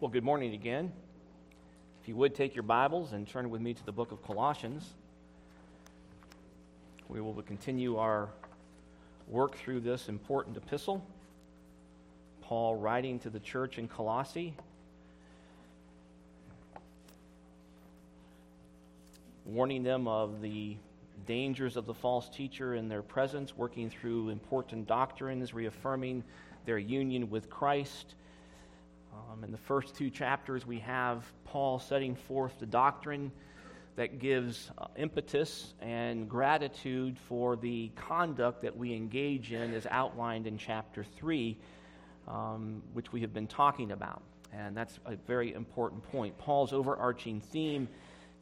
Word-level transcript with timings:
Well, 0.00 0.12
good 0.12 0.22
morning 0.22 0.54
again. 0.54 0.92
If 2.00 2.06
you 2.06 2.14
would 2.14 2.32
take 2.32 2.54
your 2.54 2.62
Bibles 2.62 3.14
and 3.14 3.26
turn 3.26 3.50
with 3.50 3.60
me 3.60 3.74
to 3.74 3.84
the 3.84 3.90
book 3.90 4.12
of 4.12 4.22
Colossians, 4.22 4.94
we 7.08 7.20
will 7.20 7.34
continue 7.42 7.96
our 7.96 8.28
work 9.26 9.56
through 9.56 9.80
this 9.80 10.08
important 10.08 10.56
epistle. 10.56 11.04
Paul 12.42 12.76
writing 12.76 13.18
to 13.18 13.28
the 13.28 13.40
church 13.40 13.76
in 13.76 13.88
Colossae, 13.88 14.54
warning 19.44 19.82
them 19.82 20.06
of 20.06 20.40
the 20.40 20.76
dangers 21.26 21.76
of 21.76 21.86
the 21.86 21.94
false 21.94 22.28
teacher 22.28 22.76
in 22.76 22.88
their 22.88 23.02
presence, 23.02 23.56
working 23.56 23.90
through 23.90 24.28
important 24.28 24.86
doctrines, 24.86 25.52
reaffirming 25.52 26.22
their 26.66 26.78
union 26.78 27.30
with 27.30 27.50
Christ 27.50 28.14
um, 29.30 29.44
in 29.44 29.50
the 29.50 29.58
first 29.58 29.94
two 29.94 30.10
chapters, 30.10 30.66
we 30.66 30.78
have 30.80 31.24
Paul 31.44 31.78
setting 31.78 32.14
forth 32.14 32.58
the 32.58 32.66
doctrine 32.66 33.32
that 33.96 34.18
gives 34.18 34.70
uh, 34.78 34.86
impetus 34.96 35.74
and 35.80 36.28
gratitude 36.28 37.18
for 37.18 37.56
the 37.56 37.90
conduct 37.96 38.62
that 38.62 38.76
we 38.76 38.94
engage 38.94 39.52
in, 39.52 39.74
as 39.74 39.86
outlined 39.90 40.46
in 40.46 40.56
chapter 40.56 41.02
3, 41.02 41.56
um, 42.28 42.82
which 42.92 43.12
we 43.12 43.20
have 43.20 43.32
been 43.32 43.46
talking 43.46 43.90
about. 43.90 44.22
And 44.52 44.76
that's 44.76 44.98
a 45.04 45.16
very 45.16 45.52
important 45.52 46.02
point. 46.10 46.38
Paul's 46.38 46.72
overarching 46.72 47.40
theme 47.40 47.88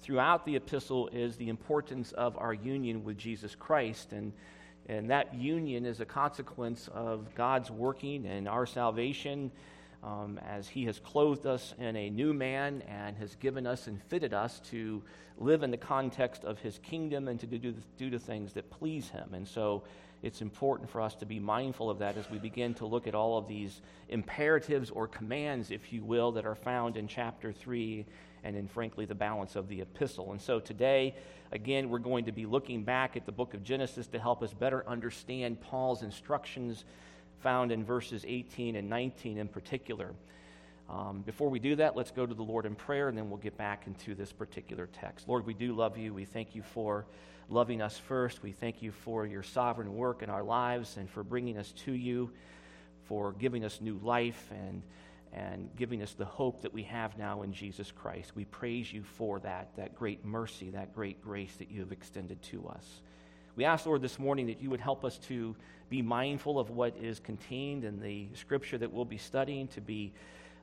throughout 0.00 0.44
the 0.44 0.56
epistle 0.56 1.08
is 1.08 1.36
the 1.36 1.48
importance 1.48 2.12
of 2.12 2.36
our 2.36 2.52
union 2.52 3.02
with 3.02 3.16
Jesus 3.16 3.54
Christ. 3.54 4.12
And, 4.12 4.32
and 4.88 5.10
that 5.10 5.34
union 5.34 5.86
is 5.86 6.00
a 6.00 6.04
consequence 6.04 6.88
of 6.92 7.34
God's 7.34 7.70
working 7.70 8.26
and 8.26 8.46
our 8.46 8.66
salvation 8.66 9.50
um, 10.06 10.38
as 10.46 10.68
He 10.68 10.84
has 10.84 11.00
clothed 11.00 11.46
us 11.46 11.74
in 11.78 11.96
a 11.96 12.08
new 12.08 12.32
man 12.32 12.82
and 12.82 13.16
has 13.16 13.34
given 13.34 13.66
us 13.66 13.88
and 13.88 14.00
fitted 14.04 14.32
us 14.32 14.60
to 14.70 15.02
live 15.36 15.64
in 15.64 15.70
the 15.72 15.76
context 15.76 16.44
of 16.44 16.60
His 16.60 16.78
kingdom 16.78 17.26
and 17.26 17.40
to 17.40 17.46
do, 17.46 17.74
do 17.98 18.08
the 18.08 18.18
things 18.18 18.52
that 18.52 18.70
please 18.70 19.08
Him. 19.08 19.34
And 19.34 19.46
so 19.46 19.82
it's 20.22 20.40
important 20.40 20.88
for 20.88 21.00
us 21.00 21.14
to 21.16 21.26
be 21.26 21.40
mindful 21.40 21.90
of 21.90 21.98
that 21.98 22.16
as 22.16 22.30
we 22.30 22.38
begin 22.38 22.72
to 22.74 22.86
look 22.86 23.06
at 23.06 23.14
all 23.14 23.36
of 23.36 23.48
these 23.48 23.82
imperatives 24.08 24.90
or 24.90 25.08
commands, 25.08 25.70
if 25.70 25.92
you 25.92 26.04
will, 26.04 26.32
that 26.32 26.46
are 26.46 26.54
found 26.54 26.96
in 26.96 27.08
chapter 27.08 27.52
3 27.52 28.06
and 28.44 28.56
in, 28.56 28.68
frankly, 28.68 29.06
the 29.06 29.14
balance 29.14 29.56
of 29.56 29.68
the 29.68 29.80
epistle. 29.80 30.30
And 30.30 30.40
so 30.40 30.60
today, 30.60 31.16
again, 31.50 31.90
we're 31.90 31.98
going 31.98 32.26
to 32.26 32.32
be 32.32 32.46
looking 32.46 32.84
back 32.84 33.16
at 33.16 33.26
the 33.26 33.32
book 33.32 33.54
of 33.54 33.64
Genesis 33.64 34.06
to 34.08 34.20
help 34.20 34.42
us 34.42 34.54
better 34.54 34.88
understand 34.88 35.60
Paul's 35.60 36.02
instructions 36.02 36.84
found 37.40 37.72
in 37.72 37.84
verses 37.84 38.24
18 38.26 38.76
and 38.76 38.88
19 38.88 39.38
in 39.38 39.48
particular. 39.48 40.12
Um, 40.88 41.22
before 41.22 41.48
we 41.48 41.58
do 41.58 41.76
that, 41.76 41.96
let's 41.96 42.12
go 42.12 42.24
to 42.24 42.34
the 42.34 42.42
Lord 42.42 42.64
in 42.64 42.74
prayer, 42.74 43.08
and 43.08 43.18
then 43.18 43.28
we'll 43.28 43.38
get 43.38 43.56
back 43.56 43.86
into 43.86 44.14
this 44.14 44.32
particular 44.32 44.88
text. 45.00 45.28
Lord, 45.28 45.44
we 45.44 45.54
do 45.54 45.74
love 45.74 45.98
you. 45.98 46.14
We 46.14 46.24
thank 46.24 46.54
you 46.54 46.62
for 46.62 47.06
loving 47.48 47.82
us 47.82 47.98
first. 47.98 48.42
We 48.42 48.52
thank 48.52 48.82
you 48.82 48.92
for 48.92 49.26
your 49.26 49.42
sovereign 49.42 49.94
work 49.96 50.22
in 50.22 50.30
our 50.30 50.44
lives 50.44 50.96
and 50.96 51.10
for 51.10 51.24
bringing 51.24 51.58
us 51.58 51.72
to 51.84 51.92
you, 51.92 52.30
for 53.04 53.32
giving 53.32 53.64
us 53.64 53.80
new 53.80 53.98
life 54.02 54.50
and, 54.50 54.82
and 55.32 55.68
giving 55.76 56.02
us 56.02 56.12
the 56.12 56.24
hope 56.24 56.62
that 56.62 56.72
we 56.72 56.84
have 56.84 57.18
now 57.18 57.42
in 57.42 57.52
Jesus 57.52 57.90
Christ. 57.90 58.36
We 58.36 58.44
praise 58.44 58.92
you 58.92 59.02
for 59.02 59.40
that, 59.40 59.70
that 59.76 59.96
great 59.96 60.24
mercy, 60.24 60.70
that 60.70 60.94
great 60.94 61.22
grace 61.22 61.54
that 61.56 61.70
you 61.70 61.80
have 61.80 61.92
extended 61.92 62.40
to 62.42 62.68
us. 62.68 63.00
We 63.56 63.64
ask, 63.64 63.86
Lord, 63.86 64.02
this 64.02 64.18
morning 64.18 64.48
that 64.48 64.60
you 64.60 64.68
would 64.68 64.80
help 64.80 65.02
us 65.02 65.16
to 65.28 65.56
be 65.88 66.02
mindful 66.02 66.58
of 66.58 66.68
what 66.68 66.94
is 67.00 67.20
contained 67.20 67.84
in 67.84 68.02
the 68.02 68.26
scripture 68.34 68.76
that 68.76 68.92
we'll 68.92 69.06
be 69.06 69.16
studying, 69.16 69.66
to 69.68 69.80
be 69.80 70.12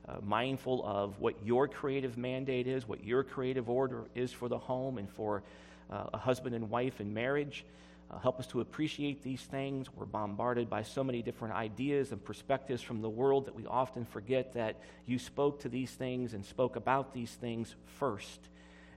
uh, 0.08 0.18
mindful 0.22 0.86
of 0.86 1.18
what 1.18 1.34
your 1.44 1.66
creative 1.66 2.16
mandate 2.16 2.68
is, 2.68 2.86
what 2.86 3.02
your 3.02 3.24
creative 3.24 3.68
order 3.68 4.04
is 4.14 4.32
for 4.32 4.48
the 4.48 4.58
home 4.58 4.98
and 4.98 5.10
for 5.10 5.42
uh, 5.90 6.04
a 6.14 6.18
husband 6.18 6.54
and 6.54 6.70
wife 6.70 7.00
in 7.00 7.12
marriage. 7.12 7.64
Uh, 8.12 8.18
help 8.20 8.38
us 8.38 8.46
to 8.46 8.60
appreciate 8.60 9.24
these 9.24 9.42
things. 9.42 9.88
We're 9.96 10.04
bombarded 10.04 10.70
by 10.70 10.84
so 10.84 11.02
many 11.02 11.20
different 11.20 11.54
ideas 11.54 12.12
and 12.12 12.24
perspectives 12.24 12.80
from 12.80 13.02
the 13.02 13.10
world 13.10 13.46
that 13.46 13.56
we 13.56 13.66
often 13.66 14.04
forget 14.04 14.52
that 14.52 14.76
you 15.04 15.18
spoke 15.18 15.58
to 15.62 15.68
these 15.68 15.90
things 15.90 16.32
and 16.32 16.44
spoke 16.44 16.76
about 16.76 17.12
these 17.12 17.32
things 17.32 17.74
first. 17.98 18.38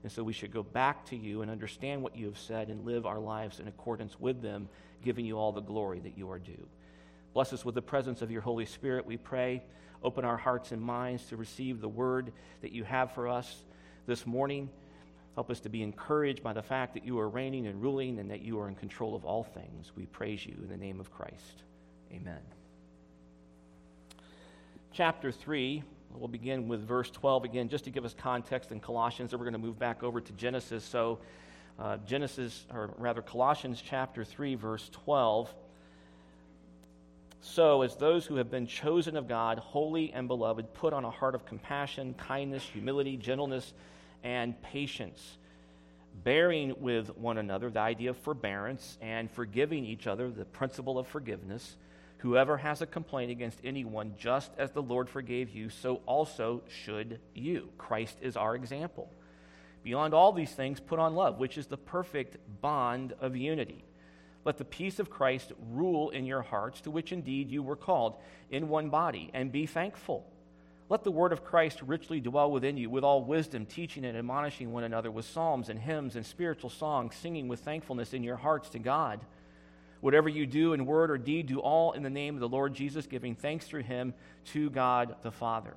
And 0.02 0.12
so 0.12 0.22
we 0.22 0.32
should 0.32 0.52
go 0.52 0.62
back 0.62 1.04
to 1.06 1.16
you 1.16 1.42
and 1.42 1.50
understand 1.50 2.02
what 2.02 2.16
you 2.16 2.26
have 2.26 2.38
said 2.38 2.68
and 2.68 2.84
live 2.84 3.06
our 3.06 3.18
lives 3.18 3.60
in 3.60 3.68
accordance 3.68 4.18
with 4.20 4.42
them, 4.42 4.68
giving 5.02 5.24
you 5.24 5.36
all 5.36 5.52
the 5.52 5.60
glory 5.60 6.00
that 6.00 6.16
you 6.16 6.30
are 6.30 6.38
due. 6.38 6.66
Bless 7.34 7.52
us 7.52 7.64
with 7.64 7.74
the 7.74 7.82
presence 7.82 8.22
of 8.22 8.30
your 8.30 8.40
Holy 8.40 8.66
Spirit, 8.66 9.06
we 9.06 9.16
pray. 9.16 9.62
Open 10.02 10.24
our 10.24 10.36
hearts 10.36 10.70
and 10.72 10.80
minds 10.80 11.24
to 11.26 11.36
receive 11.36 11.80
the 11.80 11.88
word 11.88 12.32
that 12.62 12.72
you 12.72 12.84
have 12.84 13.12
for 13.12 13.28
us 13.28 13.64
this 14.06 14.24
morning. 14.24 14.70
Help 15.34 15.50
us 15.50 15.60
to 15.60 15.68
be 15.68 15.82
encouraged 15.82 16.42
by 16.42 16.52
the 16.52 16.62
fact 16.62 16.94
that 16.94 17.04
you 17.04 17.18
are 17.18 17.28
reigning 17.28 17.66
and 17.66 17.82
ruling 17.82 18.18
and 18.18 18.30
that 18.30 18.40
you 18.40 18.58
are 18.60 18.68
in 18.68 18.74
control 18.74 19.14
of 19.14 19.24
all 19.24 19.44
things. 19.44 19.92
We 19.96 20.06
praise 20.06 20.44
you 20.44 20.54
in 20.62 20.68
the 20.68 20.76
name 20.76 21.00
of 21.00 21.12
Christ. 21.12 21.62
Amen. 22.12 22.40
Chapter 24.92 25.30
3 25.30 25.82
We'll 26.14 26.28
begin 26.28 26.68
with 26.68 26.86
verse 26.86 27.10
12 27.10 27.44
again, 27.44 27.68
just 27.68 27.84
to 27.84 27.90
give 27.90 28.04
us 28.04 28.14
context 28.16 28.72
in 28.72 28.80
Colossians, 28.80 29.32
and 29.32 29.40
we're 29.40 29.44
going 29.44 29.60
to 29.60 29.66
move 29.66 29.78
back 29.78 30.02
over 30.02 30.20
to 30.20 30.32
Genesis. 30.32 30.84
So, 30.84 31.18
uh, 31.78 31.98
Genesis, 31.98 32.66
or 32.72 32.90
rather, 32.98 33.22
Colossians 33.22 33.82
chapter 33.84 34.24
3, 34.24 34.56
verse 34.56 34.88
12. 34.92 35.54
So, 37.40 37.82
as 37.82 37.94
those 37.96 38.26
who 38.26 38.36
have 38.36 38.50
been 38.50 38.66
chosen 38.66 39.16
of 39.16 39.28
God, 39.28 39.58
holy 39.58 40.12
and 40.12 40.26
beloved, 40.26 40.74
put 40.74 40.92
on 40.92 41.04
a 41.04 41.10
heart 41.10 41.34
of 41.34 41.46
compassion, 41.46 42.14
kindness, 42.14 42.64
humility, 42.64 43.16
gentleness, 43.16 43.72
and 44.24 44.60
patience, 44.60 45.38
bearing 46.24 46.74
with 46.80 47.16
one 47.16 47.38
another, 47.38 47.70
the 47.70 47.78
idea 47.78 48.10
of 48.10 48.16
forbearance, 48.16 48.98
and 49.00 49.30
forgiving 49.30 49.84
each 49.84 50.08
other, 50.08 50.30
the 50.30 50.44
principle 50.44 50.98
of 50.98 51.06
forgiveness. 51.06 51.76
Whoever 52.18 52.56
has 52.56 52.82
a 52.82 52.86
complaint 52.86 53.30
against 53.30 53.60
anyone, 53.62 54.14
just 54.18 54.50
as 54.58 54.72
the 54.72 54.82
Lord 54.82 55.08
forgave 55.08 55.50
you, 55.50 55.70
so 55.70 56.00
also 56.04 56.62
should 56.68 57.20
you. 57.34 57.70
Christ 57.78 58.18
is 58.20 58.36
our 58.36 58.56
example. 58.56 59.08
Beyond 59.84 60.14
all 60.14 60.32
these 60.32 60.50
things, 60.50 60.80
put 60.80 60.98
on 60.98 61.14
love, 61.14 61.38
which 61.38 61.56
is 61.56 61.66
the 61.66 61.76
perfect 61.76 62.36
bond 62.60 63.14
of 63.20 63.36
unity. 63.36 63.84
Let 64.44 64.58
the 64.58 64.64
peace 64.64 64.98
of 64.98 65.10
Christ 65.10 65.52
rule 65.70 66.10
in 66.10 66.24
your 66.24 66.42
hearts, 66.42 66.80
to 66.82 66.90
which 66.90 67.12
indeed 67.12 67.50
you 67.50 67.62
were 67.62 67.76
called, 67.76 68.16
in 68.50 68.68
one 68.68 68.88
body, 68.88 69.30
and 69.32 69.52
be 69.52 69.66
thankful. 69.66 70.26
Let 70.88 71.04
the 71.04 71.12
word 71.12 71.32
of 71.32 71.44
Christ 71.44 71.82
richly 71.82 72.20
dwell 72.20 72.50
within 72.50 72.76
you, 72.76 72.90
with 72.90 73.04
all 73.04 73.22
wisdom, 73.22 73.66
teaching 73.66 74.04
and 74.04 74.16
admonishing 74.16 74.72
one 74.72 74.84
another 74.84 75.10
with 75.10 75.26
psalms 75.26 75.68
and 75.68 75.78
hymns 75.78 76.16
and 76.16 76.26
spiritual 76.26 76.70
songs, 76.70 77.14
singing 77.14 77.46
with 77.46 77.60
thankfulness 77.60 78.12
in 78.12 78.24
your 78.24 78.36
hearts 78.36 78.70
to 78.70 78.78
God. 78.78 79.20
Whatever 80.00 80.28
you 80.28 80.46
do 80.46 80.72
in 80.72 80.86
word 80.86 81.10
or 81.10 81.18
deed, 81.18 81.46
do 81.46 81.58
all 81.58 81.92
in 81.92 82.02
the 82.02 82.10
name 82.10 82.34
of 82.34 82.40
the 82.40 82.48
Lord 82.48 82.74
Jesus, 82.74 83.06
giving 83.06 83.34
thanks 83.34 83.66
through 83.66 83.82
him 83.82 84.14
to 84.52 84.70
God 84.70 85.16
the 85.22 85.30
Father. 85.32 85.74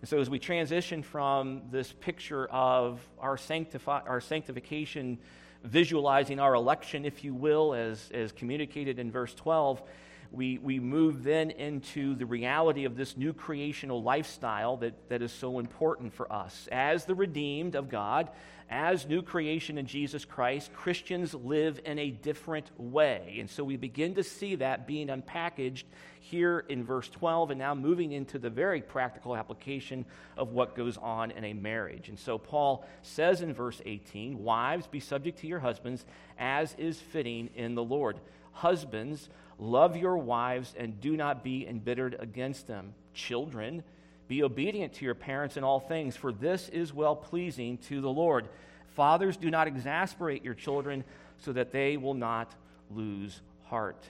And 0.00 0.08
so, 0.08 0.20
as 0.20 0.30
we 0.30 0.38
transition 0.38 1.02
from 1.02 1.62
this 1.70 1.92
picture 1.92 2.46
of 2.46 3.00
our, 3.18 3.36
sanctifi- 3.36 4.08
our 4.08 4.20
sanctification, 4.20 5.18
visualizing 5.64 6.38
our 6.38 6.54
election, 6.54 7.04
if 7.04 7.24
you 7.24 7.34
will, 7.34 7.74
as, 7.74 8.10
as 8.12 8.32
communicated 8.32 8.98
in 8.98 9.10
verse 9.10 9.34
12, 9.34 9.82
we, 10.30 10.58
we 10.58 10.78
move 10.78 11.24
then 11.24 11.50
into 11.50 12.14
the 12.14 12.26
reality 12.26 12.84
of 12.84 12.96
this 12.96 13.16
new 13.16 13.32
creational 13.32 14.02
lifestyle 14.02 14.76
that, 14.78 15.08
that 15.08 15.22
is 15.22 15.32
so 15.32 15.58
important 15.58 16.12
for 16.12 16.30
us. 16.32 16.68
As 16.70 17.04
the 17.04 17.14
redeemed 17.14 17.74
of 17.74 17.88
God, 17.88 18.30
as 18.70 19.06
new 19.06 19.22
creation 19.22 19.78
in 19.78 19.86
Jesus 19.86 20.26
Christ, 20.26 20.72
Christians 20.74 21.32
live 21.32 21.80
in 21.86 21.98
a 21.98 22.10
different 22.10 22.70
way. 22.78 23.38
And 23.40 23.48
so 23.48 23.64
we 23.64 23.78
begin 23.78 24.14
to 24.16 24.22
see 24.22 24.56
that 24.56 24.86
being 24.86 25.08
unpackaged 25.08 25.84
here 26.20 26.66
in 26.68 26.84
verse 26.84 27.08
12 27.08 27.52
and 27.52 27.58
now 27.58 27.74
moving 27.74 28.12
into 28.12 28.38
the 28.38 28.50
very 28.50 28.82
practical 28.82 29.34
application 29.34 30.04
of 30.36 30.50
what 30.50 30.76
goes 30.76 30.98
on 30.98 31.30
in 31.30 31.44
a 31.44 31.54
marriage. 31.54 32.10
And 32.10 32.18
so 32.18 32.36
Paul 32.36 32.86
says 33.00 33.40
in 33.40 33.54
verse 33.54 33.80
18, 33.86 34.44
Wives, 34.44 34.86
be 34.86 35.00
subject 35.00 35.38
to 35.38 35.46
your 35.46 35.60
husbands 35.60 36.04
as 36.38 36.74
is 36.76 37.00
fitting 37.00 37.48
in 37.54 37.74
the 37.74 37.82
Lord. 37.82 38.20
Husbands, 38.52 39.30
love 39.58 39.96
your 39.96 40.16
wives 40.18 40.74
and 40.76 41.00
do 41.00 41.16
not 41.16 41.42
be 41.42 41.66
embittered 41.66 42.16
against 42.18 42.66
them. 42.66 42.94
Children, 43.14 43.82
be 44.28 44.42
obedient 44.42 44.92
to 44.94 45.04
your 45.04 45.14
parents 45.14 45.56
in 45.56 45.64
all 45.64 45.80
things, 45.80 46.16
for 46.16 46.32
this 46.32 46.68
is 46.68 46.92
well 46.92 47.16
pleasing 47.16 47.78
to 47.88 48.00
the 48.00 48.10
Lord. 48.10 48.48
Fathers, 48.94 49.36
do 49.36 49.50
not 49.50 49.66
exasperate 49.66 50.44
your 50.44 50.54
children 50.54 51.04
so 51.38 51.52
that 51.52 51.72
they 51.72 51.96
will 51.96 52.14
not 52.14 52.54
lose 52.90 53.40
heart. 53.64 54.04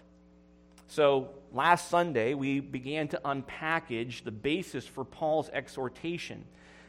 So, 0.89 1.29
last 1.53 1.91
Sunday, 1.91 2.33
we 2.35 2.61
began 2.61 3.09
to 3.09 3.21
unpackage 3.25 4.25
the 4.25 4.31
basis 4.31 4.87
for 4.87 5.05
Paul's 5.05 5.51
exhortation. 5.51 6.45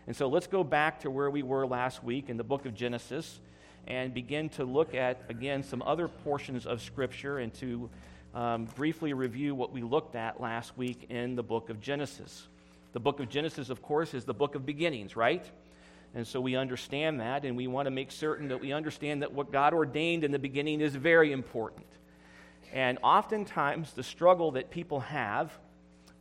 And 0.08 0.16
so, 0.16 0.30
let's 0.30 0.48
go 0.48 0.64
back 0.64 1.02
to 1.02 1.12
where 1.12 1.30
we 1.30 1.44
were 1.44 1.68
last 1.68 2.04
week 2.04 2.30
in 2.30 2.38
the 2.38 2.44
book 2.44 2.66
of 2.66 2.74
Genesis 2.74 3.40
and 3.88 4.14
begin 4.14 4.50
to 4.50 4.64
look 4.64 4.96
at, 4.96 5.22
again, 5.30 5.64
some 5.64 5.82
other 5.82 6.08
portions 6.08 6.66
of 6.66 6.82
Scripture 6.82 7.40
and 7.40 7.54
to 7.56 7.90
um, 8.34 8.66
briefly 8.76 9.14
review 9.14 9.56
what 9.56 9.72
we 9.72 9.82
looked 9.82 10.16
at 10.16 10.40
last 10.40 10.78
week 10.78 11.08
in 11.10 11.36
the 11.36 11.44
book 11.44 11.70
of 11.70 11.82
Genesis. 11.82 12.48
The 12.94 13.00
book 13.00 13.20
of 13.20 13.30
Genesis, 13.30 13.70
of 13.70 13.82
course, 13.82 14.14
is 14.14 14.26
the 14.26 14.34
book 14.34 14.56
of 14.56 14.66
beginnings, 14.66 15.16
right? 15.16 15.46
And 16.16 16.26
so 16.26 16.42
we 16.42 16.56
understand 16.56 17.20
that, 17.20 17.46
and 17.46 17.56
we 17.56 17.68
want 17.68 17.86
to 17.86 17.92
make 17.92 18.12
certain 18.12 18.48
that 18.48 18.62
we 18.62 18.72
understand 18.72 19.22
that 19.22 19.32
what 19.32 19.52
God 19.52 19.74
ordained 19.74 20.24
in 20.24 20.32
the 20.32 20.40
beginning 20.40 20.82
is 20.82 20.96
very 20.96 21.32
important. 21.32 21.86
And 22.74 22.98
oftentimes, 23.04 23.94
the 23.94 24.04
struggle 24.04 24.52
that 24.52 24.70
people 24.70 25.02
have 25.02 25.58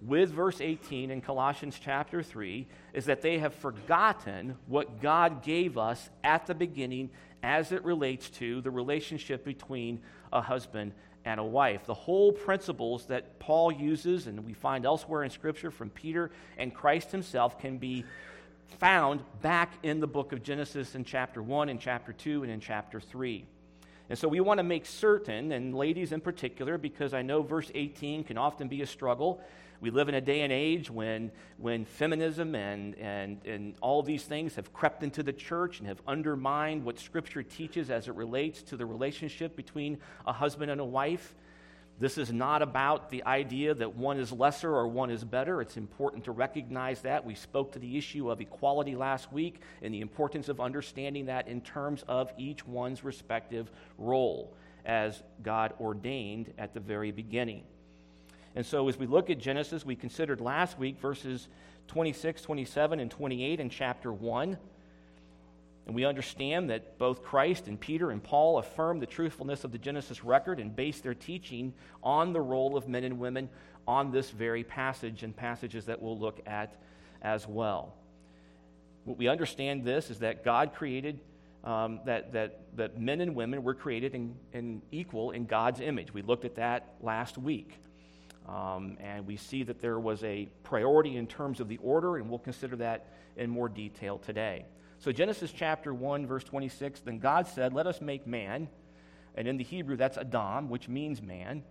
with 0.00 0.31
verse 0.31 0.61
18 0.61 1.11
in 1.11 1.20
Colossians 1.20 1.78
chapter 1.82 2.22
3 2.22 2.66
is 2.93 3.06
that 3.06 3.22
they 3.22 3.38
have 3.38 3.54
forgotten 3.54 4.56
what 4.66 5.00
God 5.00 5.43
gave 5.43 5.76
us 5.76 6.08
at 6.22 6.46
the 6.46 6.54
beginning 6.54 7.11
as 7.43 7.72
it 7.72 7.84
relates 7.84 8.31
to 8.31 8.61
the 8.61 8.70
relationship 8.70 9.44
between 9.44 10.00
a 10.32 10.40
husband 10.40 10.93
and 11.24 11.38
a 11.40 11.44
wife. 11.44 11.84
The 11.86 11.94
whole 11.94 12.32
principles 12.32 13.06
that 13.06 13.38
Paul 13.38 13.72
uses 13.72 14.26
and 14.26 14.44
we 14.44 14.52
find 14.52 14.86
elsewhere 14.86 15.24
in 15.24 15.30
Scripture 15.30 15.70
from 15.70 15.90
Peter 15.90 16.30
and 16.56 16.74
Christ 16.74 17.10
himself 17.10 17.58
can 17.58 17.78
be 17.78 18.04
found 18.78 19.22
back 19.42 19.72
in 19.82 20.00
the 20.00 20.06
book 20.06 20.32
of 20.32 20.42
Genesis 20.42 20.94
in 20.94 21.04
chapter 21.04 21.42
1, 21.42 21.68
in 21.68 21.78
chapter 21.78 22.12
2, 22.12 22.42
and 22.42 22.52
in 22.52 22.60
chapter 22.60 23.00
3. 23.00 23.44
And 24.10 24.18
so 24.18 24.28
we 24.28 24.40
want 24.40 24.58
to 24.58 24.64
make 24.64 24.86
certain, 24.86 25.52
and 25.52 25.74
ladies 25.74 26.12
in 26.12 26.20
particular, 26.20 26.78
because 26.78 27.12
I 27.12 27.22
know 27.22 27.42
verse 27.42 27.70
18 27.74 28.24
can 28.24 28.38
often 28.38 28.68
be 28.68 28.82
a 28.82 28.86
struggle. 28.86 29.42
We 29.80 29.90
live 29.90 30.08
in 30.08 30.16
a 30.16 30.20
day 30.20 30.40
and 30.40 30.52
age 30.52 30.90
when, 30.90 31.30
when 31.56 31.84
feminism 31.84 32.56
and, 32.56 32.96
and, 32.96 33.44
and 33.46 33.75
all 33.80 34.02
these 34.02 34.25
things 34.25 34.56
have 34.56 34.72
crept 34.72 35.04
into 35.04 35.22
the 35.22 35.32
church 35.32 35.78
and 35.78 35.86
have 35.86 36.00
undermined 36.06 36.84
what 36.84 36.98
Scripture 36.98 37.44
teaches 37.44 37.88
as 37.88 38.08
it 38.08 38.14
relates 38.14 38.62
to 38.62 38.76
the 38.76 38.84
relationship 38.84 39.54
between 39.54 39.98
a 40.26 40.32
husband 40.32 40.72
and 40.72 40.80
a 40.80 40.84
wife. 40.84 41.34
This 42.00 42.19
is 42.19 42.32
not 42.32 42.60
about 42.62 43.10
the 43.10 43.25
idea 43.25 43.75
that 43.75 43.94
one 43.94 44.19
is 44.19 44.32
lesser 44.32 44.72
or 44.72 44.88
one 44.88 45.10
is 45.10 45.22
better. 45.22 45.60
It's 45.60 45.76
important 45.76 46.25
to 46.25 46.32
recognize 46.32 47.02
that. 47.02 47.25
We 47.25 47.34
spoke 47.34 47.72
to 47.72 47.78
the 47.78 47.96
issue 47.96 48.30
of 48.30 48.40
equality 48.40 48.96
last 48.96 49.32
week 49.32 49.62
and 49.82 49.94
the 49.94 50.00
importance 50.00 50.48
of 50.48 50.60
understanding 50.60 51.26
that 51.26 51.46
in 51.46 51.60
terms 51.60 52.04
of 52.08 52.32
each 52.36 52.66
one's 52.66 53.04
respective 53.04 53.70
role 53.96 54.56
as 54.84 55.22
God 55.42 55.75
ordained 55.80 56.52
at 56.56 56.72
the 56.72 56.80
very 56.80 57.10
beginning. 57.10 57.64
And 58.54 58.64
so, 58.64 58.88
as 58.88 58.98
we 58.98 59.06
look 59.06 59.30
at 59.30 59.38
Genesis, 59.38 59.84
we 59.84 59.96
considered 59.96 60.40
last 60.40 60.78
week 60.78 60.98
verses 60.98 61.48
26, 61.88 62.42
27, 62.42 63.00
and 63.00 63.10
28 63.10 63.60
in 63.60 63.70
chapter 63.70 64.12
1. 64.12 64.58
And 65.86 65.94
we 65.94 66.04
understand 66.04 66.68
that 66.68 66.98
both 66.98 67.22
Christ 67.22 67.66
and 67.66 67.80
Peter 67.80 68.10
and 68.10 68.22
Paul 68.22 68.58
affirm 68.58 69.00
the 69.00 69.06
truthfulness 69.06 69.64
of 69.64 69.72
the 69.72 69.78
Genesis 69.78 70.22
record 70.22 70.60
and 70.60 70.76
base 70.76 71.00
their 71.00 71.14
teaching 71.14 71.72
on 72.02 72.34
the 72.34 72.40
role 72.40 72.76
of 72.76 72.88
men 72.88 73.04
and 73.04 73.18
women 73.18 73.48
on 73.86 74.10
this 74.10 74.30
very 74.30 74.62
passage 74.62 75.22
and 75.22 75.34
passages 75.34 75.86
that 75.86 76.02
we'll 76.02 76.18
look 76.18 76.40
at 76.46 76.76
as 77.22 77.48
well. 77.48 77.94
What 79.04 79.16
we 79.16 79.28
understand 79.28 79.82
this 79.82 80.10
is 80.10 80.18
that 80.18 80.44
God 80.44 80.74
created, 80.74 81.20
um, 81.64 82.00
that, 82.04 82.34
that, 82.34 82.76
that 82.76 83.00
men 83.00 83.22
and 83.22 83.34
women 83.34 83.62
were 83.62 83.72
created 83.72 84.14
in, 84.14 84.34
in 84.52 84.82
equal 84.90 85.30
in 85.30 85.46
God's 85.46 85.80
image. 85.80 86.12
We 86.12 86.20
looked 86.20 86.44
at 86.44 86.56
that 86.56 86.96
last 87.00 87.38
week. 87.38 87.72
Um, 88.48 88.96
and 89.00 89.26
we 89.26 89.36
see 89.36 89.62
that 89.64 89.80
there 89.80 90.00
was 90.00 90.24
a 90.24 90.48
priority 90.62 91.16
in 91.16 91.26
terms 91.26 91.60
of 91.60 91.68
the 91.68 91.76
order, 91.78 92.16
and 92.16 92.30
we'll 92.30 92.38
consider 92.38 92.76
that 92.76 93.06
in 93.36 93.50
more 93.50 93.68
detail 93.68 94.18
today. 94.18 94.64
So, 95.00 95.12
Genesis 95.12 95.52
chapter 95.54 95.92
1, 95.92 96.26
verse 96.26 96.44
26 96.44 97.00
Then 97.00 97.18
God 97.18 97.46
said, 97.46 97.72
Let 97.72 97.86
us 97.86 98.00
make 98.00 98.26
man. 98.26 98.68
And 99.34 99.46
in 99.46 99.56
the 99.56 99.64
Hebrew, 99.64 99.96
that's 99.96 100.18
Adam, 100.18 100.68
which 100.68 100.88
means 100.88 101.22
man. 101.22 101.62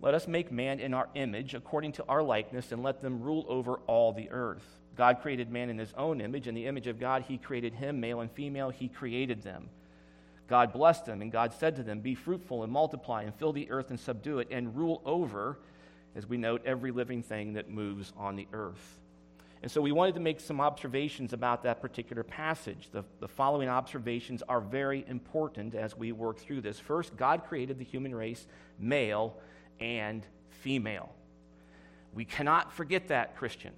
Let 0.00 0.14
us 0.14 0.28
make 0.28 0.52
man 0.52 0.78
in 0.78 0.94
our 0.94 1.08
image, 1.14 1.54
according 1.54 1.92
to 1.92 2.04
our 2.08 2.22
likeness, 2.22 2.70
and 2.70 2.82
let 2.82 3.02
them 3.02 3.20
rule 3.20 3.44
over 3.48 3.80
all 3.86 4.12
the 4.12 4.30
earth. 4.30 4.64
God 4.96 5.20
created 5.20 5.50
man 5.50 5.70
in 5.70 5.78
his 5.78 5.92
own 5.96 6.20
image. 6.20 6.46
In 6.46 6.54
the 6.54 6.66
image 6.66 6.86
of 6.86 7.00
God, 7.00 7.24
he 7.26 7.36
created 7.36 7.74
him, 7.74 8.00
male 8.00 8.20
and 8.20 8.30
female, 8.30 8.70
he 8.70 8.88
created 8.88 9.42
them. 9.42 9.68
God 10.48 10.72
blessed 10.72 11.04
them, 11.04 11.20
and 11.20 11.30
God 11.30 11.52
said 11.52 11.76
to 11.76 11.82
them, 11.82 12.00
Be 12.00 12.14
fruitful 12.14 12.62
and 12.62 12.72
multiply, 12.72 13.22
and 13.22 13.34
fill 13.34 13.52
the 13.52 13.70
earth 13.70 13.90
and 13.90 14.00
subdue 14.00 14.38
it, 14.38 14.48
and 14.50 14.76
rule 14.76 15.02
over, 15.04 15.58
as 16.14 16.26
we 16.26 16.36
note, 16.36 16.62
every 16.64 16.90
living 16.90 17.22
thing 17.22 17.54
that 17.54 17.70
moves 17.70 18.12
on 18.16 18.36
the 18.36 18.46
earth. 18.52 18.98
And 19.62 19.70
so 19.70 19.80
we 19.80 19.90
wanted 19.90 20.14
to 20.14 20.20
make 20.20 20.38
some 20.38 20.60
observations 20.60 21.32
about 21.32 21.64
that 21.64 21.80
particular 21.80 22.22
passage. 22.22 22.88
The, 22.92 23.04
the 23.18 23.26
following 23.26 23.68
observations 23.68 24.42
are 24.48 24.60
very 24.60 25.04
important 25.08 25.74
as 25.74 25.96
we 25.96 26.12
work 26.12 26.38
through 26.38 26.60
this. 26.60 26.78
First, 26.78 27.16
God 27.16 27.44
created 27.44 27.78
the 27.78 27.84
human 27.84 28.14
race 28.14 28.46
male 28.78 29.36
and 29.80 30.24
female. 30.50 31.12
We 32.14 32.24
cannot 32.24 32.72
forget 32.72 33.08
that, 33.08 33.36
Christian. 33.36 33.72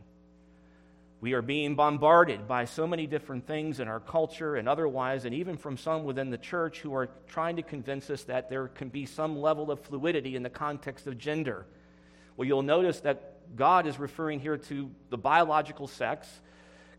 We 1.22 1.34
are 1.34 1.42
being 1.42 1.74
bombarded 1.74 2.48
by 2.48 2.64
so 2.64 2.86
many 2.86 3.06
different 3.06 3.46
things 3.46 3.80
in 3.80 3.88
our 3.88 4.00
culture 4.00 4.56
and 4.56 4.66
otherwise, 4.68 5.26
and 5.26 5.34
even 5.34 5.58
from 5.58 5.76
some 5.76 6.04
within 6.04 6.30
the 6.30 6.38
church 6.38 6.80
who 6.80 6.94
are 6.94 7.10
trying 7.26 7.56
to 7.56 7.62
convince 7.62 8.08
us 8.08 8.24
that 8.24 8.48
there 8.48 8.68
can 8.68 8.88
be 8.88 9.04
some 9.04 9.38
level 9.38 9.70
of 9.70 9.80
fluidity 9.80 10.36
in 10.36 10.42
the 10.42 10.50
context 10.50 11.06
of 11.06 11.18
gender. 11.18 11.66
Well, 12.40 12.46
you'll 12.46 12.62
notice 12.62 13.00
that 13.00 13.54
God 13.54 13.86
is 13.86 13.98
referring 13.98 14.40
here 14.40 14.56
to 14.56 14.90
the 15.10 15.18
biological 15.18 15.86
sex 15.86 16.26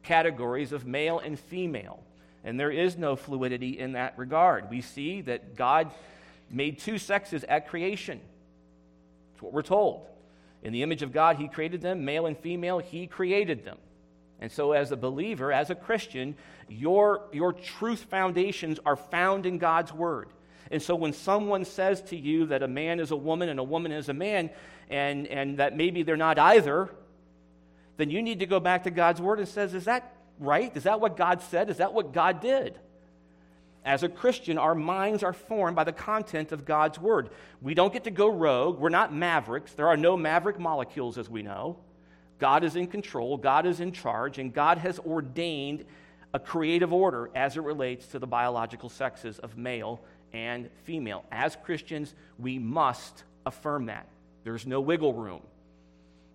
categories 0.04 0.72
of 0.72 0.86
male 0.86 1.18
and 1.18 1.40
female. 1.40 2.04
And 2.44 2.60
there 2.60 2.70
is 2.70 2.96
no 2.96 3.16
fluidity 3.16 3.80
in 3.80 3.94
that 3.94 4.20
regard. 4.20 4.70
We 4.70 4.82
see 4.82 5.22
that 5.22 5.56
God 5.56 5.90
made 6.52 6.78
two 6.78 7.00
sexes 7.00 7.44
at 7.44 7.70
creation. 7.70 8.22
That's 9.32 9.42
what 9.42 9.52
we're 9.52 9.64
told. 9.64 10.06
In 10.62 10.74
the 10.74 10.84
image 10.84 11.02
of 11.02 11.12
God, 11.12 11.38
He 11.38 11.48
created 11.48 11.82
them, 11.82 12.06
male 12.06 12.28
and 12.28 12.38
female, 12.38 12.78
He 12.78 13.08
created 13.08 13.66
them. 13.66 13.80
And 14.40 14.52
so, 14.52 14.74
as 14.74 14.92
a 14.92 14.96
believer, 14.96 15.52
as 15.52 15.72
a 15.72 15.76
Christian, 15.76 16.36
your, 16.70 17.24
your 17.34 17.52
truth 17.52 18.04
foundations 18.12 18.80
are 18.86 18.96
found 18.96 19.48
in 19.48 19.58
God's 19.58 19.92
Word. 19.92 20.30
And 20.72 20.82
so, 20.82 20.96
when 20.96 21.14
someone 21.14 21.66
says 21.66 22.02
to 22.04 22.16
you 22.16 22.48
that 22.48 22.64
a 22.64 22.68
man 22.68 23.00
is 23.00 23.12
a 23.12 23.16
woman 23.16 23.50
and 23.50 23.60
a 23.60 23.64
woman 23.64 23.92
is 23.92 24.10
a 24.10 24.14
man, 24.14 24.50
and, 24.90 25.28
and 25.28 25.58
that 25.58 25.76
maybe 25.76 26.04
they're 26.04 26.18
not 26.18 26.40
either, 26.40 26.90
then 27.98 28.10
you 28.10 28.22
need 28.22 28.40
to 28.40 28.46
go 28.46 28.60
back 28.60 28.84
to 28.84 28.92
God's 28.92 29.22
word 29.22 29.40
and 29.40 29.48
says, 29.48 29.74
is 29.74 29.86
that 29.86 30.14
right? 30.40 30.76
Is 30.76 30.84
that 30.84 31.00
what 31.00 31.18
God 31.18 31.42
said? 31.42 31.70
Is 31.70 31.78
that 31.78 31.94
what 31.94 32.14
God 32.14 32.42
did? 32.42 32.80
As 33.84 34.04
a 34.04 34.10
Christian, 34.10 34.58
our 34.58 34.76
minds 34.76 35.24
are 35.24 35.34
formed 35.34 35.76
by 35.76 35.84
the 35.84 35.92
content 35.92 36.52
of 36.52 36.66
God's 36.66 37.00
word. 37.00 37.30
We 37.62 37.74
don't 37.74 37.92
get 37.92 38.04
to 38.04 38.12
go 38.12 38.30
rogue. 38.30 38.80
We're 38.80 38.90
not 38.90 39.14
mavericks. 39.14 39.74
There 39.74 39.88
are 39.88 39.98
no 39.98 40.16
maverick 40.16 40.60
molecules, 40.60 41.18
as 41.18 41.30
we 41.30 41.42
know. 41.42 41.78
God 42.38 42.64
is 42.64 42.76
in 42.76 42.88
control, 42.88 43.38
God 43.38 43.68
is 43.68 43.80
in 43.80 43.92
charge, 43.92 44.40
and 44.40 44.52
God 44.52 44.80
has 44.80 44.98
ordained 45.00 45.86
a 46.34 46.40
creative 46.40 46.92
order 46.92 47.30
as 47.36 47.56
it 47.56 47.62
relates 47.62 48.08
to 48.08 48.20
the 48.20 48.26
biological 48.26 48.90
sexes 48.90 49.38
of 49.40 49.58
male 49.58 50.02
and 50.34 50.70
female. 50.84 51.26
As 51.32 51.56
Christians, 51.56 52.14
we 52.40 52.60
must 52.60 53.24
affirm 53.46 53.88
that. 53.88 54.08
There's 54.44 54.66
no 54.66 54.82
wiggle 54.82 55.14
room. 55.14 55.42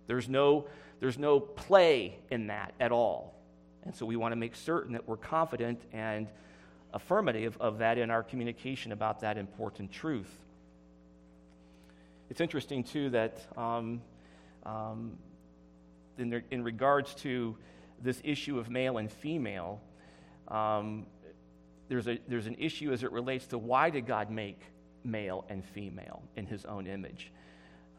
There's 0.07 0.29
no, 0.29 0.67
there's 0.99 1.17
no 1.17 1.39
play 1.39 2.17
in 2.31 2.47
that 2.47 2.73
at 2.79 2.91
all. 2.91 3.33
And 3.83 3.95
so 3.95 4.05
we 4.05 4.15
want 4.15 4.31
to 4.31 4.35
make 4.35 4.55
certain 4.55 4.93
that 4.93 5.07
we're 5.07 5.17
confident 5.17 5.81
and 5.93 6.27
affirmative 6.93 7.57
of 7.59 7.79
that 7.79 7.97
in 7.97 8.09
our 8.09 8.23
communication 8.23 8.91
about 8.91 9.21
that 9.21 9.37
important 9.37 9.91
truth. 9.91 10.31
It's 12.29 12.41
interesting, 12.41 12.83
too, 12.83 13.09
that 13.11 13.39
um, 13.57 14.01
um, 14.65 15.17
in, 16.17 16.41
in, 16.51 16.63
regards 16.63 17.13
to 17.15 17.55
this 18.01 18.19
issue 18.23 18.59
of 18.59 18.69
male 18.69 18.97
and 18.97 19.09
female, 19.09 19.79
um, 20.49 21.05
there's, 21.89 22.07
a, 22.07 22.19
there's 22.27 22.47
an 22.47 22.55
issue 22.59 22.91
as 22.91 23.03
it 23.03 23.11
relates 23.11 23.47
to 23.47 23.57
why 23.57 23.89
did 23.89 24.05
God 24.05 24.29
make 24.29 24.59
male 25.03 25.45
and 25.49 25.63
female 25.63 26.23
in 26.35 26.45
his 26.45 26.65
own 26.65 26.87
image? 26.87 27.31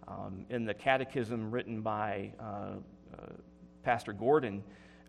Um, 0.06 0.46
in 0.50 0.64
the 0.64 0.74
catechism 0.74 1.50
written 1.50 1.82
by 1.82 2.32
uh, 2.40 2.42
uh, 2.42 3.26
Pastor 3.82 4.12
Gordon, 4.12 4.62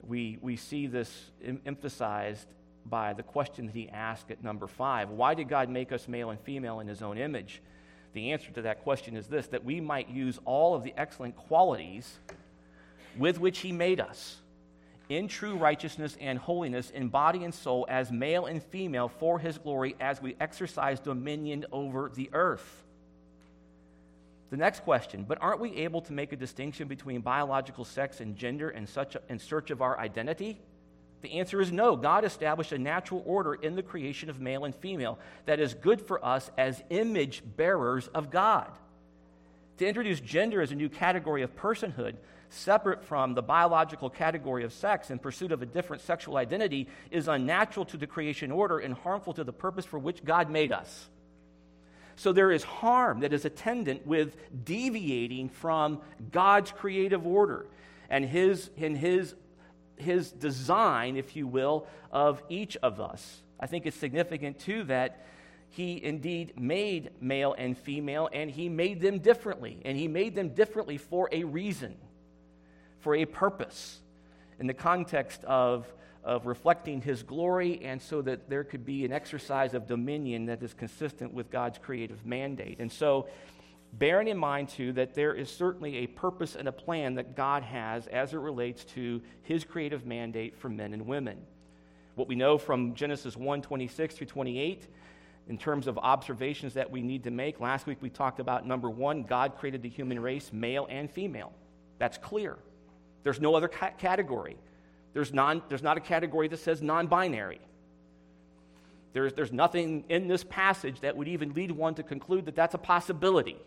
we, 0.05 0.37
we 0.41 0.55
see 0.55 0.87
this 0.87 1.31
em- 1.43 1.61
emphasized 1.65 2.47
by 2.85 3.13
the 3.13 3.23
question 3.23 3.65
that 3.67 3.75
he 3.75 3.89
asked 3.89 4.31
at 4.31 4.43
number 4.43 4.67
five 4.67 5.09
Why 5.09 5.33
did 5.33 5.49
God 5.49 5.69
make 5.69 5.91
us 5.91 6.07
male 6.07 6.29
and 6.29 6.39
female 6.39 6.79
in 6.79 6.87
his 6.87 7.01
own 7.01 7.17
image? 7.17 7.61
The 8.13 8.31
answer 8.31 8.51
to 8.51 8.61
that 8.63 8.83
question 8.83 9.15
is 9.15 9.27
this 9.27 9.47
that 9.47 9.63
we 9.63 9.79
might 9.79 10.09
use 10.09 10.39
all 10.45 10.75
of 10.75 10.83
the 10.83 10.93
excellent 10.97 11.35
qualities 11.35 12.19
with 13.17 13.39
which 13.39 13.59
he 13.59 13.71
made 13.71 13.99
us 13.99 14.37
in 15.09 15.27
true 15.27 15.57
righteousness 15.57 16.15
and 16.21 16.37
holiness 16.37 16.91
in 16.91 17.09
body 17.09 17.43
and 17.43 17.53
soul 17.53 17.85
as 17.89 18.11
male 18.11 18.45
and 18.45 18.63
female 18.63 19.09
for 19.09 19.39
his 19.39 19.57
glory 19.57 19.95
as 19.99 20.21
we 20.21 20.35
exercise 20.39 20.99
dominion 20.99 21.65
over 21.71 22.11
the 22.13 22.29
earth. 22.31 22.83
The 24.51 24.57
next 24.57 24.83
question, 24.83 25.25
but 25.27 25.39
aren't 25.41 25.59
we 25.59 25.75
able 25.77 26.01
to 26.01 26.13
make 26.13 26.31
a 26.31 26.35
distinction 26.35 26.87
between 26.87 27.21
biological 27.21 27.85
sex 27.85 28.19
and 28.19 28.35
gender 28.35 28.69
in, 28.69 28.87
such 28.87 29.15
a, 29.15 29.21
in 29.29 29.39
search 29.39 29.71
of 29.71 29.81
our 29.81 29.99
identity? 29.99 30.59
The 31.21 31.39
answer 31.39 31.59
is 31.59 31.71
no. 31.71 31.95
God 31.95 32.23
established 32.23 32.71
a 32.71 32.77
natural 32.77 33.21
order 33.25 33.53
in 33.53 33.75
the 33.75 33.83
creation 33.83 34.29
of 34.29 34.39
male 34.39 34.63
and 34.63 34.73
female 34.73 35.19
that 35.45 35.59
is 35.59 35.73
good 35.73 36.01
for 36.01 36.23
us 36.23 36.49
as 36.57 36.81
image 36.89 37.43
bearers 37.57 38.07
of 38.07 38.31
God. 38.31 38.71
To 39.77 39.87
introduce 39.87 40.19
gender 40.19 40.61
as 40.61 40.71
a 40.71 40.75
new 40.75 40.89
category 40.89 41.41
of 41.41 41.55
personhood, 41.55 42.15
separate 42.49 43.03
from 43.03 43.33
the 43.33 43.41
biological 43.41 44.09
category 44.09 44.63
of 44.63 44.73
sex 44.73 45.11
in 45.11 45.19
pursuit 45.19 45.51
of 45.51 45.61
a 45.61 45.65
different 45.65 46.01
sexual 46.01 46.37
identity, 46.37 46.87
is 47.11 47.27
unnatural 47.27 47.85
to 47.85 47.97
the 47.97 48.07
creation 48.07 48.51
order 48.51 48.79
and 48.79 48.93
harmful 48.93 49.33
to 49.33 49.43
the 49.43 49.53
purpose 49.53 49.85
for 49.85 49.99
which 49.99 50.23
God 50.23 50.49
made 50.49 50.71
us. 50.71 51.09
So 52.15 52.33
there 52.33 52.51
is 52.51 52.63
harm 52.63 53.21
that 53.21 53.31
is 53.31 53.45
attendant 53.45 54.05
with 54.05 54.35
deviating 54.65 55.49
from 55.49 56.01
God's 56.31 56.71
creative 56.71 57.25
order 57.25 57.65
and 58.09 58.25
his, 58.25 58.69
in 58.75 58.95
his, 58.95 59.35
his 59.95 60.31
design, 60.31 61.15
if 61.15 61.35
you 61.35 61.47
will, 61.47 61.87
of 62.11 62.41
each 62.49 62.75
of 62.77 62.99
us. 62.99 63.41
I 63.59 63.67
think 63.67 63.85
it's 63.85 63.95
significant, 63.95 64.59
too, 64.59 64.83
that 64.85 65.25
he 65.69 66.03
indeed 66.03 66.59
made 66.59 67.11
male 67.21 67.55
and 67.57 67.77
female, 67.77 68.27
and 68.33 68.49
he 68.49 68.67
made 68.67 68.99
them 68.99 69.19
differently. 69.19 69.79
And 69.85 69.97
he 69.97 70.07
made 70.07 70.35
them 70.35 70.49
differently 70.49 70.97
for 70.97 71.29
a 71.31 71.43
reason, 71.43 71.95
for 72.99 73.15
a 73.15 73.25
purpose, 73.25 73.99
in 74.59 74.67
the 74.67 74.73
context 74.73 75.43
of 75.45 75.91
of 76.23 76.45
reflecting 76.45 77.01
his 77.01 77.23
glory 77.23 77.81
and 77.83 78.01
so 78.01 78.21
that 78.21 78.49
there 78.49 78.63
could 78.63 78.85
be 78.85 79.05
an 79.05 79.11
exercise 79.11 79.73
of 79.73 79.87
dominion 79.87 80.45
that 80.45 80.61
is 80.61 80.73
consistent 80.73 81.33
with 81.33 81.49
God's 81.49 81.77
creative 81.77 82.25
mandate. 82.25 82.79
And 82.79 82.91
so, 82.91 83.27
bearing 83.93 84.27
in 84.27 84.37
mind, 84.37 84.69
too, 84.69 84.93
that 84.93 85.15
there 85.15 85.33
is 85.33 85.49
certainly 85.49 85.97
a 85.97 86.07
purpose 86.07 86.55
and 86.55 86.67
a 86.67 86.71
plan 86.71 87.15
that 87.15 87.35
God 87.35 87.63
has 87.63 88.07
as 88.07 88.33
it 88.33 88.37
relates 88.37 88.83
to 88.85 89.21
his 89.43 89.63
creative 89.63 90.05
mandate 90.05 90.57
for 90.57 90.69
men 90.69 90.93
and 90.93 91.07
women. 91.07 91.37
What 92.15 92.27
we 92.27 92.35
know 92.35 92.57
from 92.57 92.95
Genesis 92.95 93.37
1 93.37 93.61
26 93.61 94.15
through 94.15 94.27
28 94.27 94.87
in 95.47 95.57
terms 95.57 95.87
of 95.87 95.97
observations 95.97 96.75
that 96.75 96.91
we 96.91 97.01
need 97.01 97.23
to 97.23 97.31
make. 97.31 97.59
Last 97.59 97.87
week 97.87 97.97
we 98.01 98.09
talked 98.09 98.39
about 98.39 98.67
number 98.67 98.89
one, 98.89 99.23
God 99.23 99.57
created 99.57 99.81
the 99.81 99.89
human 99.89 100.19
race, 100.19 100.51
male 100.53 100.85
and 100.89 101.09
female. 101.09 101.53
That's 101.97 102.17
clear. 102.17 102.57
There's 103.23 103.39
no 103.39 103.55
other 103.55 103.67
ca- 103.67 103.91
category. 103.97 104.57
There's, 105.13 105.33
non, 105.33 105.61
there's 105.69 105.83
not 105.83 105.97
a 105.97 106.01
category 106.01 106.47
that 106.47 106.59
says 106.59 106.81
non 106.81 107.07
binary. 107.07 107.59
There's, 109.13 109.33
there's 109.33 109.51
nothing 109.51 110.05
in 110.09 110.27
this 110.27 110.43
passage 110.43 111.01
that 111.01 111.17
would 111.17 111.27
even 111.27 111.53
lead 111.53 111.71
one 111.71 111.95
to 111.95 112.03
conclude 112.03 112.45
that 112.45 112.55
that's 112.55 112.75
a 112.75 112.79
possibility. 112.79 113.57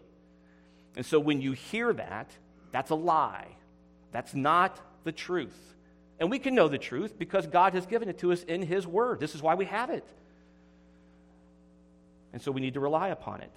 And 0.96 1.04
so 1.04 1.18
when 1.18 1.40
you 1.40 1.52
hear 1.52 1.92
that, 1.92 2.30
that's 2.70 2.90
a 2.90 2.94
lie. 2.94 3.48
That's 4.12 4.34
not 4.34 4.80
the 5.04 5.12
truth. 5.12 5.74
And 6.20 6.30
we 6.30 6.38
can 6.38 6.54
know 6.54 6.68
the 6.68 6.78
truth 6.78 7.18
because 7.18 7.46
God 7.46 7.74
has 7.74 7.86
given 7.86 8.08
it 8.08 8.18
to 8.18 8.32
us 8.32 8.44
in 8.44 8.62
His 8.62 8.86
Word. 8.86 9.18
This 9.18 9.34
is 9.34 9.42
why 9.42 9.56
we 9.56 9.64
have 9.64 9.90
it. 9.90 10.06
And 12.32 12.40
so 12.40 12.52
we 12.52 12.60
need 12.60 12.74
to 12.74 12.80
rely 12.80 13.08
upon 13.08 13.40
it. 13.40 13.50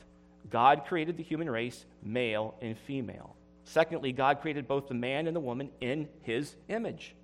God 0.50 0.86
created 0.86 1.18
the 1.18 1.24
human 1.24 1.50
race, 1.50 1.86
male 2.04 2.56
and 2.62 2.78
female. 2.78 3.35
Secondly, 3.66 4.12
God 4.12 4.42
created 4.42 4.68
both 4.68 4.88
the 4.88 4.94
man 4.94 5.28
and 5.28 5.36
the 5.36 5.42
woman 5.42 5.70
in 5.82 6.08
His 6.22 6.56
image. 6.70 7.16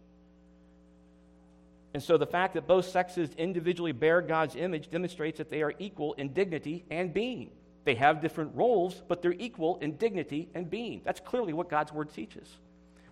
And 1.93 2.01
so 2.01 2.17
the 2.17 2.25
fact 2.25 2.55
that 2.55 2.67
both 2.67 2.87
sexes 2.87 3.29
individually 3.37 3.91
bear 3.91 4.21
God's 4.21 4.55
image 4.55 4.89
demonstrates 4.89 5.37
that 5.37 5.49
they 5.49 5.61
are 5.61 5.73
equal 5.77 6.13
in 6.13 6.33
dignity 6.33 6.85
and 6.89 7.13
being. 7.13 7.51
They 7.83 7.95
have 7.95 8.21
different 8.21 8.55
roles, 8.55 9.01
but 9.07 9.21
they're 9.21 9.33
equal 9.33 9.77
in 9.77 9.97
dignity 9.97 10.49
and 10.53 10.69
being. 10.69 11.01
That's 11.03 11.19
clearly 11.19 11.53
what 11.53 11.69
God's 11.69 11.91
word 11.91 12.13
teaches. 12.13 12.47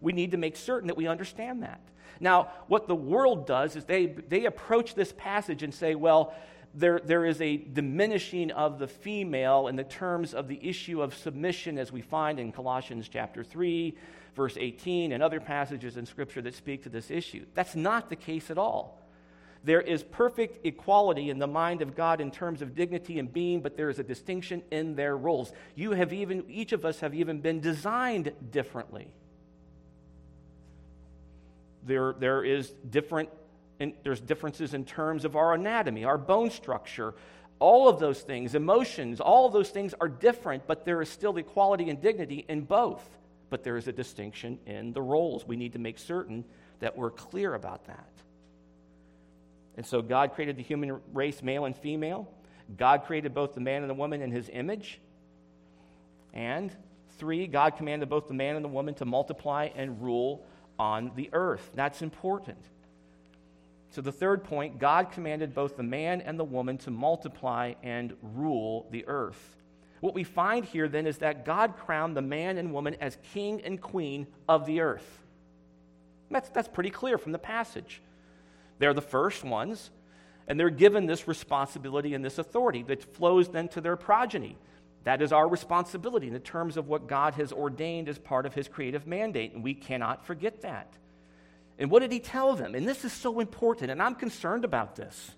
We 0.02 0.14
need 0.14 0.32
to 0.32 0.38
make 0.38 0.56
certain 0.56 0.88
that 0.88 0.98
we 0.98 1.08
understand 1.08 1.64
that. 1.64 1.82
Now, 2.20 2.52
what 2.68 2.88
the 2.88 2.96
world 2.96 3.48
does 3.48 3.76
is 3.76 3.86
they, 3.86 4.06
they 4.06 4.46
approach 4.46 4.96
this 4.96 5.14
passage 5.18 5.64
and 5.64 5.74
say, 5.74 5.96
well, 5.96 6.34
there, 6.74 7.00
there 7.04 7.26
is 7.26 7.42
a 7.42 7.58
diminishing 7.58 8.52
of 8.52 8.80
the 8.80 8.88
female 8.88 9.68
in 9.68 9.76
the 9.76 9.84
terms 9.84 10.34
of 10.34 10.48
the 10.48 10.60
issue 10.68 11.02
of 11.02 11.16
submission, 11.16 11.78
as 11.78 11.92
we 11.92 12.02
find 12.02 12.40
in 12.40 12.52
Colossians 12.52 13.10
chapter 13.10 13.44
3, 13.44 13.96
verse 14.36 14.56
18, 14.58 15.12
and 15.12 15.24
other 15.24 15.40
passages 15.40 15.98
in 15.98 16.06
Scripture 16.06 16.42
that 16.42 16.56
speak 16.56 16.84
to 16.84 16.90
this 16.90 17.10
issue. 17.10 17.46
That's 17.56 17.76
not 17.76 18.10
the 18.10 18.16
case 18.16 18.52
at 18.52 18.58
all. 18.58 19.00
There 19.64 19.82
is 19.82 20.04
perfect 20.04 20.66
equality 20.66 21.30
in 21.30 21.40
the 21.40 21.48
mind 21.48 21.82
of 21.82 21.96
God 21.96 22.22
in 22.22 22.32
terms 22.32 22.62
of 22.62 22.76
dignity 22.76 23.20
and 23.20 23.32
being, 23.32 23.62
but 23.62 23.76
there 23.76 23.90
is 23.90 24.00
a 24.00 24.04
distinction 24.04 24.64
in 24.72 24.96
their 24.96 25.18
roles. 25.18 25.52
You 25.76 25.92
have 25.92 26.14
even, 26.14 26.46
each 26.50 26.72
of 26.72 26.86
us 26.86 27.02
have 27.02 27.14
even 27.14 27.42
been 27.42 27.60
designed 27.60 28.32
differently. 28.52 29.12
There, 31.86 32.14
there 32.18 32.44
is 32.44 32.70
different, 32.90 33.30
there's 34.04 34.22
differences 34.22 34.74
in 34.74 34.86
terms 34.86 35.26
of 35.26 35.36
our 35.36 35.54
anatomy, 35.54 36.04
our 36.04 36.18
bone 36.18 36.52
structure, 36.52 37.14
all 37.60 37.90
of 37.90 38.00
those 38.00 38.22
things, 38.22 38.56
emotions, 38.56 39.20
all 39.20 39.46
of 39.46 39.54
those 39.54 39.70
things 39.70 39.94
are 40.00 40.08
different, 40.08 40.68
but 40.68 40.86
there 40.86 41.02
is 41.02 41.10
still 41.10 41.36
equality 41.38 41.90
and 41.90 42.02
dignity 42.02 42.46
in 42.48 42.62
both 42.62 43.04
but 43.50 43.64
there 43.64 43.78
is 43.78 43.88
a 43.88 43.92
distinction 43.94 44.60
in 44.66 44.94
the 44.94 45.02
roles. 45.02 45.46
We 45.46 45.56
need 45.56 45.74
to 45.74 45.80
make 45.80 45.98
certain 45.98 46.46
that 46.80 46.98
we're 46.98 47.12
clear 47.12 47.54
about 47.54 47.86
that. 47.88 48.10
And 49.76 49.86
so 49.86 50.02
God 50.02 50.34
created 50.34 50.58
the 50.58 50.64
human 50.64 51.00
race, 51.14 51.42
male 51.42 51.66
and 51.66 51.76
female. 51.76 52.30
God 52.78 53.06
created 53.06 53.34
both 53.34 53.54
the 53.54 53.62
man 53.62 53.82
and 53.82 53.90
the 53.90 53.96
woman 53.96 54.22
in 54.22 54.32
his 54.32 54.50
image. 54.52 55.00
And 56.34 56.76
three, 57.18 57.48
God 57.48 57.78
commanded 57.78 58.10
both 58.10 58.28
the 58.28 58.34
man 58.34 58.56
and 58.56 58.64
the 58.64 58.70
woman 58.70 58.94
to 58.96 59.06
multiply 59.06 59.70
and 59.76 60.02
rule 60.02 60.46
on 60.78 61.12
the 61.16 61.30
earth. 61.34 61.72
That's 61.74 62.02
important. 62.02 62.64
So, 63.92 64.02
the 64.02 64.12
third 64.12 64.44
point 64.44 64.80
God 64.80 65.12
commanded 65.12 65.56
both 65.56 65.76
the 65.76 65.84
man 65.84 66.22
and 66.22 66.40
the 66.40 66.44
woman 66.44 66.78
to 66.80 66.92
multiply 66.92 67.74
and 67.82 68.16
rule 68.22 68.88
the 68.92 69.08
earth. 69.08 69.58
What 70.00 70.14
we 70.14 70.24
find 70.24 70.64
here 70.64 70.88
then 70.88 71.08
is 71.08 71.18
that 71.18 71.46
God 71.46 71.76
crowned 71.76 72.16
the 72.16 72.22
man 72.22 72.58
and 72.58 72.72
woman 72.72 72.96
as 73.02 73.18
king 73.34 73.62
and 73.62 73.82
queen 73.82 74.28
of 74.48 74.66
the 74.66 74.82
earth. 74.82 75.20
That's, 76.32 76.50
that's 76.50 76.68
pretty 76.68 76.92
clear 76.92 77.18
from 77.18 77.32
the 77.32 77.40
passage. 77.40 78.02
They're 78.78 78.94
the 78.94 79.02
first 79.02 79.44
ones, 79.44 79.90
and 80.48 80.60
they're 80.60 80.70
given 80.70 81.06
this 81.06 81.28
responsibility 81.28 82.14
and 82.14 82.24
this 82.24 82.38
authority 82.38 82.84
that 82.84 83.16
flows 83.16 83.50
then 83.50 83.68
to 83.70 83.82
their 83.82 83.98
progeny. 83.98 84.58
That 85.04 85.22
is 85.22 85.32
our 85.34 85.48
responsibility 85.48 86.28
in 86.28 86.34
the 86.34 86.40
terms 86.40 86.78
of 86.78 86.88
what 86.88 87.08
God 87.08 87.34
has 87.34 87.52
ordained 87.52 88.08
as 88.08 88.18
part 88.18 88.46
of 88.46 88.54
his 88.54 88.68
creative 88.68 89.08
mandate, 89.08 89.54
and 89.54 89.64
we 89.64 89.74
cannot 89.74 90.26
forget 90.26 90.62
that. 90.62 90.94
And 91.80 91.90
what 91.90 92.02
did 92.02 92.12
he 92.12 92.20
tell 92.20 92.56
them? 92.56 92.76
And 92.76 92.88
this 92.88 93.04
is 93.04 93.14
so 93.14 93.40
important, 93.40 93.90
and 93.90 94.02
I'm 94.02 94.14
concerned 94.14 94.66
about 94.66 94.96
this 94.96 95.32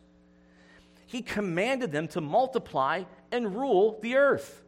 he 1.12 1.22
commanded 1.22 1.92
them 1.92 2.08
to 2.08 2.22
multiply 2.22 3.04
and 3.34 3.54
rule 3.54 4.00
the 4.02 4.16
earth. 4.16 4.64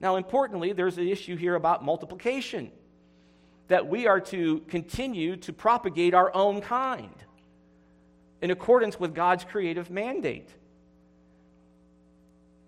Now, 0.00 0.14
importantly, 0.14 0.72
there's 0.72 0.98
an 0.98 1.08
issue 1.08 1.36
here 1.36 1.56
about 1.56 1.84
multiplication 1.84 2.70
that 3.66 3.88
we 3.88 4.06
are 4.06 4.20
to 4.20 4.60
continue 4.68 5.34
to 5.38 5.52
propagate 5.52 6.14
our 6.14 6.32
own 6.32 6.60
kind 6.60 7.14
in 8.40 8.52
accordance 8.52 9.00
with 9.00 9.16
God's 9.16 9.42
creative 9.42 9.90
mandate. 9.90 10.48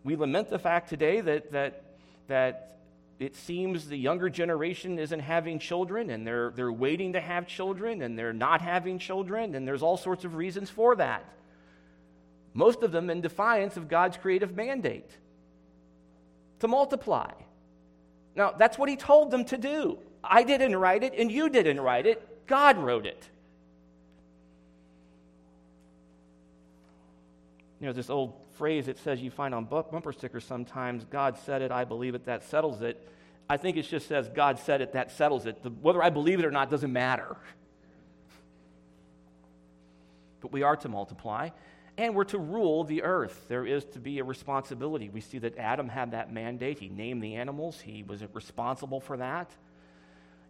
We 0.02 0.16
lament 0.16 0.50
the 0.50 0.58
fact 0.58 0.88
today 0.88 1.20
that, 1.20 1.52
that, 1.52 1.84
that 2.26 2.78
it 3.18 3.36
seems 3.36 3.88
the 3.88 3.96
younger 3.96 4.28
generation 4.28 4.98
isn't 4.98 5.20
having 5.20 5.58
children 5.58 6.10
and 6.10 6.26
they're, 6.26 6.52
they're 6.56 6.72
waiting 6.72 7.12
to 7.12 7.20
have 7.20 7.46
children 7.46 8.02
and 8.02 8.18
they're 8.18 8.32
not 8.32 8.60
having 8.60 8.98
children, 8.98 9.54
and 9.54 9.66
there's 9.66 9.82
all 9.82 9.96
sorts 9.96 10.24
of 10.24 10.34
reasons 10.34 10.70
for 10.70 10.96
that 10.96 11.24
most 12.54 12.84
of 12.84 12.92
them 12.92 13.10
in 13.10 13.20
defiance 13.20 13.76
of 13.76 13.88
God's 13.88 14.16
creative 14.16 14.54
mandate 14.56 15.10
to 16.60 16.68
multiply. 16.68 17.30
Now, 18.36 18.52
that's 18.52 18.78
what 18.78 18.88
he 18.88 18.96
told 18.96 19.32
them 19.32 19.44
to 19.46 19.58
do. 19.58 19.98
I 20.22 20.44
didn't 20.44 20.76
write 20.76 21.02
it, 21.02 21.14
and 21.18 21.30
you 21.30 21.48
didn't 21.48 21.80
write 21.80 22.06
it. 22.06 22.46
God 22.46 22.78
wrote 22.78 23.06
it. 23.06 23.28
You 27.80 27.88
know, 27.88 27.92
this 27.92 28.08
old 28.08 28.34
phrase 28.56 28.88
it 28.88 28.98
says 28.98 29.20
you 29.20 29.30
find 29.30 29.54
on 29.54 29.64
bumper 29.64 30.12
stickers 30.12 30.44
sometimes 30.44 31.04
God 31.04 31.38
said 31.38 31.62
it, 31.62 31.70
I 31.70 31.84
believe 31.84 32.14
it, 32.14 32.26
that 32.26 32.44
settles 32.44 32.82
it. 32.82 33.08
I 33.48 33.56
think 33.56 33.76
it 33.76 33.82
just 33.82 34.08
says 34.08 34.28
God 34.28 34.58
said 34.58 34.80
it, 34.80 34.92
that 34.92 35.10
settles 35.10 35.46
it. 35.46 35.62
The, 35.62 35.70
whether 35.70 36.02
I 36.02 36.10
believe 36.10 36.38
it 36.38 36.44
or 36.44 36.50
not 36.50 36.70
doesn't 36.70 36.92
matter. 36.92 37.36
But 40.40 40.52
we 40.52 40.62
are 40.62 40.76
to 40.76 40.88
multiply 40.88 41.50
and 41.96 42.14
we're 42.14 42.24
to 42.24 42.38
rule 42.38 42.84
the 42.84 43.02
earth. 43.02 43.46
There 43.48 43.66
is 43.66 43.84
to 43.86 44.00
be 44.00 44.18
a 44.18 44.24
responsibility. 44.24 45.08
We 45.08 45.20
see 45.20 45.38
that 45.38 45.56
Adam 45.58 45.88
had 45.88 46.10
that 46.10 46.32
mandate. 46.32 46.78
He 46.78 46.88
named 46.88 47.22
the 47.22 47.36
animals, 47.36 47.80
he 47.80 48.02
was 48.02 48.22
responsible 48.32 49.00
for 49.00 49.16
that. 49.18 49.50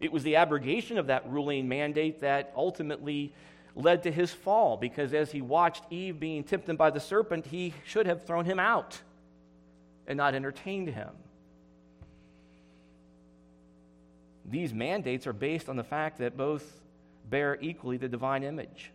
It 0.01 0.13
was 0.13 0.23
the 0.23 0.37
abrogation 0.37 0.99
of 0.99 1.07
that 1.07 1.29
ruling 1.31 1.69
mandate 1.69 2.21
that 2.21 2.53
ultimately 2.57 3.33
led 3.75 4.05
to 4.05 4.13
his 4.13 4.33
fall, 4.33 4.77
because 4.77 5.13
as 5.13 5.33
he 5.33 5.43
watched 5.43 5.83
Eve 5.91 6.21
being 6.21 6.45
tempted 6.45 6.79
by 6.79 6.91
the 6.91 7.01
serpent, 7.01 7.47
he 7.47 7.75
should 7.85 8.07
have 8.07 8.25
thrown 8.25 8.45
him 8.45 8.59
out 8.59 9.01
and 10.07 10.17
not 10.17 10.35
entertained 10.35 10.89
him. 10.89 11.11
These 14.45 14.73
mandates 14.73 15.27
are 15.27 15.33
based 15.33 15.69
on 15.69 15.77
the 15.77 15.85
fact 15.85 16.19
that 16.19 16.37
both 16.37 16.81
bear 17.29 17.59
equally 17.61 17.97
the 17.97 18.09
divine 18.09 18.43
image. 18.43 18.93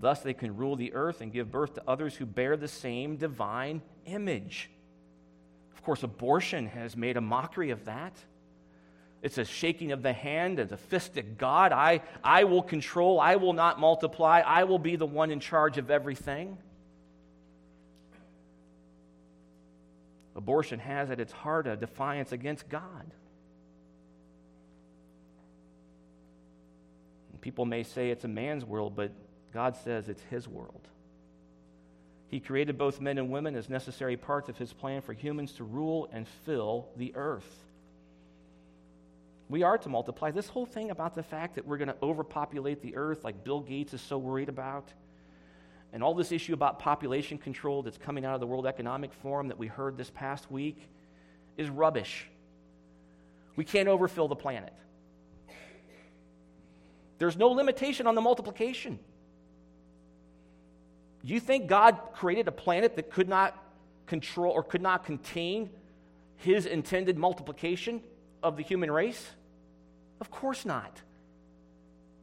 Thus, 0.00 0.20
they 0.20 0.34
can 0.34 0.56
rule 0.56 0.76
the 0.76 0.92
earth 0.94 1.20
and 1.20 1.32
give 1.32 1.50
birth 1.50 1.74
to 1.74 1.82
others 1.88 2.14
who 2.14 2.26
bear 2.26 2.56
the 2.56 2.68
same 2.68 3.16
divine 3.16 3.82
image. 4.06 4.70
Of 5.74 5.82
course, 5.82 6.02
abortion 6.02 6.66
has 6.66 6.96
made 6.96 7.16
a 7.16 7.20
mockery 7.20 7.70
of 7.70 7.86
that. 7.86 8.12
It's 9.22 9.38
a 9.38 9.44
shaking 9.44 9.92
of 9.92 10.02
the 10.02 10.12
hand 10.12 10.58
and 10.58 10.70
a 10.70 10.76
fist 10.76 11.18
at 11.18 11.38
God. 11.38 11.72
I, 11.72 12.02
I 12.22 12.44
will 12.44 12.62
control, 12.62 13.20
I 13.20 13.36
will 13.36 13.52
not 13.52 13.80
multiply, 13.80 14.40
I 14.40 14.64
will 14.64 14.78
be 14.78 14.96
the 14.96 15.06
one 15.06 15.30
in 15.30 15.40
charge 15.40 15.76
of 15.76 15.90
everything. 15.90 16.56
Abortion 20.36 20.78
has 20.78 21.10
at 21.10 21.18
its 21.18 21.32
heart 21.32 21.66
a 21.66 21.76
defiance 21.76 22.30
against 22.30 22.68
God. 22.68 23.12
People 27.40 27.64
may 27.64 27.82
say 27.82 28.10
it's 28.10 28.24
a 28.24 28.28
man's 28.28 28.64
world, 28.64 28.94
but 28.94 29.12
God 29.52 29.76
says 29.76 30.08
it's 30.08 30.22
his 30.24 30.46
world. 30.46 30.86
He 32.28 32.40
created 32.40 32.76
both 32.76 33.00
men 33.00 33.16
and 33.16 33.30
women 33.30 33.56
as 33.56 33.68
necessary 33.68 34.16
parts 34.16 34.48
of 34.48 34.58
his 34.58 34.72
plan 34.72 35.00
for 35.00 35.12
humans 35.12 35.52
to 35.52 35.64
rule 35.64 36.08
and 36.12 36.26
fill 36.44 36.88
the 36.96 37.12
earth. 37.14 37.67
We 39.48 39.62
are 39.62 39.78
to 39.78 39.88
multiply. 39.88 40.30
This 40.30 40.48
whole 40.48 40.66
thing 40.66 40.90
about 40.90 41.14
the 41.14 41.22
fact 41.22 41.54
that 41.54 41.66
we're 41.66 41.78
going 41.78 41.88
to 41.88 41.96
overpopulate 42.02 42.82
the 42.82 42.96
earth, 42.96 43.24
like 43.24 43.44
Bill 43.44 43.60
Gates 43.60 43.94
is 43.94 44.00
so 44.00 44.18
worried 44.18 44.48
about, 44.48 44.92
and 45.92 46.02
all 46.02 46.14
this 46.14 46.32
issue 46.32 46.52
about 46.52 46.78
population 46.78 47.38
control 47.38 47.82
that's 47.82 47.96
coming 47.96 48.26
out 48.26 48.34
of 48.34 48.40
the 48.40 48.46
World 48.46 48.66
Economic 48.66 49.12
Forum 49.12 49.48
that 49.48 49.58
we 49.58 49.66
heard 49.66 49.96
this 49.96 50.10
past 50.10 50.50
week, 50.50 50.88
is 51.56 51.70
rubbish. 51.70 52.28
We 53.56 53.64
can't 53.64 53.88
overfill 53.88 54.28
the 54.28 54.36
planet. 54.36 54.72
There's 57.18 57.36
no 57.36 57.48
limitation 57.48 58.06
on 58.06 58.14
the 58.14 58.20
multiplication. 58.20 58.98
You 61.24 61.40
think 61.40 61.66
God 61.66 61.98
created 62.12 62.46
a 62.48 62.52
planet 62.52 62.96
that 62.96 63.10
could 63.10 63.28
not 63.28 63.56
control 64.06 64.52
or 64.52 64.62
could 64.62 64.82
not 64.82 65.04
contain 65.04 65.70
his 66.36 66.66
intended 66.66 67.18
multiplication 67.18 68.02
of 68.42 68.56
the 68.56 68.62
human 68.62 68.90
race? 68.90 69.28
Of 70.20 70.30
course 70.30 70.64
not. 70.64 71.00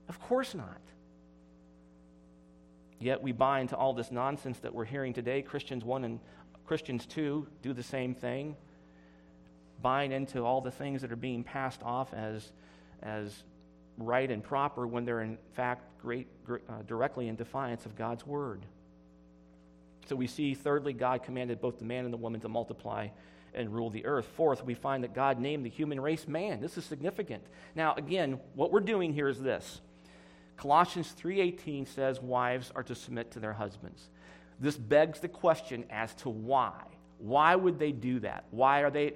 Of 0.09 0.19
course 0.21 0.53
not. 0.53 0.81
Yet 2.99 3.21
we 3.21 3.31
buy 3.31 3.59
into 3.59 3.75
all 3.75 3.93
this 3.93 4.11
nonsense 4.11 4.59
that 4.59 4.73
we're 4.73 4.85
hearing 4.85 5.13
today. 5.13 5.41
Christians 5.41 5.83
1 5.83 6.03
and 6.03 6.19
Christians 6.65 7.05
2 7.05 7.47
do 7.61 7.73
the 7.73 7.83
same 7.83 8.15
thing, 8.15 8.55
buying 9.81 10.11
into 10.11 10.43
all 10.43 10.61
the 10.61 10.71
things 10.71 11.01
that 11.01 11.11
are 11.11 11.17
being 11.17 11.43
passed 11.43 11.83
off 11.83 12.13
as, 12.13 12.51
as 13.03 13.43
right 13.97 14.29
and 14.29 14.43
proper 14.43 14.87
when 14.87 15.05
they're 15.05 15.21
in 15.21 15.37
fact 15.53 15.83
great, 16.01 16.27
uh, 16.49 16.81
directly 16.87 17.27
in 17.27 17.35
defiance 17.35 17.85
of 17.85 17.95
God's 17.95 18.25
word. 18.25 18.65
So 20.07 20.15
we 20.15 20.27
see, 20.27 20.53
thirdly, 20.53 20.93
God 20.93 21.23
commanded 21.23 21.59
both 21.59 21.79
the 21.79 21.85
man 21.85 22.05
and 22.05 22.13
the 22.13 22.17
woman 22.17 22.39
to 22.41 22.49
multiply 22.49 23.09
and 23.55 23.73
rule 23.73 23.89
the 23.89 24.05
earth. 24.05 24.25
Fourth, 24.35 24.63
we 24.63 24.73
find 24.73 25.03
that 25.03 25.13
God 25.13 25.39
named 25.39 25.65
the 25.65 25.69
human 25.69 25.99
race 25.99 26.27
man. 26.27 26.61
This 26.61 26.77
is 26.77 26.85
significant. 26.85 27.43
Now, 27.75 27.95
again, 27.95 28.39
what 28.53 28.71
we're 28.71 28.79
doing 28.79 29.13
here 29.13 29.27
is 29.27 29.39
this. 29.39 29.81
Colossians 30.57 31.11
3:18 31.13 31.85
says 31.85 32.21
wives 32.21 32.71
are 32.75 32.83
to 32.83 32.95
submit 32.95 33.31
to 33.31 33.39
their 33.39 33.53
husbands. 33.53 34.09
This 34.59 34.77
begs 34.77 35.19
the 35.19 35.27
question 35.27 35.85
as 35.89 36.13
to 36.15 36.29
why. 36.29 36.81
Why 37.17 37.55
would 37.55 37.79
they 37.79 37.91
do 37.91 38.19
that? 38.19 38.45
Why 38.51 38.81
are 38.81 38.91
they 38.91 39.13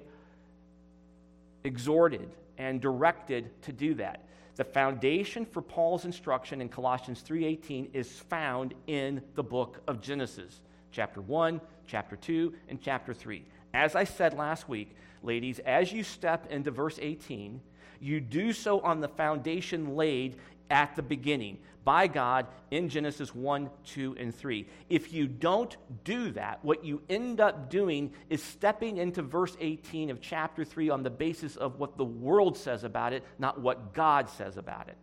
exhorted 1.64 2.34
and 2.58 2.80
directed 2.80 3.62
to 3.62 3.72
do 3.72 3.94
that? 3.94 4.26
The 4.56 4.64
foundation 4.64 5.46
for 5.46 5.62
Paul's 5.62 6.04
instruction 6.04 6.60
in 6.60 6.68
Colossians 6.68 7.22
3:18 7.22 7.90
is 7.94 8.20
found 8.20 8.74
in 8.86 9.22
the 9.34 9.42
book 9.42 9.80
of 9.86 10.02
Genesis 10.02 10.60
chapter 10.92 11.20
1, 11.20 11.60
chapter 11.86 12.16
2, 12.16 12.54
and 12.68 12.80
chapter 12.80 13.14
3. 13.14 13.46
As 13.72 13.94
I 13.94 14.04
said 14.04 14.34
last 14.34 14.68
week, 14.68 14.94
ladies, 15.22 15.58
as 15.60 15.92
you 15.92 16.02
step 16.02 16.50
into 16.50 16.70
verse 16.70 16.98
18, 17.00 17.60
you 18.00 18.20
do 18.20 18.52
so 18.52 18.80
on 18.80 19.00
the 19.00 19.08
foundation 19.08 19.94
laid 19.96 20.36
at 20.70 20.96
the 20.96 21.02
beginning 21.02 21.58
by 21.84 22.06
God 22.06 22.46
in 22.70 22.88
Genesis 22.88 23.34
1, 23.34 23.70
2, 23.84 24.16
and 24.18 24.34
3. 24.34 24.66
If 24.88 25.12
you 25.12 25.26
don't 25.26 25.76
do 26.04 26.30
that, 26.32 26.62
what 26.62 26.84
you 26.84 27.02
end 27.08 27.40
up 27.40 27.70
doing 27.70 28.12
is 28.28 28.42
stepping 28.42 28.98
into 28.98 29.22
verse 29.22 29.56
18 29.60 30.10
of 30.10 30.20
chapter 30.20 30.64
3 30.64 30.90
on 30.90 31.02
the 31.02 31.10
basis 31.10 31.56
of 31.56 31.78
what 31.78 31.96
the 31.96 32.04
world 32.04 32.56
says 32.56 32.84
about 32.84 33.12
it, 33.12 33.24
not 33.38 33.60
what 33.60 33.94
God 33.94 34.28
says 34.28 34.56
about 34.56 34.88
it. 34.88 34.98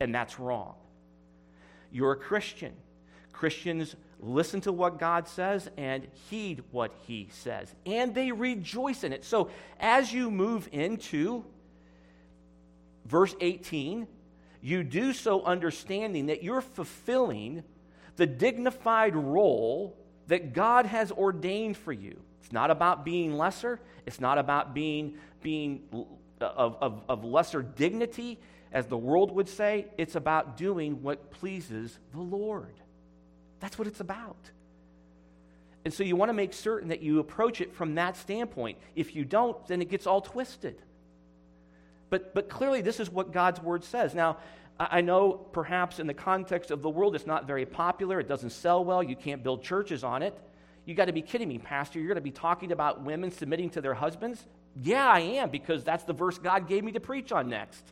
And 0.00 0.14
that's 0.14 0.38
wrong. 0.38 0.74
You're 1.90 2.12
a 2.12 2.16
Christian. 2.16 2.72
Christians 3.34 3.94
listen 4.20 4.60
to 4.62 4.72
what 4.72 4.98
God 4.98 5.28
says 5.28 5.68
and 5.76 6.06
heed 6.30 6.62
what 6.70 6.94
He 7.06 7.28
says, 7.30 7.74
and 7.84 8.14
they 8.14 8.32
rejoice 8.32 9.04
in 9.04 9.12
it. 9.12 9.24
So, 9.24 9.50
as 9.78 10.12
you 10.12 10.30
move 10.30 10.68
into 10.72 11.44
verse 13.04 13.34
18, 13.40 14.06
you 14.62 14.82
do 14.82 15.12
so 15.12 15.42
understanding 15.42 16.26
that 16.26 16.42
you're 16.42 16.62
fulfilling 16.62 17.64
the 18.16 18.26
dignified 18.26 19.14
role 19.14 19.98
that 20.28 20.54
God 20.54 20.86
has 20.86 21.12
ordained 21.12 21.76
for 21.76 21.92
you. 21.92 22.18
It's 22.40 22.52
not 22.52 22.70
about 22.70 23.04
being 23.04 23.36
lesser, 23.36 23.80
it's 24.06 24.20
not 24.20 24.38
about 24.38 24.74
being, 24.74 25.18
being 25.42 25.82
of, 26.40 26.76
of, 26.80 27.02
of 27.08 27.24
lesser 27.24 27.62
dignity, 27.62 28.38
as 28.72 28.86
the 28.86 28.96
world 28.96 29.32
would 29.32 29.48
say. 29.48 29.86
It's 29.98 30.14
about 30.14 30.56
doing 30.56 31.02
what 31.02 31.30
pleases 31.30 31.98
the 32.12 32.20
Lord. 32.20 32.74
That's 33.64 33.78
what 33.78 33.88
it's 33.88 34.00
about. 34.00 34.36
And 35.86 35.94
so 35.94 36.04
you 36.04 36.16
want 36.16 36.28
to 36.28 36.34
make 36.34 36.52
certain 36.52 36.90
that 36.90 37.00
you 37.00 37.18
approach 37.18 37.62
it 37.62 37.72
from 37.72 37.94
that 37.94 38.14
standpoint. 38.18 38.76
If 38.94 39.16
you 39.16 39.24
don't, 39.24 39.66
then 39.68 39.80
it 39.80 39.88
gets 39.88 40.06
all 40.06 40.20
twisted. 40.20 40.76
But, 42.10 42.34
but 42.34 42.50
clearly, 42.50 42.82
this 42.82 43.00
is 43.00 43.08
what 43.08 43.32
God's 43.32 43.62
word 43.62 43.82
says. 43.82 44.14
Now, 44.14 44.36
I 44.78 45.00
know 45.00 45.32
perhaps 45.32 45.98
in 45.98 46.06
the 46.06 46.12
context 46.12 46.70
of 46.70 46.82
the 46.82 46.90
world, 46.90 47.14
it's 47.14 47.26
not 47.26 47.46
very 47.46 47.64
popular, 47.64 48.20
it 48.20 48.28
doesn't 48.28 48.50
sell 48.50 48.84
well, 48.84 49.02
you 49.02 49.16
can't 49.16 49.42
build 49.42 49.62
churches 49.62 50.04
on 50.04 50.22
it. 50.22 50.38
You 50.84 50.94
got 50.94 51.06
to 51.06 51.14
be 51.14 51.22
kidding 51.22 51.48
me, 51.48 51.56
Pastor. 51.56 51.98
You're 51.98 52.08
going 52.08 52.16
to 52.16 52.20
be 52.20 52.32
talking 52.32 52.70
about 52.70 53.02
women 53.02 53.30
submitting 53.30 53.70
to 53.70 53.80
their 53.80 53.94
husbands? 53.94 54.44
Yeah, 54.76 55.08
I 55.08 55.20
am, 55.20 55.48
because 55.48 55.84
that's 55.84 56.04
the 56.04 56.12
verse 56.12 56.36
God 56.36 56.68
gave 56.68 56.84
me 56.84 56.92
to 56.92 57.00
preach 57.00 57.32
on 57.32 57.48
next. 57.48 57.82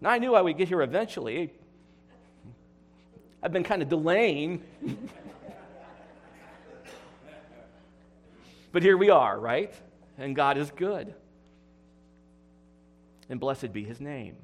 Now, 0.00 0.10
I 0.10 0.18
knew 0.18 0.34
I 0.34 0.40
would 0.40 0.56
get 0.56 0.68
here 0.68 0.82
eventually. 0.82 1.52
I've 3.42 3.52
been 3.52 3.64
kind 3.64 3.82
of 3.82 3.88
delaying. 3.88 4.62
but 8.72 8.82
here 8.82 8.96
we 8.96 9.10
are, 9.10 9.38
right? 9.38 9.74
And 10.16 10.36
God 10.36 10.56
is 10.56 10.70
good. 10.70 11.14
And 13.28 13.40
blessed 13.40 13.72
be 13.72 13.84
his 13.84 14.00
name. 14.00 14.36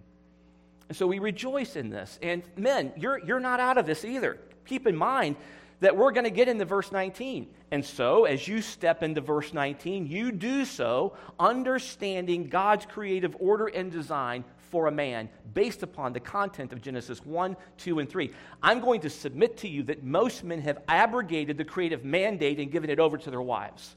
And 0.88 0.96
so 0.96 1.06
we 1.06 1.18
rejoice 1.18 1.76
in 1.76 1.88
this. 1.88 2.18
And 2.20 2.42
men, 2.56 2.92
you're, 2.96 3.24
you're 3.24 3.40
not 3.40 3.60
out 3.60 3.78
of 3.78 3.86
this 3.86 4.04
either. 4.04 4.38
Keep 4.66 4.86
in 4.86 4.96
mind 4.96 5.36
that 5.80 5.96
we're 5.96 6.12
going 6.12 6.24
to 6.24 6.30
get 6.30 6.48
into 6.48 6.64
verse 6.64 6.92
19. 6.92 7.48
And 7.70 7.84
so, 7.84 8.24
as 8.24 8.46
you 8.46 8.62
step 8.62 9.02
into 9.02 9.20
verse 9.20 9.52
19, 9.52 10.06
you 10.06 10.30
do 10.30 10.64
so 10.64 11.16
understanding 11.38 12.48
God's 12.48 12.86
creative 12.86 13.36
order 13.40 13.66
and 13.66 13.90
design 13.90 14.44
for 14.74 14.88
a 14.88 14.90
man 14.90 15.28
based 15.54 15.84
upon 15.84 16.12
the 16.12 16.18
content 16.18 16.72
of 16.72 16.82
Genesis 16.82 17.24
1, 17.24 17.56
2, 17.78 18.00
and 18.00 18.10
3. 18.10 18.32
I'm 18.60 18.80
going 18.80 19.02
to 19.02 19.08
submit 19.08 19.58
to 19.58 19.68
you 19.68 19.84
that 19.84 20.02
most 20.02 20.42
men 20.42 20.60
have 20.62 20.82
abrogated 20.88 21.56
the 21.56 21.64
creative 21.64 22.04
mandate 22.04 22.58
and 22.58 22.72
given 22.72 22.90
it 22.90 22.98
over 22.98 23.16
to 23.16 23.30
their 23.30 23.40
wives. 23.40 23.94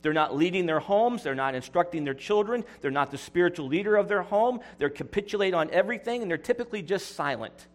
They're 0.00 0.14
not 0.14 0.34
leading 0.34 0.64
their 0.64 0.80
homes. 0.80 1.22
They're 1.22 1.34
not 1.34 1.54
instructing 1.54 2.04
their 2.04 2.14
children. 2.14 2.64
They're 2.80 2.90
not 2.90 3.10
the 3.10 3.18
spiritual 3.18 3.66
leader 3.66 3.96
of 3.96 4.08
their 4.08 4.22
home. 4.22 4.60
They're 4.78 4.88
capitulate 4.88 5.52
on 5.52 5.68
everything, 5.68 6.22
and 6.22 6.30
they're 6.30 6.38
typically 6.38 6.80
just 6.80 7.14
silent. 7.14 7.66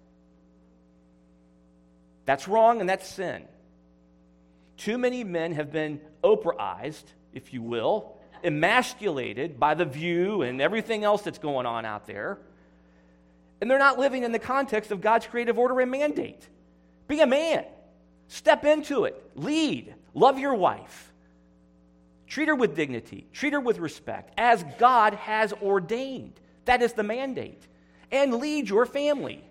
That's 2.25 2.47
wrong, 2.47 2.79
and 2.79 2.89
that's 2.89 3.07
sin. 3.07 3.43
Too 4.77 4.97
many 4.97 5.23
men 5.23 5.51
have 5.51 5.71
been 5.71 6.01
Oprahized, 6.23 7.05
if 7.31 7.53
you 7.53 7.61
will, 7.61 8.17
emasculated 8.43 9.59
by 9.59 9.73
the 9.73 9.85
view 9.85 10.41
and 10.41 10.61
everything 10.61 11.03
else 11.03 11.21
that's 11.21 11.39
going 11.39 11.65
on 11.65 11.85
out 11.85 12.07
there. 12.07 12.39
And 13.59 13.69
they're 13.69 13.79
not 13.79 13.99
living 13.99 14.23
in 14.23 14.31
the 14.31 14.39
context 14.39 14.91
of 14.91 15.01
God's 15.01 15.27
creative 15.27 15.59
order 15.59 15.79
and 15.79 15.91
mandate. 15.91 16.47
Be 17.07 17.19
a 17.19 17.27
man, 17.27 17.65
step 18.27 18.65
into 18.65 19.05
it, 19.05 19.21
lead, 19.35 19.93
love 20.13 20.39
your 20.39 20.55
wife, 20.55 21.11
treat 22.27 22.47
her 22.47 22.55
with 22.55 22.75
dignity, 22.75 23.27
treat 23.33 23.53
her 23.53 23.59
with 23.59 23.77
respect, 23.77 24.33
as 24.37 24.63
God 24.79 25.13
has 25.15 25.53
ordained. 25.61 26.39
That 26.65 26.81
is 26.81 26.93
the 26.93 27.03
mandate. 27.03 27.61
And 28.11 28.35
lead 28.35 28.69
your 28.69 28.85
family, 28.85 29.43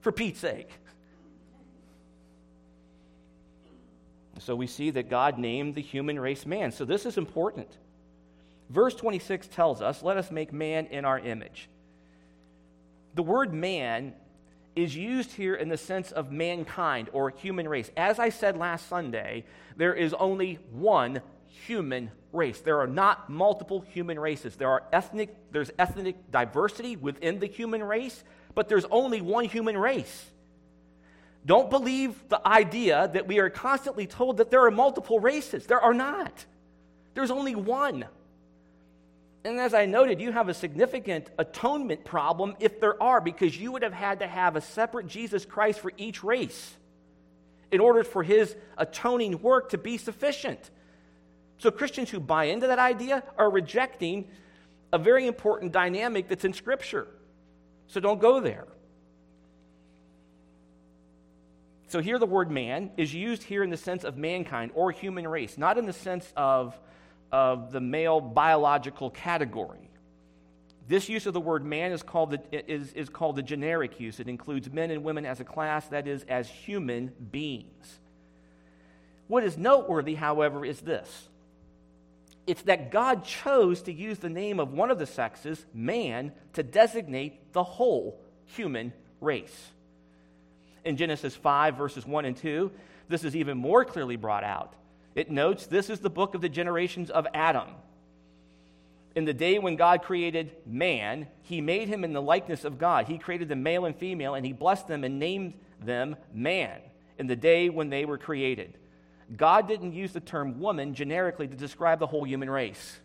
for 0.00 0.12
Pete's 0.12 0.40
sake. 0.40 0.70
So 4.38 4.54
we 4.54 4.66
see 4.66 4.90
that 4.90 5.08
God 5.08 5.38
named 5.38 5.74
the 5.74 5.82
human 5.82 6.18
race 6.18 6.46
man. 6.46 6.72
So 6.72 6.84
this 6.84 7.06
is 7.06 7.16
important. 7.16 7.68
Verse 8.68 8.94
26 8.94 9.48
tells 9.48 9.80
us, 9.80 10.02
Let 10.02 10.16
us 10.16 10.30
make 10.30 10.52
man 10.52 10.86
in 10.86 11.04
our 11.04 11.18
image. 11.18 11.68
The 13.14 13.22
word 13.22 13.54
man 13.54 14.14
is 14.74 14.94
used 14.94 15.32
here 15.32 15.54
in 15.54 15.70
the 15.70 15.78
sense 15.78 16.12
of 16.12 16.30
mankind 16.30 17.08
or 17.12 17.30
human 17.30 17.66
race. 17.66 17.90
As 17.96 18.18
I 18.18 18.28
said 18.28 18.58
last 18.58 18.88
Sunday, 18.88 19.44
there 19.76 19.94
is 19.94 20.12
only 20.14 20.58
one 20.70 21.22
human 21.66 22.10
race. 22.32 22.60
There 22.60 22.80
are 22.80 22.86
not 22.86 23.30
multiple 23.30 23.80
human 23.80 24.18
races. 24.18 24.56
There 24.56 24.68
are 24.68 24.82
ethnic, 24.92 25.34
there's 25.50 25.70
ethnic 25.78 26.30
diversity 26.30 26.96
within 26.96 27.38
the 27.38 27.46
human 27.46 27.82
race, 27.82 28.22
but 28.54 28.68
there's 28.68 28.84
only 28.90 29.22
one 29.22 29.46
human 29.46 29.78
race. 29.78 30.26
Don't 31.46 31.70
believe 31.70 32.28
the 32.28 32.46
idea 32.46 33.08
that 33.14 33.28
we 33.28 33.38
are 33.38 33.48
constantly 33.48 34.06
told 34.06 34.38
that 34.38 34.50
there 34.50 34.66
are 34.66 34.70
multiple 34.70 35.20
races. 35.20 35.66
There 35.66 35.80
are 35.80 35.94
not. 35.94 36.44
There's 37.14 37.30
only 37.30 37.54
one. 37.54 38.04
And 39.44 39.60
as 39.60 39.72
I 39.72 39.86
noted, 39.86 40.20
you 40.20 40.32
have 40.32 40.48
a 40.48 40.54
significant 40.54 41.30
atonement 41.38 42.04
problem 42.04 42.56
if 42.58 42.80
there 42.80 43.00
are, 43.00 43.20
because 43.20 43.56
you 43.56 43.70
would 43.70 43.82
have 43.82 43.92
had 43.92 44.18
to 44.18 44.26
have 44.26 44.56
a 44.56 44.60
separate 44.60 45.06
Jesus 45.06 45.44
Christ 45.44 45.78
for 45.78 45.92
each 45.96 46.24
race 46.24 46.74
in 47.70 47.80
order 47.80 48.02
for 48.02 48.24
his 48.24 48.56
atoning 48.76 49.40
work 49.40 49.70
to 49.70 49.78
be 49.78 49.98
sufficient. 49.98 50.70
So 51.58 51.70
Christians 51.70 52.10
who 52.10 52.18
buy 52.18 52.44
into 52.44 52.66
that 52.66 52.80
idea 52.80 53.22
are 53.38 53.48
rejecting 53.48 54.26
a 54.92 54.98
very 54.98 55.28
important 55.28 55.70
dynamic 55.70 56.26
that's 56.26 56.44
in 56.44 56.52
Scripture. 56.52 57.06
So 57.86 58.00
don't 58.00 58.20
go 58.20 58.40
there. 58.40 58.66
So 61.96 62.02
here 62.02 62.18
the 62.18 62.26
word 62.26 62.50
man 62.50 62.90
is 62.98 63.14
used 63.14 63.42
here 63.42 63.62
in 63.62 63.70
the 63.70 63.78
sense 63.78 64.04
of 64.04 64.18
mankind 64.18 64.72
or 64.74 64.90
human 64.90 65.26
race, 65.26 65.56
not 65.56 65.78
in 65.78 65.86
the 65.86 65.94
sense 65.94 66.30
of, 66.36 66.78
of 67.32 67.72
the 67.72 67.80
male 67.80 68.20
biological 68.20 69.08
category. 69.08 69.88
This 70.86 71.08
use 71.08 71.24
of 71.24 71.32
the 71.32 71.40
word 71.40 71.64
man 71.64 71.92
is 71.92 72.02
called, 72.02 72.32
the, 72.32 72.70
is, 72.70 72.92
is 72.92 73.08
called 73.08 73.36
the 73.36 73.42
generic 73.42 73.98
use. 73.98 74.20
It 74.20 74.28
includes 74.28 74.70
men 74.70 74.90
and 74.90 75.04
women 75.04 75.24
as 75.24 75.40
a 75.40 75.44
class, 75.44 75.88
that 75.88 76.06
is, 76.06 76.22
as 76.28 76.50
human 76.50 77.12
beings. 77.30 77.98
What 79.26 79.42
is 79.42 79.56
noteworthy, 79.56 80.16
however, 80.16 80.66
is 80.66 80.82
this 80.82 81.30
it's 82.46 82.60
that 82.64 82.90
God 82.90 83.24
chose 83.24 83.80
to 83.84 83.92
use 83.94 84.18
the 84.18 84.28
name 84.28 84.60
of 84.60 84.74
one 84.74 84.90
of 84.90 84.98
the 84.98 85.06
sexes, 85.06 85.64
man, 85.72 86.32
to 86.52 86.62
designate 86.62 87.54
the 87.54 87.64
whole 87.64 88.20
human 88.44 88.92
race 89.22 89.70
in 90.86 90.96
Genesis 90.96 91.34
5, 91.34 91.76
verses 91.76 92.06
1 92.06 92.24
and 92.24 92.36
2, 92.36 92.70
this 93.08 93.24
is 93.24 93.36
even 93.36 93.58
more 93.58 93.84
clearly 93.84 94.16
brought 94.16 94.44
out. 94.44 94.74
It 95.14 95.30
notes 95.30 95.66
this 95.66 95.90
is 95.90 96.00
the 96.00 96.10
book 96.10 96.34
of 96.34 96.40
the 96.40 96.48
generations 96.48 97.10
of 97.10 97.26
Adam. 97.34 97.68
In 99.14 99.24
the 99.24 99.34
day 99.34 99.58
when 99.58 99.76
God 99.76 100.02
created 100.02 100.52
man, 100.66 101.26
he 101.42 101.60
made 101.60 101.88
him 101.88 102.04
in 102.04 102.12
the 102.12 102.22
likeness 102.22 102.64
of 102.64 102.78
God. 102.78 103.06
He 103.06 103.18
created 103.18 103.48
them 103.48 103.62
male 103.62 103.86
and 103.86 103.96
female, 103.96 104.34
and 104.34 104.44
he 104.44 104.52
blessed 104.52 104.88
them 104.88 105.04
and 105.04 105.18
named 105.18 105.54
them 105.82 106.16
man 106.32 106.80
in 107.18 107.26
the 107.26 107.36
day 107.36 107.70
when 107.70 107.88
they 107.88 108.04
were 108.04 108.18
created. 108.18 108.76
God 109.34 109.66
didn't 109.66 109.92
use 109.92 110.12
the 110.12 110.20
term 110.20 110.60
woman 110.60 110.94
generically 110.94 111.48
to 111.48 111.56
describe 111.56 111.98
the 111.98 112.06
whole 112.06 112.24
human 112.24 112.50
race. 112.50 113.00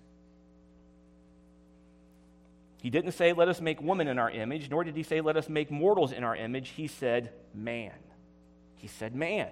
He 2.81 2.89
didn't 2.89 3.11
say, 3.11 3.31
Let 3.31 3.47
us 3.47 3.61
make 3.61 3.79
woman 3.79 4.07
in 4.07 4.17
our 4.17 4.29
image, 4.29 4.69
nor 4.69 4.83
did 4.83 4.95
he 4.95 5.03
say, 5.03 5.21
Let 5.21 5.37
us 5.37 5.47
make 5.47 5.69
mortals 5.69 6.11
in 6.11 6.23
our 6.23 6.35
image. 6.35 6.69
He 6.69 6.87
said, 6.87 7.31
Man. 7.53 7.93
He 8.75 8.87
said, 8.87 9.15
Man. 9.15 9.49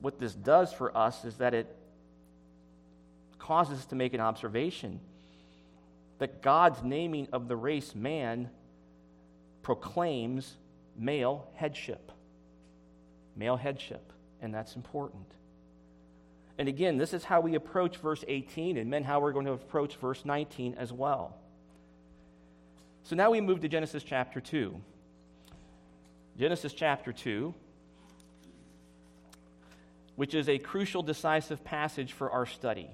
What 0.00 0.18
this 0.18 0.32
does 0.32 0.72
for 0.72 0.96
us 0.96 1.26
is 1.26 1.36
that 1.36 1.52
it 1.52 1.76
causes 3.38 3.80
us 3.80 3.84
to 3.86 3.94
make 3.94 4.14
an 4.14 4.20
observation 4.20 4.98
that 6.20 6.40
God's 6.40 6.82
naming 6.82 7.28
of 7.32 7.48
the 7.48 7.56
race 7.56 7.94
man 7.94 8.48
proclaims 9.62 10.56
male 10.96 11.46
headship. 11.54 12.12
Male 13.36 13.56
headship, 13.56 14.10
and 14.40 14.54
that's 14.54 14.74
important. 14.74 15.26
And 16.58 16.68
again, 16.68 16.98
this 16.98 17.14
is 17.14 17.24
how 17.24 17.40
we 17.40 17.54
approach 17.54 17.96
verse 17.96 18.24
18, 18.26 18.76
and 18.76 18.92
then 18.92 19.02
how 19.02 19.20
we're 19.20 19.32
going 19.32 19.46
to 19.46 19.52
approach 19.52 19.96
verse 19.96 20.24
19 20.24 20.74
as 20.74 20.92
well. 20.92 21.36
So 23.04 23.16
now 23.16 23.30
we 23.30 23.40
move 23.40 23.60
to 23.60 23.68
Genesis 23.68 24.02
chapter 24.02 24.40
2. 24.40 24.78
Genesis 26.38 26.72
chapter 26.72 27.12
2, 27.12 27.54
which 30.16 30.34
is 30.34 30.48
a 30.48 30.58
crucial, 30.58 31.02
decisive 31.02 31.64
passage 31.64 32.12
for 32.12 32.30
our 32.30 32.46
study. 32.46 32.88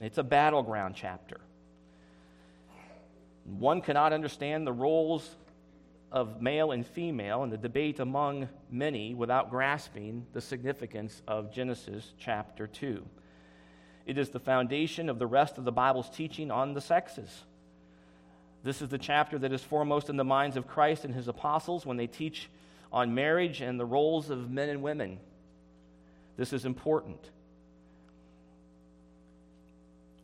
It's 0.00 0.18
a 0.18 0.22
battleground 0.22 0.94
chapter. 0.96 1.40
One 3.44 3.80
cannot 3.80 4.12
understand 4.12 4.66
the 4.66 4.72
roles 4.72 5.28
of 6.12 6.42
male 6.42 6.72
and 6.72 6.86
female 6.86 7.42
and 7.42 7.52
the 7.52 7.58
debate 7.58 8.00
among 8.00 8.48
many 8.70 9.14
without 9.14 9.50
grasping 9.50 10.26
the 10.32 10.40
significance 10.40 11.22
of 11.28 11.52
Genesis 11.52 12.12
chapter 12.18 12.66
2. 12.66 13.04
It 14.06 14.18
is 14.18 14.30
the 14.30 14.40
foundation 14.40 15.08
of 15.08 15.18
the 15.18 15.26
rest 15.26 15.58
of 15.58 15.64
the 15.64 15.72
Bible's 15.72 16.10
teaching 16.10 16.50
on 16.50 16.74
the 16.74 16.80
sexes. 16.80 17.44
This 18.62 18.82
is 18.82 18.88
the 18.88 18.98
chapter 18.98 19.38
that 19.38 19.52
is 19.52 19.62
foremost 19.62 20.10
in 20.10 20.16
the 20.16 20.24
minds 20.24 20.56
of 20.56 20.66
Christ 20.66 21.04
and 21.04 21.14
his 21.14 21.28
apostles 21.28 21.86
when 21.86 21.96
they 21.96 22.06
teach 22.06 22.50
on 22.92 23.14
marriage 23.14 23.60
and 23.60 23.78
the 23.78 23.86
roles 23.86 24.30
of 24.30 24.50
men 24.50 24.68
and 24.68 24.82
women. 24.82 25.18
This 26.36 26.52
is 26.52 26.64
important. 26.64 27.30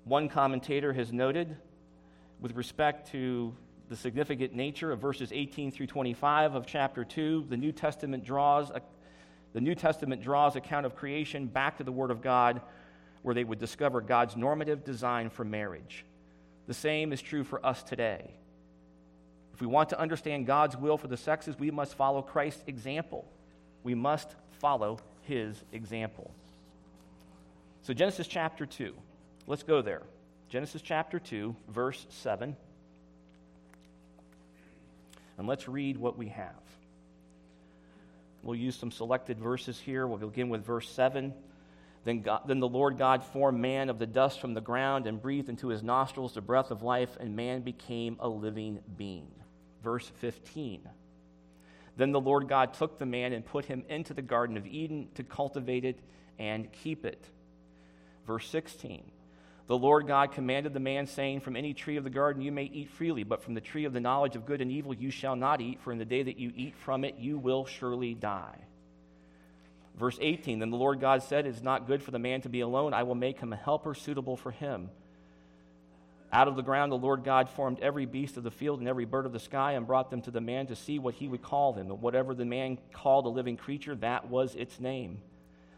One 0.05 0.29
commentator 0.29 0.93
has 0.93 1.13
noted, 1.13 1.57
with 2.41 2.55
respect 2.57 3.11
to 3.13 3.55
the 3.89 3.97
significant 3.97 4.53
nature 4.55 4.91
of 4.91 5.01
verses 5.01 5.31
18 5.33 5.71
through 5.71 5.87
25 5.87 6.55
of 6.55 6.67
chapter 6.67 7.05
2. 7.05 7.47
The 7.49 7.57
New 7.57 7.73
Testament 7.73 8.25
draws 8.25 8.71
a, 8.71 8.83
the 9.53 9.61
New 9.61 9.75
Testament 9.75 10.23
draws 10.23 10.57
account 10.57 10.87
of 10.87 10.97
creation 10.97 11.47
back 11.47 11.79
to 11.79 11.85
the 11.85 11.93
Word 11.93 12.11
of 12.11 12.21
God, 12.21 12.61
where 13.23 13.35
they 13.35 13.45
would 13.45 13.59
discover 13.59 14.01
God's 14.01 14.37
normative 14.37 14.85
design 14.85 15.31
for 15.31 15.45
marriage. 15.45 16.05
The 16.67 16.75
same 16.75 17.13
is 17.13 17.23
true 17.23 17.45
for 17.45 17.65
us 17.65 17.83
today. 17.83 18.31
If 19.55 19.61
we 19.61 19.67
want 19.67 19.91
to 19.91 20.01
understand 20.01 20.47
God's 20.47 20.77
will 20.77 20.99
for 20.99 21.09
the 21.09 21.17
sexes, 21.17 21.59
we 21.59 21.71
must 21.71 21.95
follow 21.95 22.23
Christ's 22.23 22.63
example. 22.67 23.25
We 23.85 23.95
must 23.95 24.29
follow 24.61 24.99
his 25.23 25.63
example. 25.73 26.31
So, 27.83 27.95
Genesis 27.95 28.27
chapter 28.27 28.67
2. 28.67 28.93
Let's 29.47 29.63
go 29.63 29.81
there. 29.81 30.03
Genesis 30.49 30.83
chapter 30.83 31.19
2, 31.19 31.55
verse 31.69 32.05
7. 32.11 32.57
And 35.39 35.47
let's 35.47 35.69
read 35.69 35.97
what 35.97 36.17
we 36.17 36.29
have. 36.29 36.55
We'll 38.43 38.57
use 38.57 38.77
some 38.77 38.91
selected 38.91 39.39
verses 39.39 39.79
here. 39.79 40.07
We'll 40.07 40.19
begin 40.19 40.49
with 40.49 40.65
verse 40.65 40.89
7. 40.91 41.35
Then, 42.05 42.23
God, 42.23 42.43
then 42.47 42.61
the 42.61 42.69
Lord 42.69 42.97
God 42.97 43.25
formed 43.25 43.59
man 43.59 43.91
of 43.91 43.99
the 43.99 44.07
dust 44.07 44.41
from 44.41 44.55
the 44.55 44.61
ground 44.61 45.09
and 45.09 45.21
breathed 45.21 45.49
into 45.49 45.69
his 45.69 45.83
nostrils 45.83 46.35
the 46.35 46.41
breath 46.41 46.71
of 46.71 46.83
life, 46.83 47.17
and 47.19 47.35
man 47.35 47.63
became 47.63 48.17
a 48.21 48.29
living 48.29 48.79
being. 48.97 49.33
Verse 49.83 50.09
15. 50.21 50.89
Then 51.97 52.13
the 52.13 52.21
Lord 52.21 52.49
God 52.49 52.75
took 52.75 52.99
the 52.99 53.07
man 53.07 53.33
and 53.33 53.45
put 53.45 53.65
him 53.65 53.83
into 53.89 54.15
the 54.15 54.23
Garden 54.23 54.57
of 54.57 54.67
Eden 54.67 55.09
to 55.15 55.25
cultivate 55.25 55.85
it 55.85 55.99
and 56.39 56.71
keep 56.71 57.05
it. 57.05 57.25
Verse 58.27 58.49
16. 58.49 59.11
The 59.67 59.77
Lord 59.77 60.07
God 60.07 60.33
commanded 60.33 60.75
the 60.75 60.81
man, 60.81 61.07
saying, 61.07 61.41
From 61.41 61.57
any 61.57 61.75
tree 61.75 61.97
of 61.97 62.05
the 62.05 62.11
garden 62.11 62.41
you 62.41 62.53
may 62.53 62.65
eat 62.65 62.91
freely, 62.91 63.25
but 63.25 63.43
from 63.43 63.55
the 63.55 63.61
tree 63.61 63.85
of 63.85 63.93
the 63.93 64.01
knowledge 64.01 64.37
of 64.37 64.47
good 64.47 64.61
and 64.61 64.71
evil 64.71 64.95
you 64.95 65.11
shall 65.11 65.35
not 65.35 65.61
eat, 65.61 65.81
for 65.81 65.93
in 65.93 65.99
the 65.99 66.05
day 66.05 66.23
that 66.23 66.39
you 66.39 66.53
eat 66.55 66.77
from 66.77 67.05
it 67.05 67.17
you 67.19 67.37
will 67.37 67.67
surely 67.67 68.15
die. 68.15 68.59
Verse 69.99 70.19
18 70.21 70.61
Then 70.61 70.71
the 70.71 70.77
Lord 70.77 71.01
God 71.01 71.23
said, 71.23 71.47
It 71.47 71.57
is 71.57 71.63
not 71.63 71.89
good 71.89 72.03
for 72.03 72.13
the 72.13 72.19
man 72.19 72.43
to 72.43 72.49
be 72.49 72.61
alone. 72.61 72.95
I 72.95 73.03
will 73.03 73.17
make 73.17 73.41
him 73.41 73.53
a 73.53 73.57
helper 73.57 73.95
suitable 73.95 74.37
for 74.37 74.53
him. 74.53 74.89
Out 76.33 76.49
of 76.49 76.57
the 76.57 76.63
ground 76.63 76.93
the 76.93 76.97
Lord 76.97 77.25
God 77.25 77.49
formed 77.49 77.81
every 77.81 78.07
beast 78.07 78.37
of 78.37 78.45
the 78.45 78.51
field 78.51 78.81
and 78.81 78.89
every 78.89 79.05
bird 79.05 79.27
of 79.27 79.33
the 79.33 79.41
sky 79.41 79.73
and 79.73 79.87
brought 79.87 80.11
them 80.11 80.23
to 80.23 80.31
the 80.31 80.41
man 80.41 80.67
to 80.67 80.77
see 80.77 80.99
what 80.99 81.15
he 81.15 81.27
would 81.27 81.43
call 81.43 81.73
them. 81.73 81.91
And 81.91 82.03
whatever 82.03 82.35
the 82.35 82.45
man 82.45 82.79
called 82.93 83.27
a 83.27 83.31
living 83.31 83.57
creature, 83.57 83.95
that 83.97 84.29
was 84.29 84.55
its 84.55 84.79
name. 84.79 85.19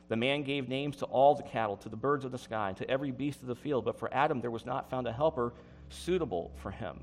The 0.08 0.16
man 0.16 0.42
gave 0.42 0.68
names 0.68 0.96
to 0.96 1.04
all 1.06 1.34
the 1.34 1.42
cattle, 1.42 1.76
to 1.78 1.88
the 1.88 1.96
birds 1.96 2.24
of 2.24 2.32
the 2.32 2.38
sky, 2.38 2.68
and 2.68 2.76
to 2.78 2.90
every 2.90 3.10
beast 3.10 3.42
of 3.42 3.48
the 3.48 3.54
field. 3.54 3.84
But 3.84 3.98
for 3.98 4.12
Adam 4.12 4.40
there 4.40 4.50
was 4.50 4.66
not 4.66 4.90
found 4.90 5.06
a 5.06 5.12
helper 5.12 5.52
suitable 5.90 6.50
for 6.56 6.70
him. 6.70 7.00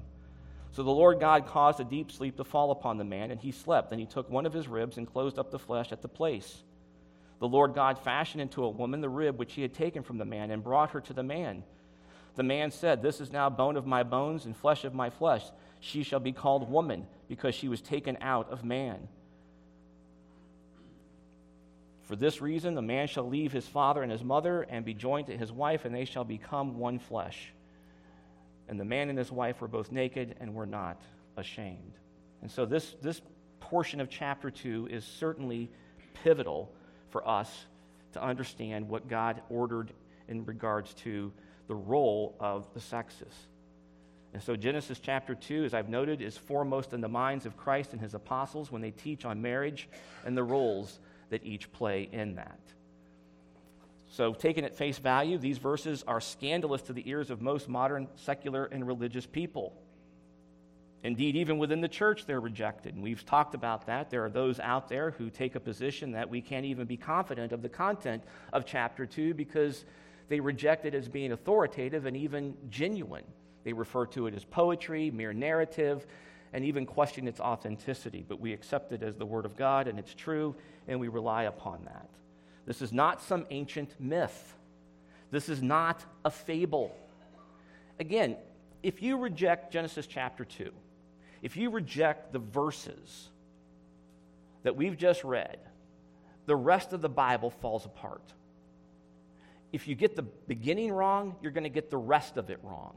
So 0.71 0.83
the 0.83 0.91
Lord 0.91 1.19
God 1.19 1.47
caused 1.47 1.79
a 1.79 1.85
deep 1.85 2.11
sleep 2.11 2.35
to 2.37 2.43
fall 2.43 2.71
upon 2.71 2.97
the 2.97 3.03
man, 3.03 3.31
and 3.31 3.39
he 3.39 3.51
slept. 3.51 3.91
Then 3.91 3.99
he 3.99 4.05
took 4.05 4.29
one 4.29 4.45
of 4.45 4.53
his 4.53 4.67
ribs 4.67 4.97
and 4.97 5.07
closed 5.07 5.39
up 5.39 5.51
the 5.51 5.59
flesh 5.59 5.91
at 5.91 6.01
the 6.01 6.07
place. 6.09 6.63
The 7.39 7.47
Lord 7.47 7.75
God 7.75 7.99
fashioned 7.99 8.41
into 8.41 8.63
a 8.63 8.69
woman 8.69 9.01
the 9.01 9.09
rib 9.09 9.37
which 9.37 9.53
he 9.53 9.61
had 9.61 9.73
taken 9.73 10.03
from 10.03 10.17
the 10.17 10.25
man 10.25 10.51
and 10.51 10.63
brought 10.63 10.91
her 10.91 11.01
to 11.01 11.13
the 11.13 11.23
man. 11.23 11.63
The 12.35 12.43
man 12.43 12.71
said, 12.71 13.01
This 13.01 13.21
is 13.21 13.31
now 13.31 13.49
bone 13.49 13.77
of 13.77 13.85
my 13.85 14.03
bones 14.03 14.45
and 14.45 14.55
flesh 14.55 14.83
of 14.83 14.93
my 14.93 15.09
flesh. 15.09 15.43
She 15.79 16.03
shall 16.03 16.19
be 16.19 16.31
called 16.31 16.69
woman, 16.69 17.07
because 17.27 17.55
she 17.55 17.67
was 17.67 17.81
taken 17.81 18.17
out 18.19 18.49
of 18.49 18.63
man. 18.63 19.07
For 22.05 22.15
this 22.15 22.39
reason, 22.39 22.75
the 22.75 22.81
man 22.81 23.07
shall 23.07 23.27
leave 23.27 23.51
his 23.51 23.67
father 23.67 24.03
and 24.03 24.11
his 24.11 24.23
mother 24.23 24.61
and 24.61 24.85
be 24.85 24.93
joined 24.93 25.27
to 25.27 25.37
his 25.37 25.51
wife, 25.51 25.85
and 25.85 25.93
they 25.93 26.05
shall 26.05 26.23
become 26.23 26.77
one 26.77 26.99
flesh. 26.99 27.51
And 28.67 28.79
the 28.79 28.85
man 28.85 29.09
and 29.09 29.17
his 29.17 29.31
wife 29.31 29.59
were 29.59 29.67
both 29.67 29.91
naked 29.91 30.35
and 30.39 30.53
were 30.53 30.65
not 30.67 31.01
ashamed. 31.35 31.93
And 32.41 32.51
so 32.51 32.65
this, 32.65 32.95
this 33.01 33.21
portion 33.59 33.99
of 33.99 34.09
chapter 34.09 34.51
2 34.51 34.87
is 34.91 35.03
certainly 35.03 35.71
pivotal 36.23 36.71
for 37.09 37.27
us 37.27 37.65
to 38.13 38.23
understand 38.23 38.87
what 38.87 39.07
God 39.07 39.41
ordered 39.49 39.91
in 40.27 40.45
regards 40.45 40.93
to 40.95 41.31
the 41.67 41.75
role 41.75 42.35
of 42.39 42.71
the 42.73 42.79
sexes. 42.79 43.33
And 44.33 44.43
so, 44.43 44.55
Genesis 44.55 44.99
chapter 44.99 45.33
2, 45.33 45.63
as 45.63 45.73
I've 45.73 45.89
noted, 45.89 46.21
is 46.21 46.37
foremost 46.37 46.93
in 46.93 47.01
the 47.01 47.07
minds 47.07 47.45
of 47.45 47.55
Christ 47.55 47.93
and 47.93 48.01
his 48.01 48.13
apostles 48.13 48.71
when 48.71 48.81
they 48.81 48.91
teach 48.91 49.23
on 49.23 49.41
marriage 49.41 49.87
and 50.25 50.35
the 50.35 50.43
roles 50.43 50.99
that 51.29 51.43
each 51.43 51.71
play 51.71 52.09
in 52.11 52.35
that. 52.35 52.59
So, 54.07 54.33
taken 54.33 54.63
at 54.63 54.75
face 54.75 54.97
value, 54.97 55.37
these 55.37 55.57
verses 55.57 56.03
are 56.07 56.21
scandalous 56.21 56.83
to 56.83 56.93
the 56.93 57.07
ears 57.09 57.29
of 57.29 57.41
most 57.41 57.67
modern 57.67 58.07
secular 58.15 58.65
and 58.65 58.87
religious 58.87 59.25
people. 59.25 59.73
Indeed, 61.03 61.35
even 61.35 61.59
within 61.59 61.81
the 61.81 61.87
church, 61.87 62.25
they're 62.25 62.39
rejected. 62.39 62.95
And 62.95 63.03
we've 63.03 63.23
talked 63.25 63.53
about 63.53 63.85
that. 63.85 64.09
There 64.09 64.25
are 64.25 64.29
those 64.29 64.59
out 64.59 64.89
there 64.89 65.11
who 65.11 65.29
take 65.29 65.53
a 65.53 65.59
position 65.59 66.13
that 66.13 66.29
we 66.29 66.41
can't 66.41 66.65
even 66.65 66.87
be 66.87 66.97
confident 66.97 67.51
of 67.51 67.61
the 67.61 67.69
content 67.69 68.23
of 68.53 68.65
chapter 68.65 69.05
2 69.05 69.35
because 69.35 69.85
they 70.29 70.39
reject 70.39 70.85
it 70.85 70.95
as 70.95 71.07
being 71.07 71.31
authoritative 71.31 72.07
and 72.07 72.17
even 72.17 72.55
genuine. 72.69 73.25
They 73.63 73.73
refer 73.73 74.07
to 74.07 74.27
it 74.27 74.33
as 74.33 74.45
poetry, 74.45 75.11
mere 75.11 75.33
narrative, 75.33 76.07
and 76.55 76.63
even 76.63 76.85
question 76.85 77.27
its 77.27 77.41
authenticity. 77.41 78.23
But 78.25 78.39
we 78.39 78.53
accept 78.53 78.93
it 78.93 79.03
as 79.03 79.17
the 79.17 79.25
Word 79.25 79.45
of 79.45 79.57
God, 79.57 79.89
and 79.89 79.99
it's 79.99 80.13
true, 80.13 80.55
and 80.87 81.01
we 81.01 81.09
rely 81.09 81.43
upon 81.43 81.83
that. 81.83 82.09
This 82.65 82.81
is 82.81 82.93
not 82.93 83.21
some 83.21 83.45
ancient 83.49 83.93
myth. 83.99 84.55
This 85.31 85.49
is 85.49 85.61
not 85.61 86.01
a 86.23 86.31
fable. 86.31 86.95
Again, 87.99 88.37
if 88.83 89.01
you 89.01 89.17
reject 89.17 89.73
Genesis 89.73 90.07
chapter 90.07 90.45
2, 90.45 90.71
if 91.41 91.57
you 91.57 91.71
reject 91.71 92.31
the 92.31 92.39
verses 92.39 93.27
that 94.63 94.77
we've 94.77 94.97
just 94.97 95.25
read, 95.25 95.59
the 96.45 96.55
rest 96.55 96.93
of 96.93 97.01
the 97.01 97.09
Bible 97.09 97.49
falls 97.49 97.85
apart. 97.85 98.31
If 99.73 99.89
you 99.89 99.95
get 99.95 100.15
the 100.15 100.23
beginning 100.23 100.93
wrong, 100.93 101.35
you're 101.41 101.51
going 101.51 101.65
to 101.65 101.69
get 101.69 101.89
the 101.89 101.97
rest 101.97 102.37
of 102.37 102.49
it 102.49 102.59
wrong 102.63 102.95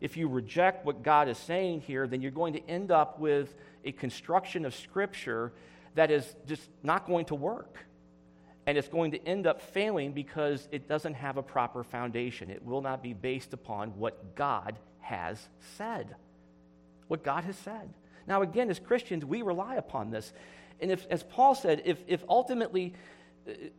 if 0.00 0.16
you 0.16 0.28
reject 0.28 0.84
what 0.84 1.02
God 1.02 1.28
is 1.28 1.38
saying 1.38 1.82
here, 1.82 2.06
then 2.06 2.20
you're 2.20 2.30
going 2.30 2.52
to 2.54 2.68
end 2.68 2.90
up 2.90 3.18
with 3.18 3.54
a 3.84 3.92
construction 3.92 4.64
of 4.64 4.74
Scripture 4.74 5.52
that 5.94 6.10
is 6.10 6.34
just 6.46 6.68
not 6.82 7.06
going 7.06 7.24
to 7.26 7.34
work. 7.34 7.78
And 8.66 8.76
it's 8.76 8.88
going 8.88 9.12
to 9.12 9.24
end 9.26 9.46
up 9.46 9.62
failing 9.62 10.12
because 10.12 10.68
it 10.72 10.88
doesn't 10.88 11.14
have 11.14 11.36
a 11.36 11.42
proper 11.42 11.84
foundation. 11.84 12.50
It 12.50 12.64
will 12.64 12.82
not 12.82 13.02
be 13.02 13.12
based 13.12 13.52
upon 13.52 13.90
what 13.90 14.34
God 14.34 14.76
has 15.00 15.48
said. 15.76 16.16
What 17.06 17.22
God 17.22 17.44
has 17.44 17.56
said. 17.56 17.88
Now, 18.26 18.42
again, 18.42 18.68
as 18.68 18.80
Christians, 18.80 19.24
we 19.24 19.42
rely 19.42 19.76
upon 19.76 20.10
this. 20.10 20.32
And 20.80 20.90
if, 20.90 21.06
as 21.10 21.22
Paul 21.22 21.54
said, 21.54 21.82
if, 21.84 21.98
if 22.08 22.24
ultimately, 22.28 22.92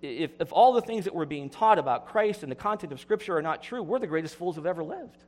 if, 0.01 0.32
if 0.39 0.53
all 0.53 0.71
the 0.71 0.82
things 0.82 1.03
that 1.03 1.13
we're 1.13 1.25
being 1.25 1.49
taught 1.49 1.80
about 1.80 2.08
Christ 2.08 2.43
and 2.43 2.51
the 2.51 2.56
content 2.56 2.93
of 2.93 3.01
Scripture 3.01 3.38
are 3.38 3.41
not 3.41 3.62
true, 3.62 3.84
we're 3.84 3.99
the 3.99 4.08
greatest 4.08 4.36
fools 4.36 4.56
who've 4.56 4.65
ever 4.65 4.86
lived. 4.86 5.23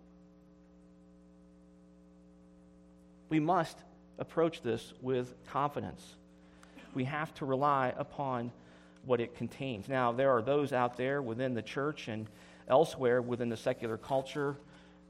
We 3.30 3.40
must 3.40 3.78
approach 4.18 4.62
this 4.62 4.94
with 5.02 5.34
confidence. 5.48 6.16
We 6.94 7.06
have 7.06 7.34
to 7.36 7.46
rely 7.46 7.94
upon 7.98 8.52
what 9.06 9.22
it 9.22 9.36
contains. 9.36 9.88
Now, 9.88 10.12
there 10.12 10.32
are 10.32 10.42
those 10.42 10.74
out 10.74 10.98
there 10.98 11.22
within 11.22 11.54
the 11.54 11.62
church 11.62 12.08
and 12.08 12.28
elsewhere 12.68 13.22
within 13.22 13.50
the 13.50 13.58
secular 13.58 13.98
culture 13.98 14.58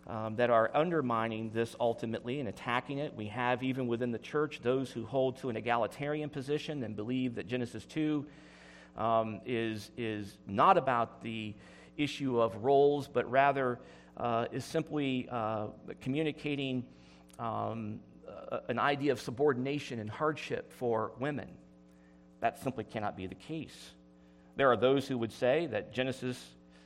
um, 0.07 0.35
that 0.35 0.49
are 0.49 0.71
undermining 0.73 1.51
this 1.53 1.75
ultimately 1.79 2.39
and 2.39 2.49
attacking 2.49 2.99
it. 2.99 3.13
We 3.15 3.27
have, 3.27 3.63
even 3.63 3.87
within 3.87 4.11
the 4.11 4.19
church, 4.19 4.61
those 4.61 4.91
who 4.91 5.05
hold 5.05 5.37
to 5.37 5.49
an 5.49 5.57
egalitarian 5.57 6.29
position 6.29 6.83
and 6.83 6.95
believe 6.95 7.35
that 7.35 7.47
Genesis 7.47 7.85
2 7.85 8.25
um, 8.97 9.41
is, 9.45 9.91
is 9.97 10.37
not 10.47 10.77
about 10.77 11.21
the 11.21 11.53
issue 11.97 12.39
of 12.39 12.55
roles, 12.63 13.07
but 13.07 13.29
rather 13.29 13.79
uh, 14.17 14.45
is 14.51 14.65
simply 14.65 15.27
uh, 15.31 15.67
communicating 16.01 16.83
um, 17.37 17.99
an 18.67 18.79
idea 18.79 19.11
of 19.11 19.21
subordination 19.21 19.99
and 19.99 20.09
hardship 20.09 20.71
for 20.73 21.11
women. 21.19 21.47
That 22.41 22.59
simply 22.59 22.83
cannot 22.83 23.17
be 23.17 23.27
the 23.27 23.35
case. 23.35 23.91
There 24.55 24.71
are 24.71 24.77
those 24.77 25.07
who 25.07 25.17
would 25.17 25.31
say 25.31 25.67
that 25.67 25.93
Genesis, 25.93 26.43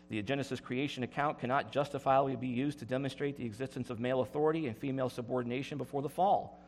the 0.10 0.21
Genesis 0.21 0.60
creation 0.60 1.03
account 1.03 1.39
cannot 1.39 1.71
justifiably 1.71 2.36
be 2.36 2.47
used 2.47 2.79
to 2.79 2.86
demonstrate 2.86 3.38
the 3.38 3.45
existence 3.45 3.89
of 3.89 3.99
male 3.99 4.21
authority 4.21 4.67
and 4.67 4.77
female 4.77 5.10
subordination 5.10 5.77
before 5.77 6.01
the 6.01 6.10
fall. 6.10 6.60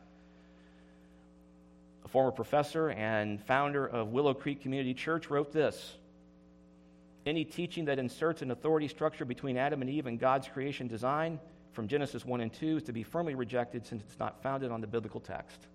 A 2.04 2.08
former 2.08 2.30
professor 2.30 2.90
and 2.90 3.42
founder 3.42 3.86
of 3.86 4.08
Willow 4.08 4.34
Creek 4.34 4.62
Community 4.62 4.94
Church 4.94 5.28
wrote 5.28 5.52
this 5.52 5.94
Any 7.24 7.44
teaching 7.44 7.86
that 7.86 7.98
inserts 7.98 8.42
an 8.42 8.50
authority 8.50 8.88
structure 8.88 9.24
between 9.24 9.56
Adam 9.56 9.80
and 9.80 9.90
Eve 9.90 10.06
and 10.06 10.18
God's 10.18 10.48
creation 10.48 10.86
design 10.86 11.40
from 11.76 11.88
Genesis 11.88 12.24
1 12.24 12.40
and 12.40 12.50
2 12.54 12.78
is 12.78 12.82
to 12.84 12.92
be 12.92 13.02
firmly 13.02 13.34
rejected 13.34 13.86
since 13.86 14.02
it's 14.02 14.18
not 14.18 14.42
founded 14.42 14.72
on 14.72 14.80
the 14.80 14.86
biblical 14.86 15.20
text. 15.20 15.68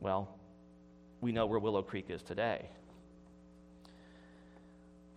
Well, 0.00 0.36
we 1.20 1.30
know 1.30 1.46
where 1.46 1.60
Willow 1.60 1.82
Creek 1.82 2.06
is 2.08 2.24
today. 2.24 2.68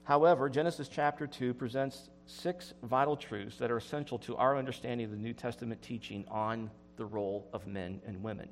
However, 0.04 0.48
Genesis 0.48 0.88
chapter 0.88 1.26
2 1.26 1.56
presents 1.56 2.12
six 2.28 2.76
vital 2.84 3.18
truths 3.18 3.58
that 3.58 3.72
are 3.72 3.78
essential 3.78 4.20
to 4.20 4.36
our 4.38 4.58
understanding 4.58 5.06
of 5.06 5.12
the 5.12 5.18
New 5.18 5.34
Testament 5.34 5.82
teaching 5.82 6.24
on 6.30 6.70
the 6.98 7.06
role 7.06 7.50
of 7.52 7.66
men 7.66 8.00
and 8.06 8.22
women. 8.22 8.48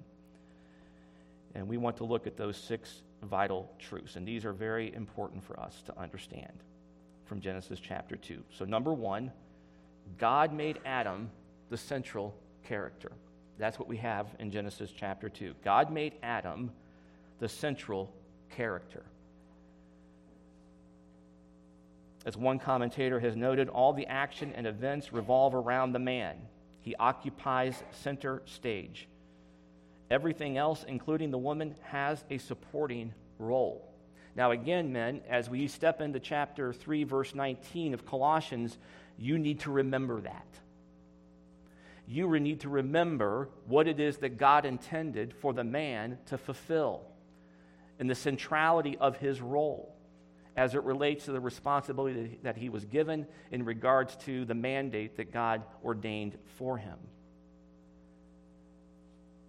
And 1.54 1.68
we 1.68 1.78
want 1.78 1.98
to 1.98 2.04
look 2.04 2.26
at 2.26 2.36
those 2.36 2.58
six 2.58 3.04
vital 3.22 3.72
truths. 3.78 4.16
And 4.16 4.28
these 4.28 4.44
are 4.44 4.54
very 4.54 4.92
important 4.96 5.44
for 5.44 5.60
us 5.60 5.84
to 5.86 6.00
understand 6.00 6.64
from 7.26 7.42
Genesis 7.42 7.80
chapter 7.80 8.16
2. 8.16 8.44
So, 8.50 8.66
number 8.66 8.92
one, 8.92 9.32
God 10.18 10.54
made 10.54 10.80
Adam 10.86 11.30
the 11.70 11.78
central 11.78 12.36
character. 12.64 13.12
That's 13.58 13.80
what 13.80 13.88
we 13.88 13.98
have 13.98 14.28
in 14.40 14.52
Genesis 14.52 14.92
chapter 14.96 15.30
2. 15.30 15.56
God 15.64 15.92
made 15.92 16.14
Adam 16.22 16.72
the 17.40 17.50
central 17.50 18.14
character. 18.50 19.04
As 22.26 22.36
one 22.36 22.60
commentator 22.60 23.20
has 23.20 23.36
noted, 23.36 23.70
all 23.70 23.94
the 23.94 24.08
action 24.08 24.52
and 24.54 24.68
events 24.68 25.14
revolve 25.14 25.56
around 25.56 25.94
the 25.94 26.00
man. 26.00 26.36
He 26.82 26.96
occupies 26.96 27.82
center 27.92 28.42
stage. 28.46 29.08
Everything 30.12 30.58
else, 30.58 30.86
including 30.88 31.32
the 31.32 31.38
woman, 31.38 31.76
has 31.84 32.24
a 32.30 32.38
supporting 32.38 33.14
role. 33.40 33.90
Now, 34.36 34.52
again, 34.52 34.94
men, 34.94 35.22
as 35.30 35.50
we 35.50 35.68
step 35.68 36.00
into 36.00 36.20
chapter 36.20 36.72
3, 36.72 37.04
verse 37.06 37.34
19 37.34 37.94
of 37.94 38.06
Colossians, 38.06 38.78
you 39.18 39.38
need 39.38 39.62
to 39.62 39.72
remember 39.72 40.22
that. 40.22 40.48
You 42.08 42.40
need 42.40 42.62
to 42.62 42.70
remember 42.70 43.50
what 43.66 43.88
it 43.88 44.00
is 44.00 44.18
that 44.18 44.38
God 44.38 44.66
intended 44.66 45.34
for 45.34 45.54
the 45.54 45.64
man 45.64 46.18
to 46.28 46.38
fulfill 46.38 47.04
and 48.00 48.10
the 48.10 48.16
centrality 48.16 48.98
of 48.98 49.18
his 49.18 49.42
role 49.42 49.94
as 50.56 50.74
it 50.74 50.84
relates 50.84 51.26
to 51.26 51.32
the 51.32 51.40
responsibility 51.40 52.40
that 52.44 52.58
he 52.58 52.70
was 52.70 52.86
given 52.86 53.28
in 53.52 53.66
regards 53.66 54.16
to 54.18 54.46
the 54.46 54.56
mandate 54.56 55.18
that 55.18 55.32
God 55.32 55.64
ordained 55.84 56.38
for 56.58 56.78
him. 56.78 56.98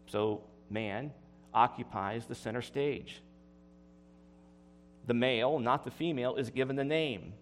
So, 0.07 0.43
man 0.69 1.13
occupies 1.55 2.27
the 2.27 2.35
center 2.35 2.63
stage. 2.63 3.23
The 5.07 5.15
male, 5.15 5.59
not 5.59 5.85
the 5.85 5.91
female, 5.91 6.37
is 6.37 6.51
given 6.51 6.77
the 6.77 6.85
name 6.85 7.33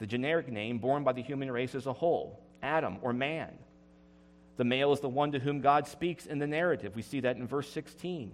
the 0.00 0.06
generic 0.06 0.48
name 0.48 0.78
borne 0.78 1.04
by 1.04 1.12
the 1.12 1.22
human 1.22 1.50
race 1.52 1.74
as 1.76 1.86
a 1.86 1.92
whole 1.92 2.40
Adam 2.62 2.98
or 3.02 3.12
man. 3.12 3.52
The 4.56 4.64
male 4.64 4.92
is 4.92 5.00
the 5.00 5.08
one 5.08 5.32
to 5.32 5.38
whom 5.38 5.60
God 5.60 5.86
speaks 5.86 6.26
in 6.26 6.38
the 6.38 6.46
narrative. 6.46 6.96
We 6.96 7.02
see 7.02 7.20
that 7.20 7.36
in 7.36 7.46
verse 7.46 7.70
16. 7.70 8.32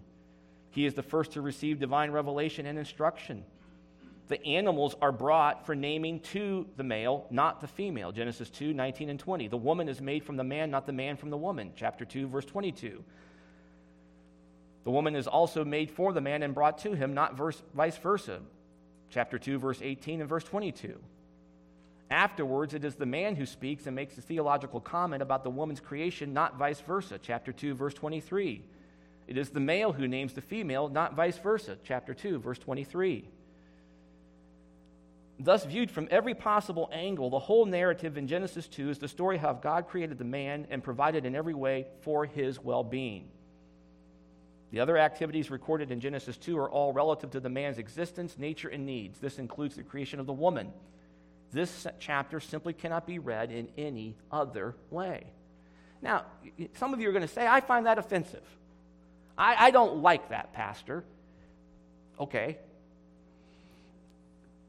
He 0.70 0.86
is 0.86 0.94
the 0.94 1.02
first 1.02 1.32
to 1.32 1.40
receive 1.40 1.78
divine 1.78 2.10
revelation 2.12 2.66
and 2.66 2.78
instruction. 2.78 3.44
The 4.28 4.44
animals 4.44 4.96
are 5.00 5.12
brought 5.12 5.66
for 5.66 5.74
naming 5.74 6.20
to 6.20 6.66
the 6.76 6.82
male, 6.82 7.26
not 7.30 7.60
the 7.60 7.68
female. 7.68 8.12
Genesis 8.12 8.50
2 8.50 8.72
19 8.72 9.10
and 9.10 9.18
20. 9.18 9.48
The 9.48 9.56
woman 9.56 9.88
is 9.88 10.00
made 10.00 10.24
from 10.24 10.36
the 10.36 10.44
man, 10.44 10.70
not 10.70 10.86
the 10.86 10.92
man 10.92 11.16
from 11.16 11.30
the 11.30 11.36
woman. 11.36 11.72
Chapter 11.76 12.04
2, 12.04 12.28
verse 12.28 12.44
22. 12.44 13.04
The 14.84 14.90
woman 14.90 15.16
is 15.16 15.26
also 15.26 15.64
made 15.64 15.90
for 15.90 16.12
the 16.12 16.20
man 16.20 16.44
and 16.44 16.54
brought 16.54 16.78
to 16.78 16.94
him, 16.94 17.14
not 17.14 17.36
verse, 17.36 17.60
vice 17.74 17.98
versa. 17.98 18.40
Chapter 19.10 19.38
2, 19.38 19.58
verse 19.58 19.80
18 19.82 20.20
and 20.20 20.28
verse 20.28 20.44
22. 20.44 20.98
Afterwards, 22.10 22.72
it 22.72 22.84
is 22.84 22.94
the 22.94 23.06
man 23.06 23.34
who 23.34 23.46
speaks 23.46 23.86
and 23.86 23.96
makes 23.96 24.16
a 24.16 24.20
theological 24.20 24.80
comment 24.80 25.22
about 25.22 25.42
the 25.42 25.50
woman's 25.50 25.80
creation, 25.80 26.32
not 26.32 26.56
vice 26.56 26.80
versa. 26.80 27.18
Chapter 27.20 27.52
2, 27.52 27.74
verse 27.74 27.94
23. 27.94 28.62
It 29.26 29.36
is 29.36 29.50
the 29.50 29.60
male 29.60 29.92
who 29.92 30.06
names 30.06 30.32
the 30.32 30.40
female, 30.40 30.88
not 30.88 31.14
vice 31.14 31.38
versa. 31.38 31.76
Chapter 31.82 32.14
2, 32.14 32.38
verse 32.38 32.58
23. 32.58 33.28
Thus, 35.38 35.64
viewed 35.64 35.90
from 35.90 36.08
every 36.10 36.34
possible 36.34 36.88
angle, 36.92 37.28
the 37.28 37.38
whole 37.38 37.66
narrative 37.66 38.16
in 38.16 38.28
Genesis 38.28 38.68
2 38.68 38.90
is 38.90 38.98
the 38.98 39.08
story 39.08 39.36
how 39.36 39.52
God 39.52 39.88
created 39.88 40.16
the 40.16 40.24
man 40.24 40.66
and 40.70 40.82
provided 40.82 41.26
in 41.26 41.34
every 41.34 41.54
way 41.54 41.86
for 42.02 42.24
his 42.24 42.62
well 42.62 42.84
being. 42.84 43.28
The 44.70 44.80
other 44.80 44.96
activities 44.96 45.50
recorded 45.50 45.90
in 45.90 46.00
Genesis 46.00 46.36
2 46.36 46.56
are 46.58 46.70
all 46.70 46.92
relative 46.92 47.30
to 47.32 47.40
the 47.40 47.48
man's 47.48 47.78
existence, 47.78 48.38
nature, 48.38 48.68
and 48.68 48.86
needs. 48.86 49.18
This 49.18 49.38
includes 49.38 49.76
the 49.76 49.82
creation 49.82 50.20
of 50.20 50.26
the 50.26 50.32
woman. 50.32 50.72
This 51.52 51.86
chapter 52.00 52.40
simply 52.40 52.72
cannot 52.72 53.06
be 53.06 53.18
read 53.18 53.50
in 53.50 53.68
any 53.78 54.16
other 54.30 54.74
way. 54.90 55.24
Now, 56.02 56.24
some 56.74 56.92
of 56.92 57.00
you 57.00 57.08
are 57.08 57.12
going 57.12 57.26
to 57.26 57.32
say, 57.32 57.46
I 57.46 57.60
find 57.60 57.86
that 57.86 57.98
offensive. 57.98 58.42
I, 59.38 59.66
I 59.66 59.70
don't 59.70 60.02
like 60.02 60.30
that, 60.30 60.52
Pastor. 60.52 61.04
Okay. 62.18 62.58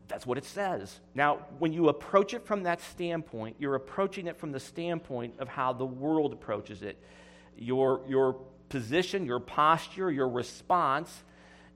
That's 0.08 0.26
what 0.26 0.38
it 0.38 0.46
says. 0.46 0.98
Now, 1.14 1.40
when 1.60 1.74
you 1.74 1.90
approach 1.90 2.34
it 2.34 2.46
from 2.46 2.64
that 2.64 2.82
standpoint, 2.82 3.58
you're 3.60 3.76
approaching 3.76 4.28
it 4.28 4.38
from 4.38 4.52
the 4.52 4.60
standpoint 4.60 5.36
of 5.40 5.48
how 5.48 5.74
the 5.74 5.86
world 5.86 6.32
approaches 6.32 6.82
it. 6.82 6.98
Your, 7.58 8.02
your 8.08 8.38
position, 8.70 9.26
your 9.26 9.40
posture, 9.40 10.10
your 10.10 10.30
response 10.30 11.24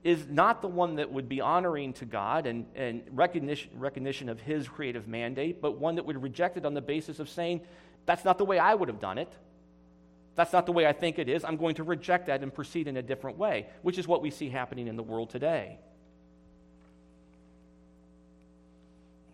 is 0.04 0.26
not 0.28 0.62
the 0.62 0.68
one 0.68 0.96
that 0.96 1.12
would 1.12 1.28
be 1.28 1.40
honoring 1.40 1.92
to 1.94 2.04
God 2.04 2.46
and, 2.46 2.66
and 2.74 3.02
recognition, 3.12 3.70
recognition 3.76 4.28
of 4.28 4.40
His 4.40 4.68
creative 4.68 5.06
mandate, 5.06 5.62
but 5.62 5.78
one 5.78 5.94
that 5.94 6.04
would 6.06 6.20
reject 6.20 6.56
it 6.56 6.66
on 6.66 6.74
the 6.74 6.80
basis 6.80 7.20
of 7.20 7.28
saying, 7.28 7.60
that's 8.04 8.24
not 8.24 8.38
the 8.38 8.44
way 8.44 8.58
I 8.58 8.74
would 8.74 8.88
have 8.88 9.00
done 9.00 9.18
it. 9.18 9.32
That's 10.34 10.52
not 10.52 10.66
the 10.66 10.72
way 10.72 10.86
I 10.86 10.92
think 10.92 11.18
it 11.18 11.28
is. 11.28 11.44
I'm 11.44 11.56
going 11.56 11.76
to 11.76 11.84
reject 11.84 12.26
that 12.26 12.42
and 12.42 12.52
proceed 12.52 12.88
in 12.88 12.96
a 12.96 13.02
different 13.02 13.38
way, 13.38 13.66
which 13.82 13.98
is 13.98 14.08
what 14.08 14.22
we 14.22 14.30
see 14.30 14.48
happening 14.48 14.88
in 14.88 14.96
the 14.96 15.02
world 15.02 15.30
today. 15.30 15.78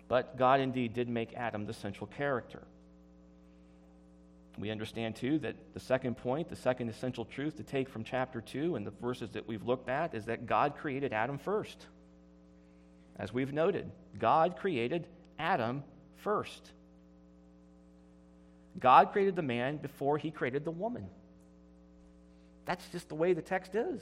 But 0.08 0.36
God 0.36 0.60
indeed 0.60 0.94
did 0.94 1.08
make 1.08 1.34
Adam 1.34 1.66
the 1.66 1.74
central 1.74 2.08
character. 2.08 2.62
We 4.58 4.70
understand, 4.70 5.16
too, 5.16 5.38
that 5.40 5.54
the 5.74 5.80
second 5.80 6.16
point, 6.16 6.48
the 6.48 6.56
second 6.56 6.88
essential 6.88 7.24
truth 7.24 7.56
to 7.56 7.62
take 7.62 7.88
from 7.88 8.02
chapter 8.02 8.40
2 8.40 8.74
and 8.74 8.86
the 8.86 8.90
verses 8.90 9.30
that 9.30 9.46
we've 9.46 9.62
looked 9.62 9.88
at 9.88 10.14
is 10.14 10.24
that 10.24 10.46
God 10.46 10.76
created 10.76 11.12
Adam 11.12 11.38
first. 11.38 11.86
As 13.16 13.32
we've 13.32 13.52
noted, 13.52 13.90
God 14.18 14.56
created 14.56 15.06
Adam 15.38 15.84
first. 16.16 16.72
God 18.78 19.12
created 19.12 19.36
the 19.36 19.42
man 19.42 19.76
before 19.76 20.18
he 20.18 20.30
created 20.30 20.64
the 20.64 20.70
woman. 20.70 21.06
That's 22.64 22.86
just 22.90 23.08
the 23.08 23.14
way 23.14 23.32
the 23.32 23.42
text 23.42 23.74
is. 23.74 24.00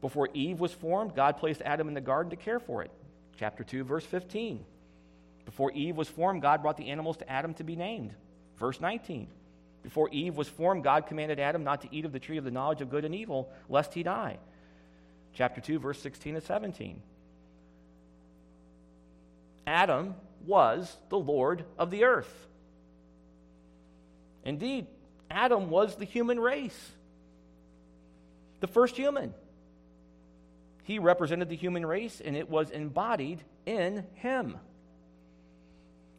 Before 0.00 0.28
Eve 0.32 0.58
was 0.58 0.72
formed, 0.72 1.14
God 1.14 1.36
placed 1.36 1.62
Adam 1.62 1.88
in 1.88 1.94
the 1.94 2.00
garden 2.00 2.30
to 2.30 2.36
care 2.36 2.58
for 2.58 2.82
it. 2.82 2.90
Chapter 3.38 3.64
2, 3.64 3.84
verse 3.84 4.04
15. 4.04 4.64
Before 5.44 5.70
Eve 5.72 5.96
was 5.96 6.08
formed, 6.08 6.42
God 6.42 6.62
brought 6.62 6.76
the 6.76 6.90
animals 6.90 7.18
to 7.18 7.30
Adam 7.30 7.54
to 7.54 7.64
be 7.64 7.76
named. 7.76 8.14
Verse 8.60 8.80
19. 8.80 9.26
Before 9.82 10.10
Eve 10.10 10.36
was 10.36 10.46
formed, 10.46 10.84
God 10.84 11.06
commanded 11.06 11.40
Adam 11.40 11.64
not 11.64 11.80
to 11.80 11.88
eat 11.90 12.04
of 12.04 12.12
the 12.12 12.20
tree 12.20 12.36
of 12.36 12.44
the 12.44 12.50
knowledge 12.50 12.82
of 12.82 12.90
good 12.90 13.06
and 13.06 13.14
evil, 13.14 13.50
lest 13.68 13.94
he 13.94 14.02
die. 14.02 14.38
Chapter 15.34 15.62
2, 15.62 15.78
verse 15.78 15.98
16 16.00 16.34
and 16.36 16.44
17. 16.44 17.02
Adam 19.66 20.14
was 20.46 20.94
the 21.08 21.18
Lord 21.18 21.64
of 21.78 21.90
the 21.90 22.04
earth. 22.04 22.32
Indeed, 24.44 24.86
Adam 25.30 25.70
was 25.70 25.96
the 25.96 26.04
human 26.04 26.38
race, 26.38 26.90
the 28.60 28.66
first 28.66 28.96
human. 28.96 29.32
He 30.84 30.98
represented 30.98 31.48
the 31.48 31.56
human 31.56 31.86
race, 31.86 32.20
and 32.20 32.36
it 32.36 32.50
was 32.50 32.70
embodied 32.70 33.40
in 33.64 34.04
him. 34.14 34.56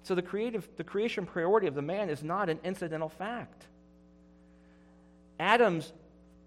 So 0.04 0.16
the, 0.16 0.22
creative, 0.22 0.68
the 0.78 0.84
creation 0.84 1.26
priority 1.26 1.68
of 1.68 1.76
the 1.76 1.82
man 1.82 2.10
is 2.10 2.24
not 2.24 2.50
an 2.50 2.60
incidental 2.64 3.10
fact. 3.10 3.66
Adam's 5.40 5.92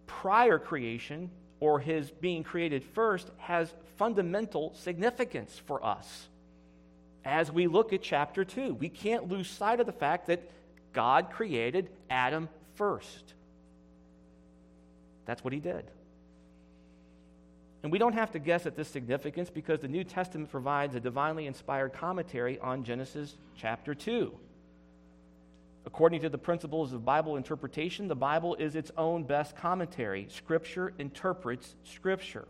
prior 0.06 0.58
creation, 0.58 1.30
or 1.60 1.78
his 1.78 2.10
being 2.10 2.42
created 2.42 2.84
first, 2.84 3.30
has 3.38 3.72
fundamental 3.96 4.74
significance 4.74 5.60
for 5.66 5.84
us. 5.84 6.28
As 7.24 7.50
we 7.50 7.66
look 7.66 7.92
at 7.92 8.02
chapter 8.02 8.44
2, 8.44 8.74
we 8.74 8.88
can't 8.88 9.28
lose 9.28 9.48
sight 9.48 9.80
of 9.80 9.86
the 9.86 9.92
fact 9.92 10.26
that 10.26 10.50
God 10.92 11.30
created 11.30 11.88
Adam 12.10 12.48
first. 12.74 13.34
That's 15.24 15.42
what 15.42 15.52
he 15.52 15.60
did. 15.60 15.84
And 17.85 17.92
we 17.92 17.99
don't 17.99 18.14
have 18.14 18.31
to 18.31 18.38
guess 18.38 18.64
at 18.64 18.77
this 18.77 18.88
significance 18.88 19.51
because 19.51 19.81
the 19.81 19.88
New 19.88 20.05
Testament 20.05 20.51
provides 20.51 20.94
a 20.94 21.01
divinely 21.01 21.47
inspired 21.47 21.92
commentary 21.92 22.59
on 22.59 22.83
Genesis 22.83 23.37
chapter 23.59 23.94
2. 23.94 24.33
According 25.85 26.23
to 26.23 26.31
the 26.31 26.38
principles 26.38 26.94
of 26.94 27.05
Bible 27.05 27.37
interpretation, 27.37 28.09
the 28.09 28.16
Bible 28.16 28.55
is 28.55 28.75
its 28.75 28.90
own 28.97 29.25
best 29.25 29.55
commentary. 29.55 30.27
Scripture 30.31 30.94
interprets 30.99 31.77
Scripture. 31.85 32.49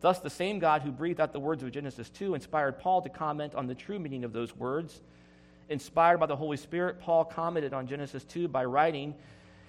Thus, 0.00 0.20
the 0.20 0.30
same 0.30 0.58
God 0.58 0.80
who 0.80 0.90
breathed 0.90 1.20
out 1.20 1.34
the 1.34 1.38
words 1.38 1.62
of 1.62 1.70
Genesis 1.70 2.08
2 2.08 2.34
inspired 2.34 2.78
Paul 2.78 3.02
to 3.02 3.10
comment 3.10 3.54
on 3.54 3.66
the 3.66 3.74
true 3.74 3.98
meaning 3.98 4.24
of 4.24 4.32
those 4.32 4.56
words. 4.56 5.02
Inspired 5.68 6.16
by 6.16 6.26
the 6.26 6.36
Holy 6.36 6.56
Spirit, 6.56 6.98
Paul 6.98 7.26
commented 7.26 7.74
on 7.74 7.86
Genesis 7.86 8.24
2 8.24 8.48
by 8.48 8.64
writing 8.64 9.16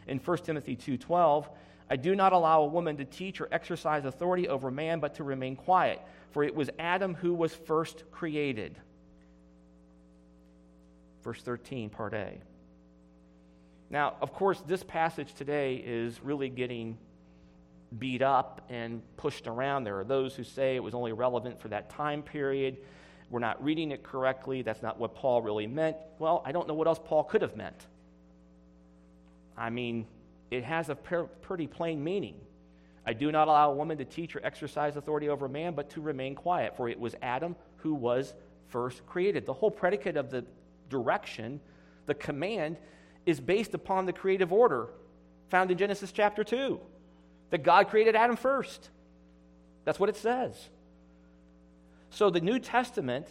in 0.07 0.19
1 0.19 0.37
Timothy 0.45 0.77
2:12, 0.77 1.49
I 1.89 1.95
do 1.95 2.15
not 2.15 2.33
allow 2.33 2.63
a 2.63 2.67
woman 2.67 2.97
to 2.97 3.05
teach 3.05 3.39
or 3.39 3.47
exercise 3.51 4.05
authority 4.05 4.47
over 4.47 4.69
man, 4.69 4.99
but 4.99 5.15
to 5.15 5.23
remain 5.23 5.55
quiet, 5.55 6.01
for 6.31 6.43
it 6.43 6.53
was 6.53 6.69
Adam 6.77 7.13
who 7.15 7.33
was 7.33 7.53
first 7.53 8.03
created. 8.11 8.77
Verse 11.23 11.41
13, 11.41 11.89
part 11.89 12.13
A. 12.13 12.39
Now, 13.89 14.15
of 14.21 14.33
course, 14.33 14.61
this 14.67 14.83
passage 14.83 15.33
today 15.33 15.75
is 15.75 16.21
really 16.21 16.49
getting 16.49 16.97
beat 17.97 18.21
up 18.21 18.61
and 18.69 19.01
pushed 19.15 19.47
around. 19.47 19.85
There 19.85 19.97
are 19.99 20.03
those 20.03 20.35
who 20.35 20.43
say 20.43 20.75
it 20.75 20.83
was 20.83 20.93
only 20.93 21.13
relevant 21.13 21.61
for 21.61 21.69
that 21.69 21.89
time 21.89 22.21
period. 22.21 22.77
We're 23.29 23.39
not 23.39 23.63
reading 23.63 23.91
it 23.91 24.03
correctly. 24.03 24.61
That's 24.61 24.81
not 24.81 24.99
what 24.99 25.15
Paul 25.15 25.41
really 25.41 25.67
meant. 25.67 25.95
Well, 26.19 26.43
I 26.45 26.51
don't 26.51 26.67
know 26.67 26.73
what 26.73 26.87
else 26.87 26.99
Paul 27.03 27.23
could 27.23 27.41
have 27.41 27.55
meant. 27.55 27.87
I 29.57 29.69
mean, 29.69 30.05
it 30.51 30.63
has 30.63 30.89
a 30.89 30.95
pretty 30.95 31.67
plain 31.67 32.03
meaning. 32.03 32.35
I 33.05 33.13
do 33.13 33.31
not 33.31 33.47
allow 33.47 33.71
a 33.71 33.75
woman 33.75 33.97
to 33.99 34.05
teach 34.05 34.35
or 34.35 34.45
exercise 34.45 34.97
authority 34.97 35.29
over 35.29 35.45
a 35.45 35.49
man, 35.49 35.73
but 35.73 35.89
to 35.91 36.01
remain 36.01 36.35
quiet, 36.35 36.75
for 36.75 36.89
it 36.89 36.99
was 36.99 37.15
Adam 37.21 37.55
who 37.77 37.93
was 37.93 38.33
first 38.67 39.05
created. 39.05 39.45
The 39.45 39.53
whole 39.53 39.71
predicate 39.71 40.17
of 40.17 40.29
the 40.29 40.45
direction, 40.89 41.61
the 42.05 42.13
command, 42.13 42.77
is 43.25 43.39
based 43.39 43.73
upon 43.73 44.05
the 44.05 44.13
creative 44.13 44.51
order 44.51 44.89
found 45.49 45.71
in 45.71 45.77
Genesis 45.77 46.11
chapter 46.11 46.43
2 46.43 46.79
that 47.49 47.63
God 47.63 47.87
created 47.87 48.15
Adam 48.15 48.35
first. 48.35 48.89
That's 49.85 49.99
what 49.99 50.09
it 50.09 50.17
says. 50.17 50.69
So 52.09 52.29
the 52.29 52.41
New 52.41 52.59
Testament 52.59 53.27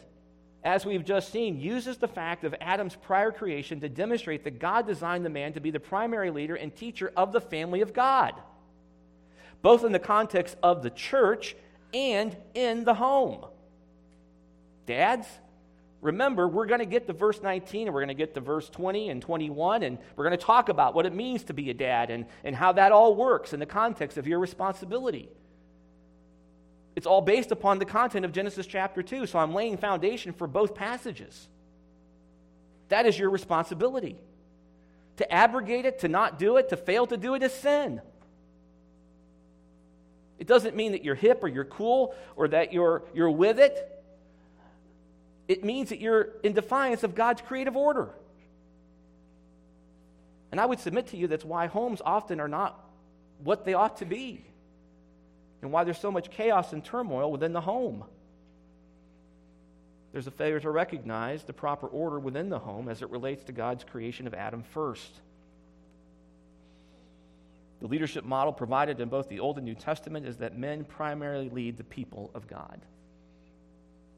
as 0.67 0.85
we've 0.85 1.05
just 1.05 1.31
seen, 1.31 1.61
uses 1.61 1.99
the 1.99 2.09
fact 2.09 2.43
of 2.43 2.53
Adam's 2.61 2.97
prior 2.97 3.31
creation 3.31 3.79
to 3.81 3.89
demonstrate 3.89 4.43
that 4.43 4.59
God 4.59 4.85
designed 4.85 5.25
the 5.25 5.31
man 5.31 5.53
to 5.53 5.61
be 5.61 5.71
the 5.71 5.79
primary 5.79 6.31
leader 6.31 6.57
and 6.57 6.75
teacher 6.75 7.13
of 7.17 7.31
the 7.31 7.41
family 7.41 7.83
of 7.83 7.93
God, 7.93 8.35
both 9.63 9.85
in 9.85 9.93
the 9.93 10.01
context 10.01 10.57
of 10.65 10.83
the 10.83 10.91
church 10.91 11.55
and 11.95 12.37
in 12.53 12.83
the 12.83 12.95
home. 12.95 13.47
Dads, 14.87 15.29
remember, 16.01 16.49
we're 16.49 16.67
going 16.67 16.81
to 16.81 16.85
get 16.85 17.07
to 17.07 17.13
verse 17.13 17.41
19 17.41 17.87
and 17.87 17.95
we're 17.95 18.01
going 18.01 18.09
to 18.09 18.15
get 18.15 18.35
to 18.35 18.41
verse 18.41 18.69
20 18.69 19.09
and 19.11 19.23
21, 19.23 19.85
and 19.85 19.99
we're 20.17 20.25
going 20.25 20.37
to 20.37 20.45
talk 20.45 20.69
about 20.69 20.97
what 20.97 21.07
it 21.07 21.15
means 21.15 21.45
to 21.45 21.55
be 21.55 21.71
a 21.71 21.75
dad 21.75 22.11
and, 22.11 22.27
and 22.43 22.57
how 22.57 22.73
that 22.73 22.91
all 22.91 23.15
works 23.15 23.53
in 23.53 23.61
the 23.61 23.67
context 23.67 24.19
of 24.19 24.27
your 24.27 24.41
responsibility. 24.41 25.29
It's 26.97 27.07
all 27.07 27.21
based 27.21 27.53
upon 27.53 27.79
the 27.79 27.85
content 27.85 28.25
of 28.25 28.33
Genesis 28.33 28.67
chapter 28.67 29.03
2. 29.03 29.27
So 29.27 29.39
I'm 29.39 29.53
laying 29.53 29.77
foundation 29.77 30.33
for 30.33 30.47
both 30.47 30.75
passages. 30.75 31.47
That 32.89 33.05
is 33.05 33.19
your 33.19 33.29
responsibility. 33.29 34.17
To 35.19 35.33
abrogate 35.33 35.85
it, 35.85 36.01
to 36.01 36.09
not 36.09 36.39
do 36.39 36.57
it, 36.57 36.71
to 36.71 36.77
fail 36.77 37.07
to 37.07 37.19
do 37.19 37.35
it 37.35 37.43
is 37.43 37.53
sin. 37.53 38.01
It 40.39 40.47
doesn't 40.47 40.75
mean 40.75 40.93
that 40.93 41.05
you're 41.05 41.15
hip 41.15 41.41
or 41.43 41.49
you're 41.49 41.65
cool 41.65 42.15
or 42.35 42.49
that 42.49 42.73
you're, 42.73 43.03
you're 43.15 43.31
with 43.31 43.59
it. 43.59 43.93
It 45.49 45.65
means 45.65 45.91
that 45.91 46.01
you're 46.01 46.31
in 46.43 46.55
defiance 46.55 47.03
of 47.03 47.15
God's 47.15 47.43
creative 47.43 47.77
order. 47.77 48.09
And 50.51 50.61
I 50.61 50.67
would 50.67 50.81
submit 50.81 51.09
to 51.09 51.17
you 51.17 51.27
that's 51.27 51.45
why 51.45 51.67
homes 51.67 52.01
often 52.05 52.41
are 52.41 52.49
not 52.49 52.83
what 53.43 53.67
they 53.67 53.75
ought 53.75 53.99
to 53.99 54.07
be 54.07 54.45
and 55.67 55.73
why 55.73 55.83
there's 55.83 55.99
so 55.99 56.13
much 56.13 56.31
chaos 56.31 56.73
and 56.73 56.85
turmoil 56.85 57.33
within 57.33 57.53
the 57.53 57.61
home. 57.61 58.05
There's 60.13 60.29
a 60.29 60.31
failure 60.31 60.61
to 60.61 60.71
recognize 60.71 61.43
the 61.43 61.53
proper 61.53 61.89
order 61.89 62.21
within 62.21 62.51
the 62.51 62.61
home 62.61 62.89
as 62.89 63.03
it 63.03 63.11
relates 63.11 63.43
to 63.45 63.53
God's 63.53 63.83
creation 63.83 64.29
of 64.29 64.33
Adam 64.33 64.63
first. 64.63 65.11
The 67.81 67.89
leadership 67.89 68.25
model 68.25 68.53
provided 68.53 69.01
in 69.01 69.09
both 69.09 69.29
the 69.29 69.41
Old 69.41 69.57
and 69.57 69.67
New 69.67 69.75
Testament 69.75 70.25
is 70.25 70.37
that 70.37 70.57
men 70.57 70.85
primarily 70.85 71.51
lead 71.51 71.79
the 71.79 71.85
people 71.85 72.31
of 72.33 72.47
God. 72.47 72.81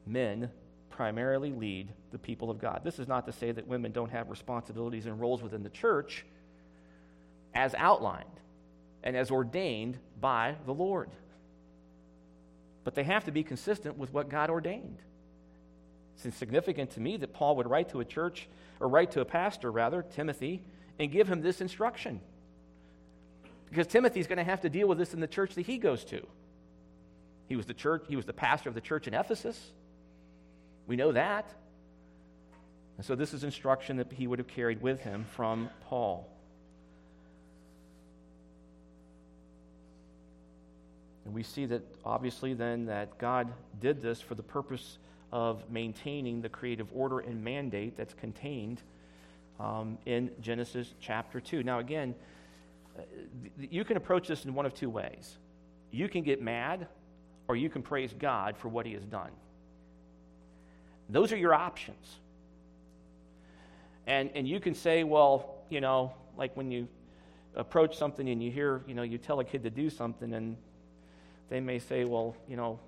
Men 0.05 0.51
primarily 0.91 1.51
lead 1.51 1.89
the 2.11 2.19
people 2.19 2.51
of 2.51 2.59
God. 2.59 2.81
This 2.83 2.99
is 2.99 3.07
not 3.07 3.25
to 3.25 3.31
say 3.31 3.51
that 3.51 3.67
women 3.67 3.91
don't 3.91 4.11
have 4.11 4.29
responsibilities 4.29 5.07
and 5.07 5.19
roles 5.19 5.41
within 5.41 5.63
the 5.63 5.69
church 5.69 6.25
as 7.55 7.73
outlined 7.73 8.29
and 9.03 9.17
as 9.17 9.31
ordained 9.31 9.97
by 10.21 10.53
the 10.67 10.73
Lord. 10.75 11.09
But 12.83 12.95
they 12.95 13.03
have 13.03 13.25
to 13.25 13.31
be 13.31 13.43
consistent 13.43 13.97
with 13.97 14.13
what 14.13 14.29
God 14.29 14.49
ordained. 14.49 14.99
It's 16.23 16.35
significant 16.35 16.91
to 16.91 16.99
me 16.99 17.17
that 17.17 17.33
Paul 17.33 17.55
would 17.57 17.69
write 17.69 17.89
to 17.89 17.99
a 17.99 18.05
church, 18.05 18.47
or 18.79 18.87
write 18.87 19.11
to 19.11 19.21
a 19.21 19.25
pastor, 19.25 19.71
rather, 19.71 20.01
Timothy, 20.01 20.61
and 20.97 21.11
give 21.11 21.27
him 21.27 21.41
this 21.41 21.61
instruction. 21.61 22.19
Because 23.69 23.87
Timothy's 23.87 24.27
going 24.27 24.37
to 24.37 24.43
have 24.43 24.61
to 24.61 24.69
deal 24.69 24.87
with 24.87 24.97
this 24.97 25.13
in 25.13 25.19
the 25.19 25.27
church 25.27 25.55
that 25.55 25.65
he 25.65 25.77
goes 25.77 26.03
to. 26.05 26.25
He 27.47 27.55
was 27.55 27.65
the 27.65 27.73
church, 27.73 28.05
he 28.07 28.15
was 28.15 28.25
the 28.25 28.33
pastor 28.33 28.69
of 28.69 28.75
the 28.75 28.81
church 28.81 29.07
in 29.07 29.13
Ephesus. 29.13 29.59
We 30.87 30.95
know 30.95 31.11
that. 31.11 31.49
And 32.97 33.05
so 33.05 33.15
this 33.15 33.33
is 33.33 33.43
instruction 33.43 33.97
that 33.97 34.11
he 34.11 34.27
would 34.27 34.39
have 34.39 34.47
carried 34.47 34.81
with 34.81 35.01
him 35.01 35.25
from 35.35 35.69
Paul. 35.85 36.27
And 41.29 41.35
we 41.35 41.43
see 41.43 41.67
that 41.67 41.83
obviously 42.03 42.55
then 42.55 42.87
that 42.87 43.19
God 43.19 43.53
did 43.79 44.01
this 44.01 44.19
for 44.19 44.33
the 44.33 44.41
purpose 44.41 44.97
of 45.31 45.61
maintaining 45.69 46.41
the 46.41 46.49
creative 46.49 46.87
order 46.91 47.19
and 47.19 47.43
mandate 47.43 47.95
that's 47.95 48.15
contained 48.15 48.81
um, 49.59 49.99
in 50.07 50.31
Genesis 50.41 50.91
chapter 50.99 51.39
2. 51.39 51.61
Now, 51.61 51.77
again, 51.77 52.15
uh, 52.97 53.03
you 53.59 53.85
can 53.85 53.95
approach 53.95 54.27
this 54.27 54.43
in 54.43 54.55
one 54.55 54.65
of 54.65 54.73
two 54.73 54.89
ways. 54.89 55.37
You 55.91 56.09
can 56.09 56.23
get 56.23 56.41
mad, 56.41 56.87
or 57.47 57.55
you 57.55 57.69
can 57.69 57.83
praise 57.83 58.11
God 58.17 58.57
for 58.57 58.69
what 58.69 58.87
He 58.87 58.93
has 58.93 59.05
done. 59.05 59.29
Those 61.09 61.31
are 61.31 61.37
your 61.37 61.53
options. 61.53 62.07
And, 64.07 64.31
and 64.33 64.47
you 64.47 64.59
can 64.59 64.73
say, 64.73 65.03
well, 65.03 65.57
you 65.69 65.79
know, 65.79 66.11
like 66.35 66.57
when 66.57 66.71
you 66.71 66.87
approach 67.55 67.95
something 67.95 68.27
and 68.27 68.41
you 68.41 68.49
hear, 68.49 68.81
you 68.87 68.95
know, 68.95 69.03
you 69.03 69.19
tell 69.19 69.39
a 69.39 69.43
kid 69.43 69.61
to 69.61 69.69
do 69.69 69.91
something 69.91 70.33
and 70.33 70.57
they 71.49 71.59
may 71.59 71.79
say, 71.79 72.05
well, 72.05 72.35
you 72.47 72.55
know, 72.55 72.79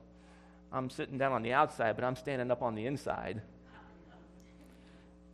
I'm 0.71 0.89
sitting 0.89 1.17
down 1.17 1.31
on 1.31 1.41
the 1.41 1.53
outside, 1.53 1.95
but 1.95 2.05
I'm 2.05 2.15
standing 2.15 2.49
up 2.51 2.61
on 2.61 2.75
the 2.75 2.85
inside. 2.85 3.41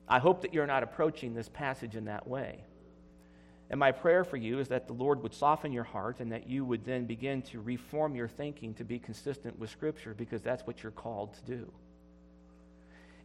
I 0.08 0.20
hope 0.20 0.42
that 0.42 0.54
you're 0.54 0.68
not 0.68 0.84
approaching 0.84 1.34
this 1.34 1.50
passage 1.50 1.96
in 1.96 2.06
that 2.06 2.28
way. 2.28 2.64
And 3.70 3.80
my 3.80 3.92
prayer 3.92 4.24
for 4.24 4.38
you 4.38 4.60
is 4.60 4.70
that 4.70 4.88
the 4.88 4.94
Lord 4.94 5.22
would 5.24 5.34
soften 5.34 5.74
your 5.74 5.84
heart 5.84 6.22
and 6.22 6.32
that 6.32 6.48
you 6.48 6.64
would 6.64 6.86
then 6.86 7.06
begin 7.06 7.42
to 7.44 7.60
reform 7.60 8.16
your 8.16 8.30
thinking 8.30 8.74
to 8.76 8.86
be 8.86 8.98
consistent 8.98 9.60
with 9.60 9.70
Scripture 9.70 10.14
because 10.14 10.42
that's 10.42 10.66
what 10.66 10.82
you're 10.82 10.92
called 10.92 11.34
to 11.34 11.42
do. 11.42 11.72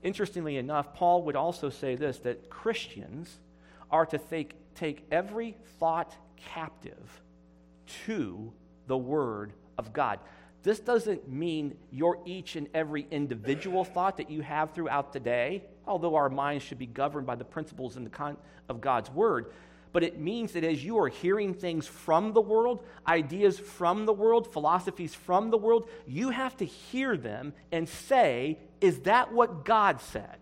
Interestingly 0.02 0.56
enough, 0.56 0.94
Paul 0.94 1.22
would 1.22 1.36
also 1.36 1.70
say 1.70 1.94
this 1.94 2.18
that 2.18 2.50
Christians 2.50 3.38
are 3.88 4.06
to 4.06 4.18
take, 4.74 5.04
every 5.12 5.54
thought 5.78 6.12
captive 6.36 7.22
to 8.06 8.52
the 8.88 8.96
Word 8.96 9.52
of 9.78 9.92
God. 9.92 10.18
This 10.62 10.78
doesn't 10.78 11.28
mean 11.28 11.76
your 11.90 12.18
each 12.24 12.54
and 12.54 12.68
every 12.72 13.06
individual 13.10 13.84
thought 13.84 14.16
that 14.18 14.30
you 14.30 14.42
have 14.42 14.72
throughout 14.72 15.12
the 15.12 15.20
day, 15.20 15.64
although 15.86 16.14
our 16.14 16.28
minds 16.28 16.64
should 16.64 16.78
be 16.78 16.86
governed 16.86 17.26
by 17.26 17.34
the 17.34 17.44
principles 17.44 17.96
in 17.96 18.04
the 18.04 18.10
con- 18.10 18.36
of 18.68 18.80
God's 18.80 19.10
Word. 19.10 19.52
But 19.92 20.04
it 20.04 20.18
means 20.18 20.52
that 20.52 20.64
as 20.64 20.82
you 20.84 20.98
are 20.98 21.08
hearing 21.08 21.52
things 21.52 21.86
from 21.86 22.32
the 22.32 22.40
world, 22.40 22.84
ideas 23.06 23.58
from 23.58 24.06
the 24.06 24.12
world, 24.12 24.50
philosophies 24.52 25.14
from 25.14 25.50
the 25.50 25.58
world, 25.58 25.88
you 26.06 26.30
have 26.30 26.56
to 26.58 26.64
hear 26.64 27.16
them 27.16 27.52
and 27.72 27.88
say, 27.88 28.58
Is 28.80 29.00
that 29.00 29.32
what 29.32 29.64
God 29.64 30.00
said? 30.00 30.38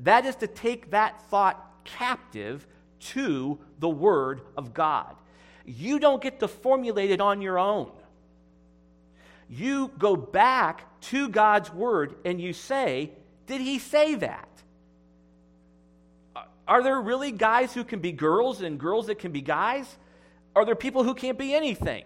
That 0.00 0.26
is 0.26 0.36
to 0.36 0.46
take 0.46 0.90
that 0.90 1.22
thought 1.30 1.84
captive 1.84 2.66
to 2.98 3.58
the 3.78 3.88
Word 3.88 4.42
of 4.56 4.74
God. 4.74 5.16
You 5.66 5.98
don't 5.98 6.22
get 6.22 6.40
to 6.40 6.48
formulate 6.48 7.10
it 7.10 7.20
on 7.20 7.42
your 7.42 7.58
own. 7.58 7.90
You 9.48 9.90
go 9.98 10.16
back 10.16 11.00
to 11.02 11.28
God's 11.28 11.72
Word 11.72 12.14
and 12.24 12.40
you 12.40 12.52
say, 12.52 13.10
Did 13.46 13.60
He 13.60 13.78
say 13.78 14.14
that? 14.14 14.48
Uh, 16.34 16.42
are 16.66 16.82
there 16.82 17.00
really 17.00 17.32
guys 17.32 17.74
who 17.74 17.84
can 17.84 18.00
be 18.00 18.12
girls 18.12 18.62
and 18.62 18.78
girls 18.78 19.08
that 19.08 19.18
can 19.18 19.32
be 19.32 19.40
guys? 19.40 19.86
Are 20.54 20.64
there 20.64 20.74
people 20.74 21.04
who 21.04 21.14
can't 21.14 21.38
be 21.38 21.52
anything? 21.52 22.04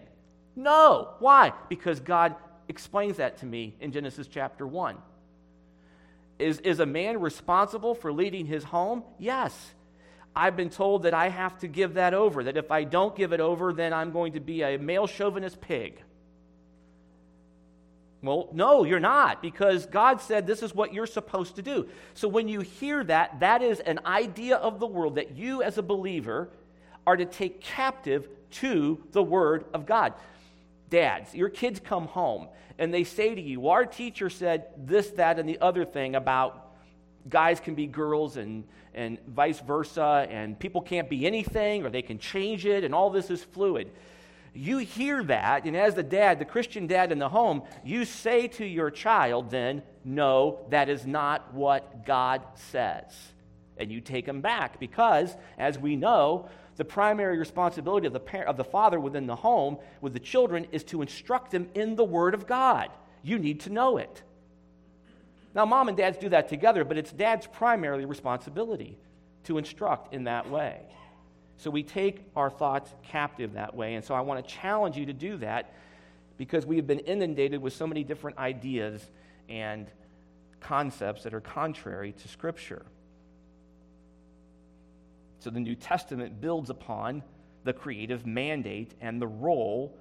No. 0.55 1.13
Why? 1.19 1.53
Because 1.69 1.99
God 1.99 2.35
explains 2.67 3.17
that 3.17 3.37
to 3.37 3.45
me 3.45 3.75
in 3.79 3.91
Genesis 3.91 4.27
chapter 4.27 4.65
1. 4.65 4.97
Is, 6.39 6.59
is 6.59 6.79
a 6.79 6.85
man 6.85 7.19
responsible 7.21 7.93
for 7.93 8.11
leading 8.11 8.47
his 8.47 8.63
home? 8.63 9.03
Yes. 9.19 9.53
I've 10.35 10.55
been 10.55 10.69
told 10.69 11.03
that 11.03 11.13
I 11.13 11.29
have 11.29 11.57
to 11.59 11.67
give 11.67 11.95
that 11.95 12.13
over, 12.13 12.43
that 12.45 12.55
if 12.57 12.71
I 12.71 12.83
don't 12.83 13.15
give 13.15 13.33
it 13.33 13.41
over, 13.41 13.73
then 13.73 13.93
I'm 13.93 14.11
going 14.11 14.33
to 14.33 14.39
be 14.39 14.61
a 14.63 14.77
male 14.77 15.07
chauvinist 15.07 15.59
pig. 15.59 16.01
Well, 18.23 18.49
no, 18.53 18.83
you're 18.83 18.99
not, 18.99 19.41
because 19.41 19.87
God 19.87 20.21
said 20.21 20.45
this 20.45 20.61
is 20.61 20.75
what 20.75 20.93
you're 20.93 21.07
supposed 21.07 21.55
to 21.55 21.61
do. 21.61 21.89
So 22.13 22.27
when 22.27 22.47
you 22.47 22.61
hear 22.61 23.03
that, 23.05 23.39
that 23.39 23.61
is 23.63 23.79
an 23.79 23.99
idea 24.05 24.57
of 24.57 24.79
the 24.79 24.85
world 24.87 25.15
that 25.15 25.35
you, 25.35 25.63
as 25.63 25.77
a 25.77 25.83
believer, 25.83 26.49
are 27.07 27.17
to 27.17 27.25
take 27.25 27.61
captive 27.61 28.29
to 28.51 29.03
the 29.11 29.23
Word 29.23 29.65
of 29.73 29.85
God. 29.85 30.13
Dads, 30.89 31.33
your 31.33 31.49
kids 31.49 31.79
come 31.79 32.05
home 32.05 32.47
and 32.77 32.93
they 32.93 33.03
say 33.03 33.33
to 33.33 33.41
you, 33.41 33.69
Our 33.69 33.85
teacher 33.85 34.29
said 34.29 34.67
this, 34.77 35.09
that, 35.11 35.39
and 35.39 35.49
the 35.49 35.59
other 35.59 35.83
thing 35.83 36.15
about 36.15 36.73
guys 37.27 37.59
can 37.59 37.75
be 37.75 37.87
girls 37.87 38.37
and, 38.37 38.65
and 38.93 39.17
vice 39.27 39.59
versa, 39.59 40.27
and 40.29 40.59
people 40.59 40.81
can't 40.81 41.09
be 41.09 41.25
anything 41.25 41.85
or 41.85 41.89
they 41.89 42.01
can 42.01 42.19
change 42.19 42.65
it, 42.65 42.83
and 42.83 42.93
all 42.93 43.09
this 43.09 43.29
is 43.29 43.43
fluid. 43.43 43.91
You 44.53 44.79
hear 44.79 45.23
that, 45.25 45.63
and 45.63 45.77
as 45.77 45.95
the 45.95 46.03
dad, 46.03 46.39
the 46.39 46.45
Christian 46.45 46.85
dad 46.85 47.11
in 47.11 47.19
the 47.19 47.29
home, 47.29 47.63
you 47.85 48.03
say 48.03 48.49
to 48.49 48.65
your 48.65 48.91
child, 48.91 49.49
then, 49.49 49.81
no, 50.03 50.65
that 50.69 50.89
is 50.89 51.05
not 51.05 51.53
what 51.53 52.05
God 52.05 52.41
says. 52.55 53.05
And 53.77 53.89
you 53.89 54.01
take 54.01 54.25
them 54.25 54.41
back 54.41 54.77
because, 54.79 55.35
as 55.57 55.79
we 55.79 55.95
know, 55.95 56.49
the 56.75 56.83
primary 56.83 57.37
responsibility 57.37 58.07
of 58.07 58.13
the, 58.13 58.19
par- 58.19 58.43
of 58.43 58.57
the 58.57 58.63
father 58.63 58.99
within 58.99 59.25
the 59.25 59.35
home 59.35 59.77
with 60.01 60.13
the 60.13 60.19
children 60.19 60.67
is 60.71 60.83
to 60.85 61.01
instruct 61.01 61.51
them 61.51 61.69
in 61.73 61.95
the 61.95 62.03
Word 62.03 62.33
of 62.33 62.45
God. 62.45 62.89
You 63.23 63.39
need 63.39 63.61
to 63.61 63.69
know 63.69 63.97
it. 63.97 64.21
Now, 65.53 65.65
mom 65.65 65.89
and 65.89 65.97
dads 65.97 66.17
do 66.17 66.29
that 66.29 66.47
together, 66.47 66.83
but 66.83 66.97
it's 66.97 67.11
dad's 67.11 67.47
primary 67.47 68.05
responsibility 68.05 68.97
to 69.43 69.57
instruct 69.57 70.13
in 70.13 70.25
that 70.25 70.49
way. 70.49 70.81
So 71.57 71.69
we 71.69 71.83
take 71.83 72.23
our 72.35 72.49
thoughts 72.49 72.89
captive 73.03 73.53
that 73.53 73.75
way. 73.75 73.95
And 73.95 74.03
so 74.03 74.15
I 74.15 74.21
want 74.21 74.45
to 74.45 74.53
challenge 74.53 74.97
you 74.97 75.05
to 75.07 75.13
do 75.13 75.37
that 75.37 75.73
because 76.37 76.65
we 76.65 76.77
have 76.77 76.87
been 76.87 76.99
inundated 76.99 77.61
with 77.61 77.73
so 77.73 77.85
many 77.85 78.03
different 78.03 78.37
ideas 78.37 79.01
and 79.49 79.87
concepts 80.59 81.23
that 81.23 81.33
are 81.33 81.41
contrary 81.41 82.13
to 82.13 82.27
Scripture. 82.27 82.85
So 85.39 85.49
the 85.49 85.59
New 85.59 85.75
Testament 85.75 86.39
builds 86.39 86.69
upon 86.69 87.23
the 87.63 87.73
creative 87.73 88.25
mandate 88.25 88.93
and 89.01 89.21
the 89.21 89.27
role 89.27 89.95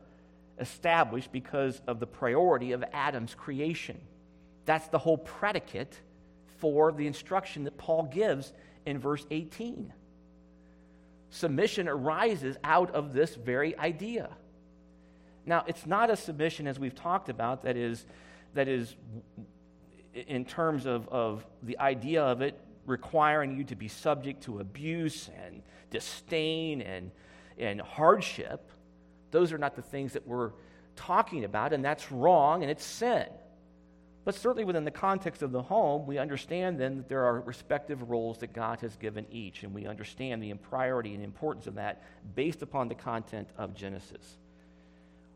established 0.59 1.32
because 1.32 1.80
of 1.86 1.98
the 1.98 2.07
priority 2.07 2.72
of 2.72 2.84
Adam's 2.92 3.34
creation. 3.34 4.01
That's 4.64 4.88
the 4.88 4.98
whole 4.98 5.18
predicate 5.18 6.00
for 6.58 6.92
the 6.92 7.06
instruction 7.06 7.64
that 7.64 7.78
Paul 7.78 8.04
gives 8.04 8.52
in 8.84 8.98
verse 8.98 9.26
18 9.30 9.92
submission 11.30 11.88
arises 11.88 12.56
out 12.62 12.90
of 12.90 13.12
this 13.12 13.34
very 13.36 13.76
idea. 13.78 14.28
Now, 15.46 15.64
it's 15.66 15.86
not 15.86 16.11
a 16.11 16.16
submission, 16.16 16.66
as 16.66 16.78
we've 16.78 16.94
talked 16.94 17.28
about, 17.28 17.62
that 17.62 17.76
is, 17.76 18.04
that 18.54 18.68
is 18.68 18.94
in 20.12 20.44
terms 20.44 20.86
of, 20.86 21.08
of 21.08 21.46
the 21.62 21.78
idea 21.78 22.22
of 22.22 22.42
it 22.42 22.61
requiring 22.84 23.56
you 23.56 23.64
to 23.64 23.76
be 23.76 23.88
subject 23.88 24.42
to 24.44 24.58
abuse 24.58 25.30
and 25.44 25.62
disdain 25.90 26.82
and, 26.82 27.11
and 27.58 27.80
hardship. 27.80 28.70
Those 29.30 29.52
are 29.52 29.58
not 29.58 29.76
the 29.76 29.82
things 29.82 30.12
that 30.14 30.26
we're 30.26 30.50
talking 30.96 31.44
about, 31.44 31.72
and 31.72 31.84
that's 31.84 32.11
wrong 32.11 32.62
and 32.62 32.70
it's 32.70 32.84
sin. 32.84 33.26
But 34.24 34.34
certainly 34.34 34.64
within 34.64 34.84
the 34.84 34.90
context 34.90 35.42
of 35.42 35.50
the 35.50 35.62
home, 35.62 36.06
we 36.06 36.18
understand 36.18 36.78
then 36.78 36.98
that 36.98 37.08
there 37.08 37.24
are 37.24 37.40
respective 37.40 38.10
roles 38.10 38.38
that 38.38 38.52
God 38.52 38.80
has 38.80 38.96
given 38.96 39.26
each, 39.30 39.62
and 39.62 39.72
we 39.72 39.86
understand 39.86 40.42
the 40.42 40.52
priority 40.54 41.14
and 41.14 41.24
importance 41.24 41.66
of 41.66 41.76
that 41.76 42.02
based 42.34 42.60
upon 42.62 42.88
the 42.88 42.94
content 42.94 43.48
of 43.56 43.74
Genesis. 43.74 44.36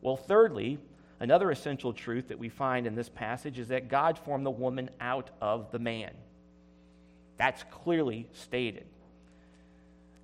Well, 0.02 0.18
thirdly, 0.18 0.78
another 1.18 1.50
essential 1.50 1.94
truth 1.94 2.28
that 2.28 2.38
we 2.38 2.50
find 2.50 2.86
in 2.86 2.94
this 2.94 3.08
passage 3.08 3.58
is 3.58 3.68
that 3.68 3.88
God 3.88 4.18
formed 4.18 4.44
the 4.44 4.50
woman 4.50 4.90
out 5.00 5.30
of 5.40 5.72
the 5.72 5.78
man. 5.78 6.12
That's 7.38 7.64
clearly 7.70 8.28
stated. 8.32 8.84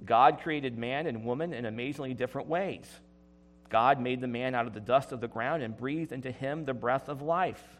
God 0.04 0.40
created 0.42 0.76
man 0.76 1.06
and 1.06 1.24
woman 1.24 1.54
in 1.54 1.64
amazingly 1.64 2.12
different 2.12 2.48
ways. 2.48 2.86
God 3.70 4.00
made 4.00 4.20
the 4.20 4.26
man 4.26 4.54
out 4.54 4.66
of 4.66 4.74
the 4.74 4.80
dust 4.80 5.12
of 5.12 5.20
the 5.20 5.28
ground 5.28 5.62
and 5.62 5.76
breathed 5.76 6.12
into 6.12 6.30
him 6.30 6.64
the 6.64 6.74
breath 6.74 7.08
of 7.08 7.22
life. 7.22 7.80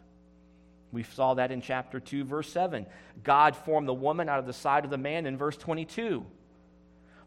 We 0.91 1.03
saw 1.03 1.35
that 1.35 1.51
in 1.51 1.61
chapter 1.61 1.99
2, 1.99 2.25
verse 2.25 2.51
7. 2.51 2.85
God 3.23 3.55
formed 3.55 3.87
the 3.87 3.93
woman 3.93 4.27
out 4.27 4.39
of 4.39 4.45
the 4.45 4.53
side 4.53 4.83
of 4.83 4.91
the 4.91 4.97
man 4.97 5.25
in 5.25 5.37
verse 5.37 5.55
22. 5.57 6.25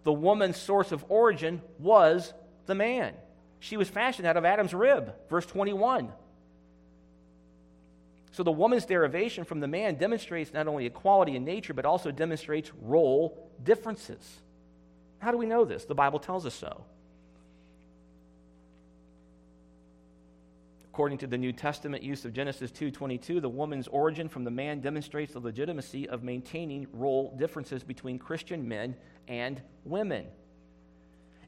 The 0.02 0.12
woman's 0.12 0.56
source 0.56 0.92
of 0.92 1.04
origin 1.08 1.62
was 1.78 2.32
the 2.66 2.74
man. 2.74 3.14
She 3.60 3.78
was 3.78 3.88
fashioned 3.88 4.26
out 4.26 4.36
of 4.36 4.44
Adam's 4.44 4.74
rib, 4.74 5.14
verse 5.30 5.46
21. 5.46 6.12
So 8.32 8.42
the 8.42 8.52
woman's 8.52 8.84
derivation 8.84 9.44
from 9.44 9.60
the 9.60 9.68
man 9.68 9.94
demonstrates 9.94 10.52
not 10.52 10.66
only 10.66 10.86
equality 10.86 11.36
in 11.36 11.44
nature, 11.44 11.72
but 11.72 11.86
also 11.86 12.10
demonstrates 12.10 12.70
role 12.82 13.48
differences. 13.62 14.40
How 15.20 15.30
do 15.30 15.38
we 15.38 15.46
know 15.46 15.64
this? 15.64 15.84
The 15.84 15.94
Bible 15.94 16.18
tells 16.18 16.44
us 16.44 16.54
so. 16.54 16.84
According 20.94 21.18
to 21.18 21.26
the 21.26 21.36
New 21.36 21.52
Testament 21.52 22.04
use 22.04 22.24
of 22.24 22.32
Genesis 22.32 22.70
2:22, 22.70 23.40
the 23.40 23.48
woman's 23.48 23.88
origin 23.88 24.28
from 24.28 24.44
the 24.44 24.50
man 24.52 24.78
demonstrates 24.78 25.32
the 25.32 25.40
legitimacy 25.40 26.08
of 26.08 26.22
maintaining 26.22 26.86
role 26.92 27.34
differences 27.36 27.82
between 27.82 28.16
Christian 28.16 28.68
men 28.68 28.94
and 29.26 29.60
women. 29.84 30.28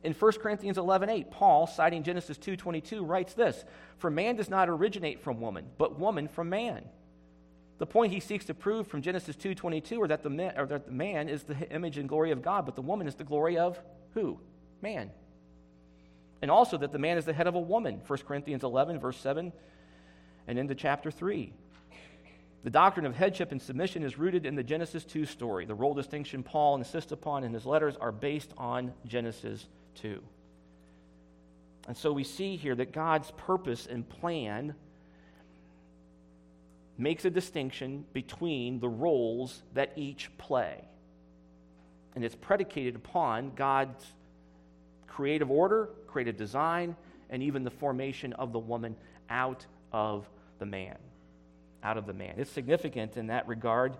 In 0.02 0.14
1 0.14 0.40
Corinthians 0.40 0.78
11:8, 0.78 1.30
Paul, 1.30 1.68
citing 1.68 2.02
Genesis 2.02 2.38
2:22, 2.38 3.04
writes 3.04 3.34
this, 3.34 3.64
"For 3.98 4.10
man 4.10 4.34
does 4.34 4.50
not 4.50 4.68
originate 4.68 5.20
from 5.20 5.40
woman, 5.40 5.70
but 5.78 5.96
woman 5.96 6.26
from 6.26 6.48
man." 6.48 6.88
The 7.78 7.86
point 7.86 8.12
he 8.12 8.18
seeks 8.18 8.46
to 8.46 8.54
prove 8.54 8.88
from 8.88 9.00
Genesis 9.00 9.36
2:22 9.36 10.02
is 10.02 10.08
that 10.08 10.24
the 10.24 10.30
man, 10.30 10.58
or 10.58 10.66
that 10.66 10.86
the 10.86 10.92
man 10.92 11.28
is 11.28 11.44
the 11.44 11.72
image 11.72 11.98
and 11.98 12.08
glory 12.08 12.32
of 12.32 12.42
God, 12.42 12.66
but 12.66 12.74
the 12.74 12.82
woman 12.82 13.06
is 13.06 13.14
the 13.14 13.22
glory 13.22 13.56
of 13.56 13.80
who? 14.10 14.40
Man 14.82 15.12
and 16.42 16.50
also 16.50 16.76
that 16.78 16.92
the 16.92 16.98
man 16.98 17.16
is 17.18 17.24
the 17.24 17.32
head 17.32 17.46
of 17.46 17.54
a 17.54 17.60
woman 17.60 18.00
1 18.06 18.18
corinthians 18.26 18.64
11 18.64 18.98
verse 18.98 19.18
7 19.18 19.52
and 20.46 20.58
into 20.58 20.74
chapter 20.74 21.10
3 21.10 21.52
the 22.64 22.70
doctrine 22.70 23.06
of 23.06 23.14
headship 23.14 23.52
and 23.52 23.62
submission 23.62 24.02
is 24.02 24.18
rooted 24.18 24.46
in 24.46 24.54
the 24.54 24.62
genesis 24.62 25.04
2 25.04 25.24
story 25.24 25.64
the 25.64 25.74
role 25.74 25.94
distinction 25.94 26.42
paul 26.42 26.76
insists 26.76 27.12
upon 27.12 27.44
in 27.44 27.52
his 27.52 27.66
letters 27.66 27.96
are 28.00 28.12
based 28.12 28.52
on 28.56 28.92
genesis 29.06 29.66
2 29.96 30.22
and 31.88 31.96
so 31.96 32.12
we 32.12 32.24
see 32.24 32.56
here 32.56 32.74
that 32.74 32.92
god's 32.92 33.30
purpose 33.32 33.86
and 33.86 34.08
plan 34.08 34.74
makes 36.98 37.24
a 37.24 37.30
distinction 37.30 38.04
between 38.12 38.80
the 38.80 38.88
roles 38.88 39.62
that 39.74 39.92
each 39.96 40.30
play. 40.38 40.82
And 42.14 42.24
it's 42.24 42.34
predicated 42.34 42.96
upon 42.96 43.52
god's 43.54 44.04
creative 45.06 45.50
order, 45.50 45.90
creative 46.16 46.38
design, 46.38 46.96
and 47.28 47.42
even 47.42 47.62
the 47.62 47.70
formation 47.70 48.32
of 48.32 48.50
the 48.50 48.58
woman 48.58 48.96
out 49.28 49.66
of 49.92 50.26
the 50.58 50.64
man. 50.64 50.96
Out 51.82 51.98
of 51.98 52.06
the 52.06 52.14
man. 52.14 52.36
It's 52.38 52.50
significant 52.50 53.18
in 53.18 53.26
that 53.26 53.46
regard 53.46 53.98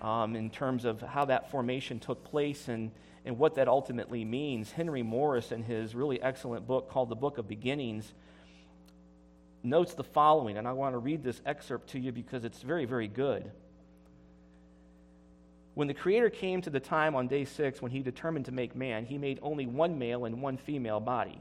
um, 0.00 0.36
in 0.36 0.50
terms 0.50 0.84
of 0.84 1.00
how 1.00 1.24
that 1.24 1.50
formation 1.50 1.98
took 1.98 2.22
place 2.22 2.68
and, 2.68 2.92
and 3.24 3.36
what 3.40 3.56
that 3.56 3.66
ultimately 3.66 4.24
means. 4.24 4.70
Henry 4.70 5.02
Morris, 5.02 5.50
in 5.50 5.64
his 5.64 5.96
really 5.96 6.22
excellent 6.22 6.64
book 6.64 6.90
called 6.90 7.08
The 7.08 7.16
Book 7.16 7.38
of 7.38 7.48
Beginnings, 7.48 8.12
notes 9.64 9.94
the 9.94 10.04
following, 10.04 10.58
and 10.58 10.68
I 10.68 10.74
want 10.74 10.94
to 10.94 10.98
read 10.98 11.24
this 11.24 11.42
excerpt 11.44 11.90
to 11.90 11.98
you 11.98 12.12
because 12.12 12.44
it's 12.44 12.62
very, 12.62 12.84
very 12.84 13.08
good. 13.08 13.50
When 15.78 15.86
the 15.86 15.94
Creator 15.94 16.30
came 16.30 16.60
to 16.62 16.70
the 16.70 16.80
time 16.80 17.14
on 17.14 17.28
day 17.28 17.44
six 17.44 17.80
when 17.80 17.92
he 17.92 18.00
determined 18.00 18.46
to 18.46 18.50
make 18.52 18.74
man, 18.74 19.04
he 19.04 19.16
made 19.16 19.38
only 19.42 19.64
one 19.64 19.96
male 19.96 20.24
and 20.24 20.42
one 20.42 20.56
female 20.56 20.98
body. 20.98 21.38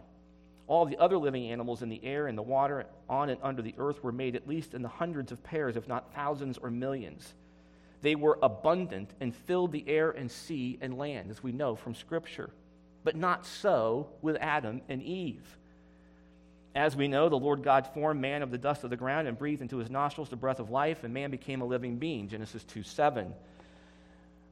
All 0.67 0.85
the 0.85 0.97
other 0.97 1.17
living 1.17 1.49
animals 1.49 1.81
in 1.81 1.89
the 1.89 2.05
air 2.05 2.27
and 2.27 2.38
the 2.38 2.43
water, 2.43 2.85
on 3.09 3.29
and 3.29 3.39
under 3.41 3.63
the 3.63 3.73
earth, 3.79 4.03
were 4.03 4.11
made 4.11 4.35
at 4.35 4.47
least 4.47 4.75
in 4.75 4.83
the 4.83 4.89
hundreds 4.89 5.31
of 5.31 5.43
pairs, 5.43 5.75
if 5.75 5.88
not 5.88 6.13
thousands 6.13 6.59
or 6.59 6.69
millions. 6.69 7.33
They 8.03 8.13
were 8.13 8.38
abundant 8.43 9.09
and 9.19 9.35
filled 9.35 9.71
the 9.71 9.83
air 9.88 10.11
and 10.11 10.29
sea 10.29 10.77
and 10.81 10.99
land, 10.99 11.31
as 11.31 11.41
we 11.41 11.51
know 11.51 11.75
from 11.75 11.95
Scripture. 11.95 12.51
But 13.03 13.15
not 13.15 13.43
so 13.43 14.09
with 14.21 14.38
Adam 14.39 14.83
and 14.88 15.01
Eve. 15.01 15.57
As 16.75 16.95
we 16.95 17.07
know, 17.07 17.27
the 17.27 17.39
Lord 17.39 17.63
God 17.63 17.88
formed 17.91 18.21
man 18.21 18.43
of 18.43 18.51
the 18.51 18.59
dust 18.59 18.83
of 18.83 18.91
the 18.91 18.97
ground 18.97 19.27
and 19.27 19.35
breathed 19.35 19.63
into 19.63 19.77
his 19.77 19.89
nostrils 19.89 20.29
the 20.29 20.35
breath 20.35 20.59
of 20.59 20.69
life, 20.69 21.03
and 21.03 21.11
man 21.11 21.31
became 21.31 21.61
a 21.61 21.65
living 21.65 21.97
being. 21.97 22.27
Genesis 22.27 22.63
2 22.65 22.83
7. 22.83 23.33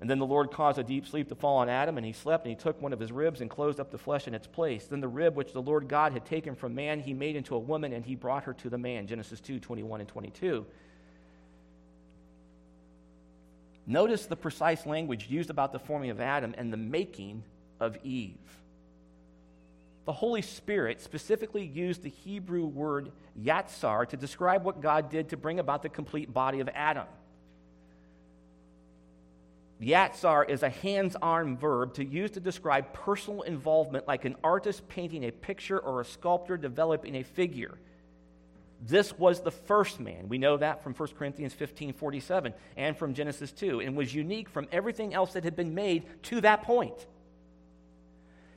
And 0.02 0.10
then 0.10 0.20
the 0.20 0.26
Lord 0.26 0.52
caused 0.52 0.78
a 0.78 0.84
deep 0.84 1.08
sleep 1.08 1.30
to 1.30 1.36
fall 1.36 1.58
on 1.58 1.70
Adam, 1.70 1.98
and 1.98 2.06
he 2.06 2.12
slept, 2.12 2.46
and 2.46 2.50
he 2.50 2.62
took 2.62 2.82
one 2.82 2.92
of 2.92 3.00
his 3.00 3.12
ribs 3.12 3.40
and 3.40 3.50
closed 3.50 3.80
up 3.80 3.92
the 3.92 3.98
flesh 3.98 4.28
in 4.28 4.34
its 4.34 4.46
place. 4.46 4.86
Then 4.86 5.00
the 5.00 5.08
rib 5.08 5.36
which 5.36 5.54
the 5.54 5.62
Lord 5.62 5.88
God 5.88 6.12
had 6.12 6.26
taken 6.26 6.54
from 6.54 6.76
man, 6.76 7.00
he 7.00 7.14
made 7.14 7.36
into 7.36 7.56
a 7.56 7.60
woman, 7.60 7.94
and 7.94 8.06
he 8.06 8.16
brought 8.16 8.44
her 8.44 8.54
to 8.56 8.70
the 8.70 8.78
man. 8.78 9.08
Genesis 9.08 9.40
2 9.40 9.60
21 9.60 10.02
and 10.02 10.10
22. 10.10 10.66
Notice 13.88 14.26
the 14.26 14.36
precise 14.36 14.86
language 14.86 15.30
used 15.30 15.50
about 15.50 15.72
the 15.72 15.80
forming 15.80 16.10
of 16.10 16.20
Adam 16.20 16.56
and 16.58 16.74
the 16.74 16.78
making 16.78 17.44
of 17.80 17.98
Eve. 18.04 18.38
The 20.06 20.14
Holy 20.14 20.42
Spirit 20.42 21.02
specifically 21.02 21.66
used 21.66 22.04
the 22.04 22.10
Hebrew 22.10 22.66
word 22.66 23.12
yatsar 23.40 24.08
to 24.10 24.18
describe 24.18 24.64
what 24.64 24.82
God 24.82 25.10
did 25.10 25.30
to 25.30 25.38
bring 25.38 25.60
about 25.60 25.84
the 25.84 25.90
complete 25.90 26.34
body 26.34 26.60
of 26.60 26.70
Adam. 26.74 27.08
Yatsar 29.82 30.50
is 30.50 30.64
a 30.64 30.70
hands 30.70 31.18
on 31.22 31.58
verb 31.58 31.94
to 31.96 32.06
use 32.06 32.32
to 32.32 32.40
describe 32.40 32.94
personal 32.94 33.42
involvement, 33.42 34.08
like 34.08 34.24
an 34.26 34.36
artist 34.44 34.88
painting 34.88 35.26
a 35.26 35.32
picture 35.32 35.80
or 35.80 36.02
a 36.02 36.06
sculptor 36.06 36.56
developing 36.56 37.16
a 37.16 37.24
figure. 37.24 37.78
This 38.82 39.18
was 39.18 39.42
the 39.42 39.52
first 39.52 40.00
man. 40.00 40.30
We 40.30 40.38
know 40.38 40.58
that 40.58 40.84
from 40.84 40.94
1 40.94 41.10
Corinthians 41.18 41.54
15 41.54 41.94
47 41.94 42.54
and 42.78 42.98
from 42.98 43.14
Genesis 43.14 43.52
2, 43.52 43.82
and 43.82 43.98
was 43.98 44.14
unique 44.14 44.48
from 44.48 44.68
everything 44.72 45.14
else 45.14 45.34
that 45.34 45.44
had 45.44 45.56
been 45.56 45.76
made 45.76 46.04
to 46.24 46.42
that 46.42 46.64
point. 46.64 47.06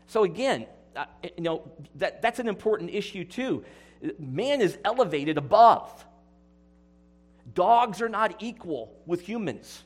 So, 0.07 0.25
again, 0.25 0.67
uh, 0.95 1.07
you 1.37 1.43
know, 1.43 1.71
that, 1.97 2.23
that's 2.23 2.39
an 2.39 2.49
important 2.49 2.91
issue 2.91 3.25
too. 3.25 3.65
Man 4.19 4.61
is 4.61 4.79
elevated 4.85 5.39
above. 5.39 6.05
Dogs 7.55 8.01
are 8.01 8.09
not 8.09 8.37
equal 8.43 8.93
with 9.07 9.21
humans. 9.21 9.83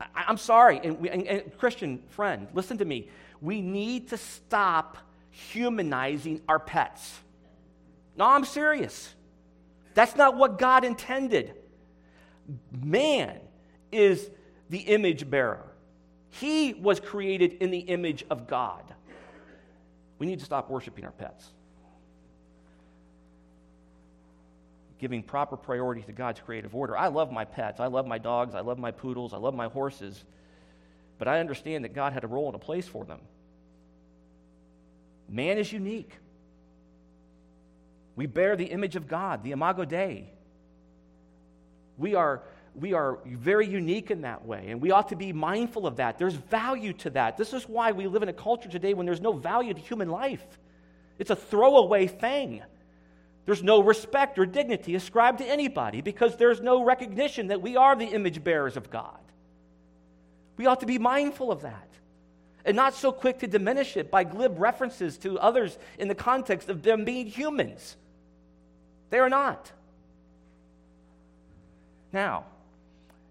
I, 0.00 0.24
am 0.28 0.36
sorry, 0.36 0.80
and, 0.82 1.00
we, 1.00 1.10
and, 1.10 1.26
and 1.26 1.58
Christian 1.58 2.02
friend, 2.10 2.48
listen 2.54 2.78
to 2.78 2.84
me. 2.84 3.08
We 3.40 3.60
need 3.60 4.08
to 4.08 4.16
stop 4.16 4.98
humanizing 5.30 6.40
our 6.48 6.58
pets. 6.58 7.18
No, 8.16 8.26
I'm 8.26 8.44
serious. 8.44 9.14
That's 9.94 10.16
not 10.16 10.36
what 10.36 10.58
God 10.58 10.84
intended. 10.84 11.54
Man 12.72 13.38
is 13.90 14.30
the 14.70 14.78
image 14.78 15.28
bearer, 15.28 15.64
he 16.30 16.74
was 16.74 17.00
created 17.00 17.54
in 17.60 17.70
the 17.70 17.78
image 17.78 18.24
of 18.30 18.46
God. 18.46 18.82
We 20.18 20.26
need 20.26 20.40
to 20.40 20.44
stop 20.44 20.68
worshiping 20.68 21.04
our 21.04 21.12
pets. 21.12 21.48
Giving 24.98 25.22
proper 25.22 25.56
priority 25.56 26.02
to 26.02 26.12
God's 26.12 26.40
creative 26.40 26.74
order. 26.74 26.96
I 26.96 27.08
love 27.08 27.30
my 27.30 27.44
pets. 27.44 27.80
I 27.80 27.86
love 27.86 28.06
my 28.06 28.18
dogs. 28.18 28.54
I 28.54 28.60
love 28.60 28.78
my 28.78 28.90
poodles. 28.90 29.32
I 29.32 29.36
love 29.36 29.54
my 29.54 29.68
horses. 29.68 30.24
But 31.18 31.28
I 31.28 31.40
understand 31.40 31.84
that 31.84 31.94
God 31.94 32.12
had 32.12 32.24
a 32.24 32.28
role 32.28 32.46
and 32.46 32.54
a 32.54 32.58
place 32.58 32.86
for 32.86 33.04
them. 33.04 33.20
Man 35.28 35.58
is 35.58 35.72
unique. 35.72 36.12
We 38.16 38.26
bear 38.26 38.56
the 38.56 38.64
image 38.64 38.96
of 38.96 39.06
God, 39.06 39.44
the 39.44 39.52
Imago 39.52 39.84
Dei. 39.84 40.28
We 41.96 42.14
are, 42.14 42.42
we 42.74 42.92
are 42.92 43.18
very 43.24 43.68
unique 43.68 44.10
in 44.10 44.22
that 44.22 44.44
way, 44.44 44.66
and 44.70 44.80
we 44.80 44.90
ought 44.90 45.10
to 45.10 45.16
be 45.16 45.32
mindful 45.32 45.86
of 45.86 45.96
that. 45.96 46.18
There's 46.18 46.34
value 46.34 46.92
to 46.94 47.10
that. 47.10 47.36
This 47.36 47.52
is 47.52 47.68
why 47.68 47.92
we 47.92 48.06
live 48.06 48.22
in 48.22 48.28
a 48.28 48.32
culture 48.32 48.68
today 48.68 48.94
when 48.94 49.06
there's 49.06 49.20
no 49.20 49.32
value 49.32 49.74
to 49.74 49.80
human 49.80 50.08
life, 50.08 50.44
it's 51.18 51.30
a 51.30 51.36
throwaway 51.36 52.06
thing. 52.06 52.62
There's 53.48 53.62
no 53.62 53.80
respect 53.80 54.38
or 54.38 54.44
dignity 54.44 54.94
ascribed 54.94 55.38
to 55.38 55.46
anybody 55.46 56.02
because 56.02 56.36
there's 56.36 56.60
no 56.60 56.84
recognition 56.84 57.46
that 57.46 57.62
we 57.62 57.78
are 57.78 57.96
the 57.96 58.04
image 58.04 58.44
bearers 58.44 58.76
of 58.76 58.90
God. 58.90 59.18
We 60.58 60.66
ought 60.66 60.80
to 60.80 60.86
be 60.86 60.98
mindful 60.98 61.50
of 61.50 61.62
that 61.62 61.88
and 62.66 62.76
not 62.76 62.92
so 62.92 63.10
quick 63.10 63.38
to 63.38 63.46
diminish 63.46 63.96
it 63.96 64.10
by 64.10 64.24
glib 64.24 64.58
references 64.58 65.16
to 65.20 65.38
others 65.38 65.78
in 65.98 66.08
the 66.08 66.14
context 66.14 66.68
of 66.68 66.82
them 66.82 67.06
being 67.06 67.26
humans. 67.26 67.96
They 69.08 69.18
are 69.18 69.30
not. 69.30 69.72
Now, 72.12 72.44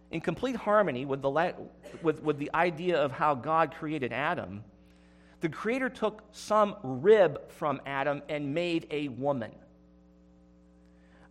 in 0.10 0.22
complete 0.22 0.56
harmony 0.56 1.06
with 1.06 1.22
the, 1.22 1.54
with, 2.02 2.24
with 2.24 2.40
the 2.40 2.50
idea 2.56 3.00
of 3.00 3.12
how 3.12 3.36
God 3.36 3.76
created 3.76 4.12
Adam, 4.12 4.64
the 5.42 5.50
Creator 5.50 5.90
took 5.90 6.24
some 6.32 6.76
rib 6.82 7.52
from 7.52 7.82
Adam 7.86 8.24
and 8.28 8.56
made 8.56 8.88
a 8.90 9.10
woman. 9.10 9.52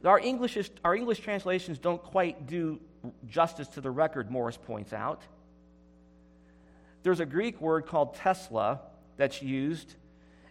Our 0.04 0.18
English, 0.18 0.56
is, 0.56 0.70
our 0.84 0.94
English 0.94 1.20
translations 1.20 1.78
don't 1.78 2.02
quite 2.02 2.46
do 2.46 2.80
justice 3.28 3.68
to 3.68 3.80
the 3.80 3.90
record, 3.90 4.30
Morris 4.30 4.56
points 4.56 4.92
out. 4.92 5.22
There's 7.02 7.20
a 7.20 7.26
Greek 7.26 7.60
word 7.60 7.86
called 7.86 8.16
tsela 8.16 8.80
that's 9.16 9.40
used, 9.42 9.94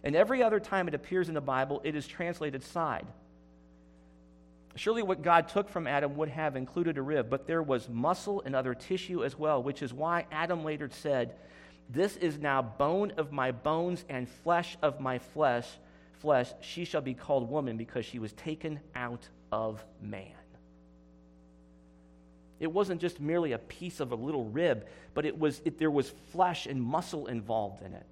and 0.02 0.16
every 0.16 0.42
other 0.42 0.60
time 0.60 0.88
it 0.88 0.94
appears 0.94 1.28
in 1.28 1.34
the 1.34 1.40
Bible, 1.40 1.80
it 1.84 1.94
is 1.94 2.06
translated 2.06 2.62
side. 2.62 3.06
Surely 4.74 5.02
what 5.02 5.22
God 5.22 5.48
took 5.48 5.70
from 5.70 5.86
Adam 5.86 6.16
would 6.16 6.28
have 6.28 6.54
included 6.54 6.98
a 6.98 7.02
rib, 7.02 7.30
but 7.30 7.46
there 7.46 7.62
was 7.62 7.88
muscle 7.88 8.42
and 8.44 8.54
other 8.54 8.74
tissue 8.74 9.24
as 9.24 9.38
well, 9.38 9.62
which 9.62 9.82
is 9.82 9.92
why 9.92 10.26
Adam 10.30 10.64
later 10.64 10.90
said, 10.92 11.34
This 11.88 12.16
is 12.16 12.38
now 12.38 12.60
bone 12.60 13.12
of 13.16 13.32
my 13.32 13.52
bones 13.52 14.04
and 14.08 14.28
flesh 14.28 14.76
of 14.82 15.00
my 15.00 15.18
flesh. 15.18 15.66
Flesh, 16.20 16.52
she 16.60 16.84
shall 16.84 17.00
be 17.00 17.14
called 17.14 17.48
woman 17.48 17.76
because 17.78 18.04
she 18.04 18.18
was 18.18 18.32
taken 18.34 18.80
out 18.94 19.28
of 19.56 19.82
man. 20.02 20.26
It 22.60 22.66
wasn't 22.66 23.00
just 23.00 23.20
merely 23.20 23.52
a 23.52 23.58
piece 23.58 24.00
of 24.00 24.12
a 24.12 24.14
little 24.14 24.44
rib, 24.44 24.86
but 25.14 25.24
it 25.24 25.38
was, 25.38 25.62
it, 25.64 25.78
there 25.78 25.90
was 25.90 26.10
flesh 26.32 26.66
and 26.66 26.82
muscle 26.82 27.26
involved 27.26 27.82
in 27.82 27.94
it 27.94 28.06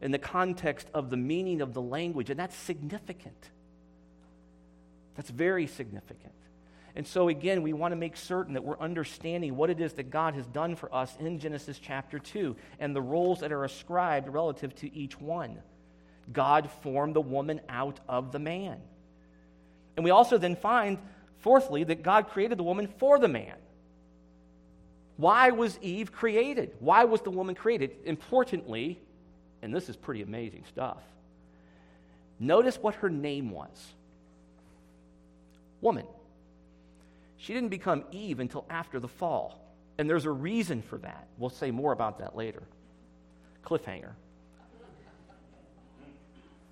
in 0.00 0.12
the 0.12 0.18
context 0.18 0.88
of 0.94 1.10
the 1.10 1.16
meaning 1.16 1.60
of 1.60 1.74
the 1.74 1.82
language, 1.82 2.30
and 2.30 2.40
that's 2.40 2.56
significant. 2.56 3.50
That's 5.14 5.30
very 5.30 5.66
significant. 5.66 6.32
And 6.96 7.06
so, 7.06 7.28
again, 7.28 7.62
we 7.62 7.74
want 7.74 7.92
to 7.92 7.96
make 7.96 8.16
certain 8.16 8.54
that 8.54 8.64
we're 8.64 8.78
understanding 8.78 9.56
what 9.56 9.68
it 9.68 9.78
is 9.78 9.92
that 9.94 10.10
God 10.10 10.34
has 10.34 10.46
done 10.46 10.74
for 10.74 10.92
us 10.94 11.14
in 11.20 11.38
Genesis 11.38 11.78
chapter 11.78 12.18
2 12.18 12.56
and 12.80 12.96
the 12.96 13.00
roles 13.02 13.40
that 13.40 13.52
are 13.52 13.64
ascribed 13.64 14.28
relative 14.28 14.74
to 14.76 14.94
each 14.94 15.20
one. 15.20 15.58
God 16.32 16.70
formed 16.82 17.14
the 17.14 17.20
woman 17.20 17.60
out 17.68 18.00
of 18.08 18.32
the 18.32 18.38
man. 18.38 18.78
And 19.96 20.04
we 20.04 20.10
also 20.10 20.38
then 20.38 20.56
find, 20.56 20.98
fourthly, 21.38 21.84
that 21.84 22.02
God 22.02 22.28
created 22.28 22.58
the 22.58 22.62
woman 22.62 22.88
for 22.98 23.18
the 23.18 23.28
man. 23.28 23.54
Why 25.16 25.50
was 25.50 25.78
Eve 25.82 26.12
created? 26.12 26.72
Why 26.80 27.04
was 27.04 27.20
the 27.20 27.30
woman 27.30 27.54
created? 27.54 27.92
Importantly, 28.04 28.98
and 29.60 29.74
this 29.74 29.88
is 29.88 29.96
pretty 29.96 30.22
amazing 30.22 30.64
stuff, 30.68 31.02
notice 32.40 32.76
what 32.78 32.96
her 32.96 33.10
name 33.10 33.50
was 33.50 33.92
woman. 35.82 36.06
She 37.36 37.52
didn't 37.52 37.70
become 37.70 38.04
Eve 38.12 38.40
until 38.40 38.64
after 38.70 39.00
the 39.00 39.08
fall. 39.08 39.58
And 39.98 40.08
there's 40.08 40.24
a 40.24 40.30
reason 40.30 40.80
for 40.80 40.96
that. 40.98 41.26
We'll 41.36 41.50
say 41.50 41.70
more 41.70 41.92
about 41.92 42.20
that 42.20 42.34
later. 42.34 42.62
Cliffhanger. 43.64 44.12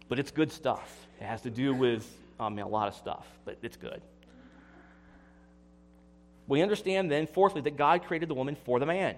But 0.09 0.19
it's 0.19 0.31
good 0.31 0.51
stuff. 0.51 1.07
It 1.21 1.25
has 1.25 1.43
to 1.43 1.51
do 1.51 1.75
with 1.75 2.09
I 2.41 2.61
a 2.61 2.67
lot 2.67 2.89
of 2.89 2.95
stuff, 2.95 3.27
but 3.45 3.59
it's 3.63 3.77
good. 3.77 4.01
We 6.47 6.63
understand 6.63 7.11
then, 7.11 7.27
fourthly, 7.27 7.61
that 7.63 7.77
God 7.77 8.05
created 8.05 8.29
the 8.29 8.35
woman 8.35 8.57
for 8.65 8.81
the 8.81 8.87
man. 8.87 9.17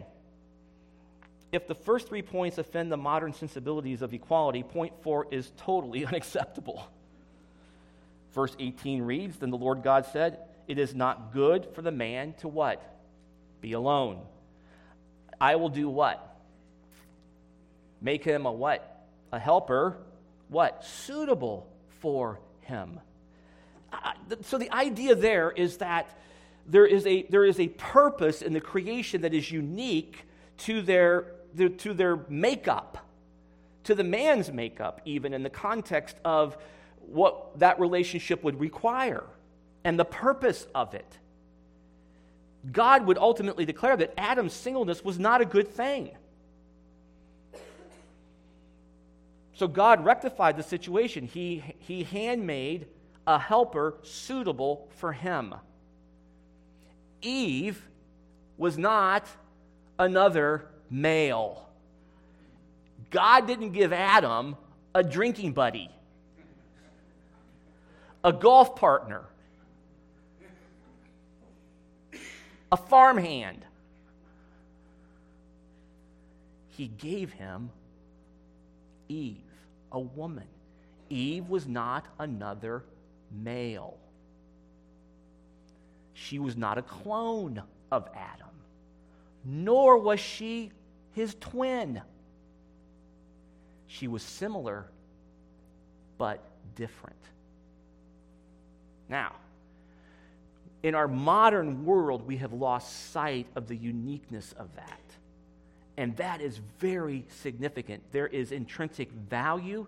If 1.51 1.67
the 1.67 1.75
first 1.75 2.09
three 2.09 2.23
points 2.23 2.59
offend 2.59 2.91
the 2.91 2.97
modern 2.97 3.33
sensibilities 3.33 4.03
of 4.03 4.13
equality, 4.13 4.63
point 4.63 4.93
four 5.03 5.27
is 5.31 5.53
totally 5.59 6.05
unacceptable. 6.07 6.87
Verse 8.33 8.57
18 8.59 9.03
reads 9.03 9.37
Then 9.39 9.51
the 9.51 9.57
Lord 9.57 9.83
God 9.83 10.07
said, 10.13 10.39
It 10.67 10.79
is 10.79 10.95
not 10.95 11.33
good 11.33 11.67
for 11.75 11.83
the 11.83 11.91
man 11.91 12.35
to 12.41 12.49
what? 12.49 12.83
Be 13.61 13.73
alone. 13.73 14.21
I 15.41 15.57
will 15.57 15.69
do 15.69 15.89
what? 15.89 16.37
Make 18.01 18.25
him 18.25 18.47
a 18.47 18.53
what? 18.53 19.07
A 19.31 19.39
helper. 19.39 19.97
What? 20.49 20.85
Suitable 20.85 21.67
for 22.01 22.41
him. 22.63 23.01
So 24.43 24.59
the 24.59 24.71
idea 24.73 25.15
there 25.15 25.51
is 25.51 25.79
that 25.79 26.17
there 26.67 26.87
is 26.87 27.07
a, 27.07 27.23
there 27.25 27.45
is 27.45 27.59
a 27.59 27.69
purpose 27.69 28.43
in 28.43 28.53
the 28.53 28.61
creation 28.61 29.23
that 29.23 29.35
is 29.35 29.51
unique 29.51 30.25
to 30.59 30.81
their, 30.83 31.33
to 31.79 31.93
their 31.93 32.21
makeup, 32.29 32.99
to 33.85 33.95
the 33.95 34.05
man's 34.05 34.53
makeup, 34.53 35.01
even 35.05 35.35
in 35.35 35.43
the 35.43 35.51
context 35.51 36.17
of 36.25 36.57
what 37.01 37.59
that 37.59 37.81
relationship 37.81 38.45
would 38.45 38.61
require 38.61 39.25
and 39.85 39.99
the 39.99 40.05
purpose 40.05 40.67
of 40.75 40.95
it. 40.95 41.19
God 42.71 43.07
would 43.07 43.19
ultimately 43.19 43.65
declare 43.65 43.97
that 43.97 44.15
Adam's 44.17 44.53
singleness 44.53 45.05
was 45.05 45.19
not 45.19 45.41
a 45.41 45.45
good 45.45 45.69
thing. 45.69 46.13
So 49.55 49.67
God 49.67 50.05
rectified 50.05 50.57
the 50.57 50.63
situation. 50.63 51.27
He, 51.27 51.63
he 51.81 52.05
handmade 52.05 52.87
a 53.27 53.39
helper 53.39 53.95
suitable 54.03 54.89
for 54.97 55.13
him. 55.13 55.55
Eve 57.21 57.81
was 58.57 58.77
not 58.77 59.27
another 59.99 60.67
male. 60.91 61.69
God 63.11 63.47
didn't 63.47 63.73
give 63.73 63.93
Adam 63.93 64.57
a 64.95 65.03
drinking 65.03 65.53
buddy 65.53 65.91
a 68.25 68.33
golf 68.33 68.77
partner, 68.77 69.23
a 72.71 72.77
farmhand. 72.77 73.65
He 76.69 76.87
gave 76.87 77.33
him 77.33 77.71
Eve, 79.09 79.37
a 79.91 79.99
woman. 79.99 80.47
Eve 81.11 81.49
was 81.49 81.67
not 81.67 82.07
another 82.19 82.85
male. 83.33 83.99
She 86.15 86.39
was 86.39 86.57
not 86.57 86.79
a 86.79 86.83
clone 86.83 87.63
of 87.91 88.09
Adam, 88.15 88.49
nor 89.45 89.99
was 89.99 90.21
she 90.21 90.71
his 91.13 91.35
twin. 91.41 92.01
She 93.87 94.09
was 94.09 94.23
similar, 94.23 94.87
but 96.17 96.43
different. 96.75 97.17
Now, 99.09 99.35
in 100.83 100.95
our 100.95 101.09
modern 101.09 101.85
world, 101.85 102.27
we 102.27 102.39
have 102.39 102.53
lost 102.53 103.13
sight 103.13 103.47
of 103.55 103.69
the 103.69 103.77
uniqueness 103.77 104.53
of 104.59 104.75
that. 104.75 105.01
And 105.97 106.17
that 106.17 106.41
is 106.41 106.59
very 106.79 107.25
significant. 107.29 108.03
There 108.11 108.27
is 108.27 108.53
intrinsic 108.53 109.11
value, 109.13 109.87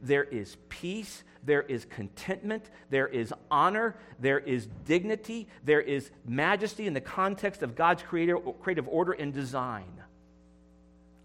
there 0.00 0.24
is 0.24 0.56
peace, 0.68 1.24
there 1.44 1.62
is 1.62 1.84
contentment, 1.84 2.70
there 2.90 3.08
is 3.08 3.32
honor, 3.50 3.96
there 4.20 4.38
is 4.38 4.68
dignity, 4.86 5.48
there 5.64 5.80
is 5.80 6.10
majesty 6.24 6.86
in 6.86 6.94
the 6.94 7.00
context 7.00 7.62
of 7.62 7.74
God's 7.74 8.02
creative 8.02 8.88
order 8.88 9.12
and 9.12 9.34
design. 9.34 10.02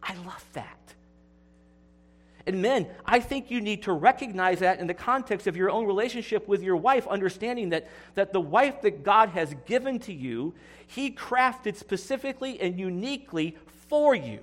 I 0.01 0.15
love 0.25 0.45
that. 0.53 0.87
And 2.47 2.61
men, 2.61 2.87
I 3.05 3.19
think 3.19 3.51
you 3.51 3.59
need 3.59 3.83
to 3.83 3.91
recognize 3.91 4.59
that 4.59 4.79
in 4.79 4.87
the 4.87 4.93
context 4.93 5.47
of 5.47 5.57
your 5.57 5.69
own 5.69 5.85
relationship 5.85 6.47
with 6.47 6.63
your 6.63 6.77
wife, 6.77 7.05
understanding 7.05 7.69
that, 7.69 7.89
that 8.15 8.31
the 8.31 8.39
wife 8.39 8.81
that 8.83 9.03
God 9.03 9.29
has 9.29 9.53
given 9.65 9.99
to 9.99 10.13
you, 10.13 10.55
He 10.87 11.11
crafted 11.11 11.75
specifically 11.75 12.59
and 12.61 12.79
uniquely 12.79 13.57
for 13.89 14.15
you. 14.15 14.39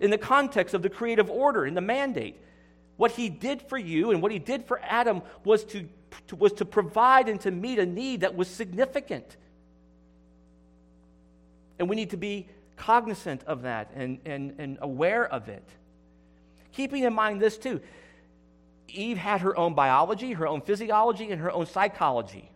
In 0.00 0.10
the 0.10 0.16
context 0.16 0.74
of 0.74 0.80
the 0.80 0.88
creative 0.88 1.28
order, 1.28 1.66
in 1.66 1.74
the 1.74 1.82
mandate. 1.82 2.40
What 2.96 3.12
He 3.12 3.28
did 3.28 3.62
for 3.62 3.78
you 3.78 4.10
and 4.10 4.22
what 4.22 4.32
He 4.32 4.38
did 4.38 4.64
for 4.64 4.80
Adam 4.82 5.22
was 5.44 5.64
to, 5.64 5.88
to 6.28 6.36
was 6.36 6.52
to 6.54 6.64
provide 6.64 7.28
and 7.28 7.40
to 7.42 7.50
meet 7.50 7.78
a 7.78 7.86
need 7.86 8.20
that 8.20 8.34
was 8.36 8.48
significant. 8.48 9.36
And 11.78 11.88
we 11.88 11.96
need 11.96 12.10
to 12.10 12.16
be 12.16 12.48
cognizant 12.76 13.42
of 13.44 13.62
that 13.62 13.90
and, 13.94 14.18
and, 14.24 14.54
and 14.58 14.78
aware 14.80 15.26
of 15.26 15.48
it. 15.48 15.64
Keeping 16.72 17.04
in 17.04 17.14
mind 17.14 17.40
this 17.40 17.56
too 17.56 17.80
Eve 18.88 19.18
had 19.18 19.40
her 19.40 19.56
own 19.56 19.74
biology, 19.74 20.32
her 20.32 20.46
own 20.46 20.60
physiology, 20.60 21.30
and 21.30 21.40
her 21.40 21.50
own 21.50 21.66
psychology. 21.66 22.50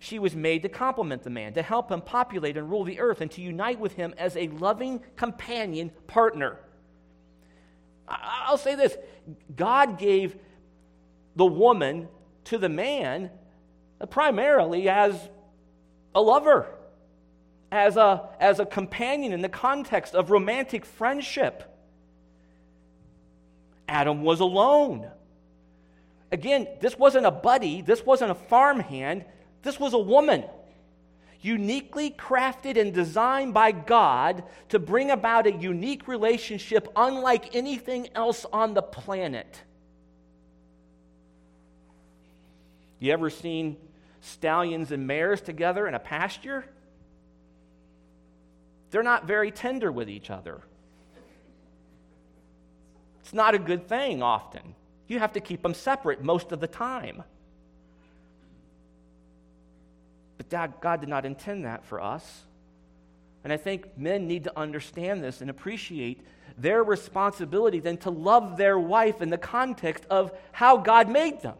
She 0.00 0.18
was 0.18 0.34
made 0.34 0.62
to 0.62 0.68
complement 0.68 1.22
the 1.22 1.30
man, 1.30 1.54
to 1.54 1.62
help 1.62 1.90
him 1.90 2.00
populate 2.00 2.56
and 2.56 2.70
rule 2.70 2.84
the 2.84 3.00
earth, 3.00 3.20
and 3.20 3.30
to 3.32 3.40
unite 3.40 3.80
with 3.80 3.94
him 3.94 4.14
as 4.16 4.36
a 4.36 4.48
loving 4.48 5.00
companion 5.16 5.90
partner. 6.06 6.58
I'll 8.08 8.58
say 8.58 8.74
this 8.74 8.96
God 9.54 9.98
gave 9.98 10.36
the 11.36 11.46
woman 11.46 12.08
to 12.44 12.58
the 12.58 12.68
man 12.68 13.30
primarily 14.10 14.88
as 14.88 15.28
a 16.14 16.20
lover, 16.20 16.66
as 17.70 17.96
a, 17.96 18.28
as 18.40 18.60
a 18.60 18.66
companion 18.66 19.32
in 19.32 19.42
the 19.42 19.48
context 19.48 20.14
of 20.14 20.30
romantic 20.30 20.84
friendship. 20.84 21.64
Adam 23.88 24.22
was 24.22 24.40
alone. 24.40 25.10
Again, 26.30 26.68
this 26.80 26.98
wasn't 26.98 27.26
a 27.26 27.30
buddy, 27.30 27.80
this 27.80 28.04
wasn't 28.04 28.30
a 28.30 28.34
farmhand, 28.34 29.24
this 29.62 29.80
was 29.80 29.94
a 29.94 29.98
woman. 29.98 30.44
Uniquely 31.40 32.10
crafted 32.10 32.80
and 32.80 32.92
designed 32.92 33.54
by 33.54 33.70
God 33.70 34.42
to 34.70 34.78
bring 34.78 35.10
about 35.10 35.46
a 35.46 35.52
unique 35.52 36.08
relationship 36.08 36.88
unlike 36.96 37.54
anything 37.54 38.08
else 38.14 38.44
on 38.52 38.74
the 38.74 38.82
planet. 38.82 39.62
You 42.98 43.12
ever 43.12 43.30
seen 43.30 43.76
stallions 44.20 44.90
and 44.90 45.06
mares 45.06 45.40
together 45.40 45.86
in 45.86 45.94
a 45.94 46.00
pasture? 46.00 46.64
They're 48.90 49.02
not 49.02 49.26
very 49.26 49.52
tender 49.52 49.92
with 49.92 50.08
each 50.08 50.30
other. 50.30 50.60
It's 53.20 53.34
not 53.34 53.54
a 53.54 53.58
good 53.58 53.86
thing 53.88 54.22
often. 54.22 54.74
You 55.06 55.18
have 55.18 55.34
to 55.34 55.40
keep 55.40 55.62
them 55.62 55.74
separate 55.74 56.22
most 56.22 56.50
of 56.50 56.60
the 56.60 56.66
time. 56.66 57.22
But 60.38 60.80
God 60.80 61.00
did 61.00 61.08
not 61.08 61.26
intend 61.26 61.66
that 61.66 61.84
for 61.84 62.00
us. 62.00 62.44
And 63.44 63.52
I 63.52 63.56
think 63.56 63.98
men 63.98 64.26
need 64.26 64.44
to 64.44 64.58
understand 64.58 65.22
this 65.22 65.40
and 65.40 65.50
appreciate 65.50 66.24
their 66.56 66.82
responsibility 66.82 67.80
then 67.80 67.98
to 67.98 68.10
love 68.10 68.56
their 68.56 68.78
wife 68.78 69.20
in 69.20 69.30
the 69.30 69.38
context 69.38 70.04
of 70.10 70.32
how 70.52 70.76
God 70.76 71.08
made 71.08 71.42
them, 71.42 71.56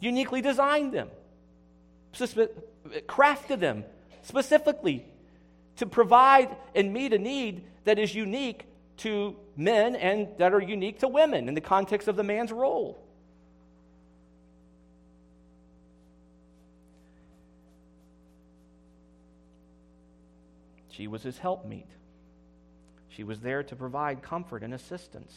uniquely 0.00 0.40
designed 0.40 0.92
them, 0.92 1.10
crafted 3.06 3.60
them 3.60 3.84
specifically 4.22 5.04
to 5.76 5.86
provide 5.86 6.56
and 6.74 6.92
meet 6.92 7.12
a 7.12 7.18
need 7.18 7.64
that 7.84 7.98
is 7.98 8.14
unique 8.14 8.64
to 8.98 9.36
men 9.56 9.94
and 9.94 10.28
that 10.38 10.54
are 10.54 10.62
unique 10.62 11.00
to 11.00 11.08
women 11.08 11.48
in 11.48 11.54
the 11.54 11.60
context 11.60 12.08
of 12.08 12.16
the 12.16 12.24
man's 12.24 12.52
role. 12.52 12.98
She 20.96 21.08
was 21.08 21.22
his 21.22 21.38
helpmeet. 21.38 21.88
She 23.08 23.22
was 23.22 23.40
there 23.40 23.62
to 23.62 23.76
provide 23.76 24.22
comfort 24.22 24.62
and 24.62 24.72
assistance, 24.72 25.34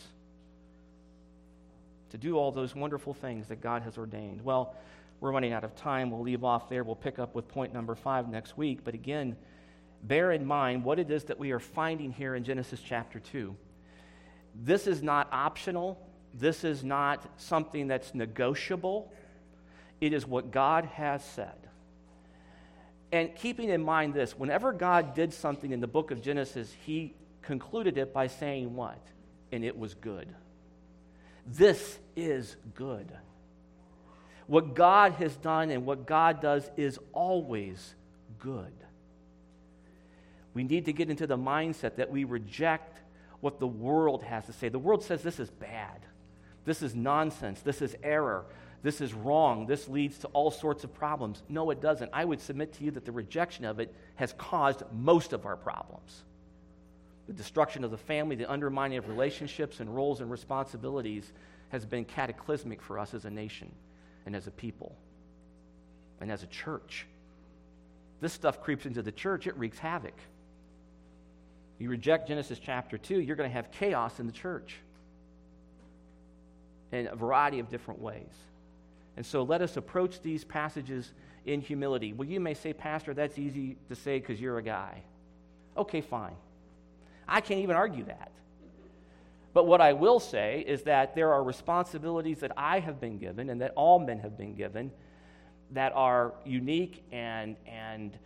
to 2.12 2.18
do 2.18 2.38
all 2.38 2.51
those 2.51 2.76
wonderful 2.76 3.14
things 3.14 3.47
that 3.49 3.62
God 3.62 3.82
has 3.84 3.97
ordained. 3.97 4.41
Well, 4.41 4.76
we're 5.20 5.32
running 5.32 5.51
out 5.51 5.66
of 5.66 5.76
time. 5.76 6.12
We'll 6.12 6.22
leave 6.22 6.45
off 6.45 6.70
there. 6.70 6.84
We'll 6.84 6.95
pick 6.95 7.20
up 7.20 7.36
with 7.36 7.47
point 7.49 7.74
number 7.74 7.93
five 7.93 8.30
next 8.30 8.57
week. 8.57 8.80
But 8.86 8.93
again, 8.93 9.36
bear 10.03 10.32
in 10.32 10.45
mind 10.45 10.84
what 10.84 10.97
it 10.97 11.12
is 11.12 11.26
that 11.26 11.38
we 11.38 11.51
are 11.51 11.60
finding 11.60 12.12
here 12.12 12.36
in 12.36 12.43
Genesis 12.45 12.80
chapter 12.84 13.20
2. 13.20 13.55
This 14.55 14.88
is 14.88 15.03
not 15.03 15.28
optional, 15.32 15.99
this 16.34 16.64
is 16.64 16.84
not 16.84 17.26
something 17.38 17.88
that's 17.88 18.16
negotiable. 18.16 19.12
It 19.99 20.14
is 20.14 20.26
what 20.26 20.51
God 20.51 20.86
has 20.86 21.24
said. 21.24 21.68
And 23.12 23.36
keeping 23.36 23.70
in 23.70 23.84
mind 23.84 24.14
this, 24.14 24.38
whenever 24.38 24.72
God 24.72 25.16
did 25.16 25.34
something 25.34 25.72
in 25.72 25.80
the 25.80 25.88
book 25.88 26.12
of 26.12 26.22
Genesis, 26.22 26.72
he 26.86 27.16
concluded 27.41 27.97
it 27.97 28.14
by 28.14 28.28
saying 28.28 28.76
what? 28.76 28.99
And 29.51 29.64
it 29.64 29.78
was 29.78 29.95
good. 29.95 30.28
This 31.45 31.97
is 32.16 32.55
good. 32.76 33.12
What 34.45 34.76
God 34.76 35.14
has 35.14 35.36
done 35.38 35.72
and 35.72 35.86
what 35.86 36.05
God 36.05 36.41
does 36.41 36.70
is 36.78 36.99
always 37.14 37.95
good. 38.39 38.74
We 40.53 40.64
need 40.64 40.86
to 40.86 40.93
get 40.93 41.10
into 41.10 41.28
the 41.28 41.38
mindset 41.38 41.95
that 41.95 42.12
we 42.12 42.24
reject 42.24 42.99
what 43.41 43.60
the 43.60 43.68
world 43.68 44.24
has 44.24 44.45
to 44.47 44.53
say. 44.53 44.70
The 44.70 44.80
world 44.80 45.03
says 45.03 45.22
this 45.22 45.39
is 45.39 45.49
bad, 45.49 46.01
this 46.66 46.82
is 46.82 46.95
nonsense, 46.95 47.62
this 47.62 47.82
is 47.82 47.95
error, 48.03 48.45
this 48.82 49.02
is 49.02 49.14
wrong, 49.14 49.66
this 49.66 49.90
leads 49.90 50.20
to 50.20 50.28
all 50.28 50.52
sorts 50.52 50.84
of 50.84 50.94
problems. 50.94 51.44
No, 51.50 51.70
it 51.70 51.82
doesn't. 51.82 52.12
I 52.14 52.24
would 52.24 52.40
submit 52.40 52.74
to 52.74 52.84
you 52.84 52.92
that 52.92 53.06
the 53.06 53.12
rejection 53.12 53.66
of 53.66 53.80
it 53.80 53.94
has 54.16 54.34
caused 54.38 54.84
most 54.94 55.34
of 55.34 55.46
our 55.46 55.58
problems. 55.58 56.24
The 57.28 57.34
destruction 57.34 57.84
of 57.84 57.92
the 57.92 57.98
family, 57.98 58.36
the 58.36 58.50
undermining 58.50 58.98
of 58.98 59.08
relationships 59.08 59.82
and 59.82 59.94
roles 59.94 60.22
and 60.22 60.32
responsibilities 60.32 61.32
has 61.70 61.86
been 61.86 62.06
cataclysmic 62.06 62.82
for 62.82 62.98
us 62.98 63.14
as 63.14 63.26
a 63.26 63.30
nation 63.30 63.72
and 64.26 64.36
as 64.36 64.48
a 64.48 64.52
people 64.52 64.96
and 66.22 66.32
as 66.32 66.44
a 66.44 66.48
church. 66.48 67.06
This 68.22 68.34
stuff 68.34 68.62
creeps 68.62 68.86
into 68.86 69.02
the 69.02 69.12
church, 69.12 69.46
it 69.46 69.58
wreaks 69.58 69.78
havoc. 69.78 70.16
You 71.80 71.90
reject 71.90 72.28
Genesis 72.28 72.60
chapter 72.60 72.98
2, 72.98 73.20
you're 73.20 73.36
going 73.36 73.50
to 73.50 73.54
have 73.54 73.72
chaos 73.72 74.20
in 74.20 74.26
the 74.26 74.34
church 74.34 74.76
in 76.92 77.08
a 77.08 77.16
variety 77.16 77.60
of 77.60 77.70
different 77.70 78.02
ways. 78.02 78.34
And 79.20 79.26
so 79.26 79.43
let 79.43 79.61
us 79.61 79.76
approach 79.76 80.22
these 80.22 80.45
passages 80.45 81.11
in 81.45 81.59
humility. 81.59 82.13
Well, 82.13 82.30
you 82.30 82.39
may 82.39 82.53
say, 82.53 82.72
Pastor, 82.72 83.13
that's 83.13 83.38
easy 83.38 83.76
to 83.89 83.95
say 83.95 84.17
because 84.17 84.39
you're 84.39 84.57
a 84.59 84.63
guy. 84.63 85.03
Okay, 85.76 85.99
fine. 85.99 86.38
I 87.28 87.41
can't 87.41 87.59
even 87.59 87.76
argue 87.76 88.05
that. 88.05 88.32
But 89.53 89.67
what 89.67 89.82
I 89.82 89.91
will 89.91 90.22
say 90.22 90.63
is 90.65 90.84
that 90.84 91.15
there 91.15 91.34
are 91.34 91.43
responsibilities 91.43 92.39
that 92.39 92.53
I 92.55 92.80
have 92.80 93.01
been 93.01 93.17
given 93.17 93.49
and 93.49 93.59
that 93.59 93.74
all 93.76 93.99
men 93.99 94.20
have 94.20 94.38
been 94.38 94.55
given 94.55 94.89
that 95.72 95.91
are 95.95 96.34
unique 96.45 97.03
and, 97.11 97.57
and 97.67 98.17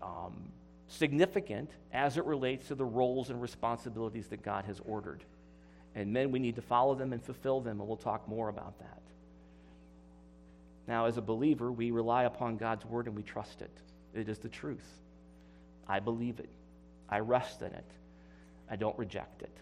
um, 0.00 0.32
significant 0.86 1.68
as 1.92 2.16
it 2.16 2.24
relates 2.24 2.68
to 2.68 2.74
the 2.74 2.86
roles 2.86 3.28
and 3.28 3.42
responsibilities 3.42 4.28
that 4.28 4.42
God 4.42 4.64
has 4.64 4.80
ordered. 4.86 5.22
And 5.94 6.10
men, 6.10 6.32
we 6.32 6.38
need 6.38 6.56
to 6.56 6.62
follow 6.62 6.94
them 6.94 7.12
and 7.12 7.22
fulfill 7.22 7.60
them, 7.60 7.80
and 7.80 7.86
we'll 7.86 7.98
talk 7.98 8.26
more 8.26 8.48
about 8.48 8.78
that. 8.78 9.02
Now, 10.88 11.04
as 11.04 11.18
a 11.18 11.22
believer, 11.22 11.70
we 11.70 11.90
rely 11.90 12.24
upon 12.24 12.56
God's 12.56 12.86
word 12.86 13.06
and 13.06 13.14
we 13.14 13.22
trust 13.22 13.60
it. 13.60 13.70
It 14.14 14.28
is 14.28 14.38
the 14.38 14.48
truth. 14.48 14.88
I 15.86 16.00
believe 16.00 16.40
it, 16.40 16.48
I 17.08 17.20
rest 17.20 17.60
in 17.60 17.68
it, 17.68 17.90
I 18.70 18.76
don't 18.76 18.98
reject 18.98 19.42
it. 19.42 19.56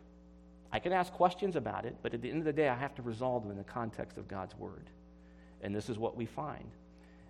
I 0.72 0.78
can 0.78 0.92
ask 0.92 1.12
questions 1.12 1.56
about 1.56 1.84
it, 1.84 1.96
but 2.02 2.14
at 2.14 2.22
the 2.22 2.30
end 2.30 2.38
of 2.38 2.44
the 2.44 2.52
day, 2.52 2.68
I 2.68 2.74
have 2.74 2.94
to 2.96 3.02
resolve 3.02 3.42
them 3.42 3.52
in 3.52 3.58
the 3.58 3.64
context 3.64 4.18
of 4.18 4.28
God's 4.28 4.56
word. 4.56 4.90
And 5.62 5.74
this 5.74 5.88
is 5.88 5.98
what 5.98 6.16
we 6.16 6.26
find. 6.26 6.70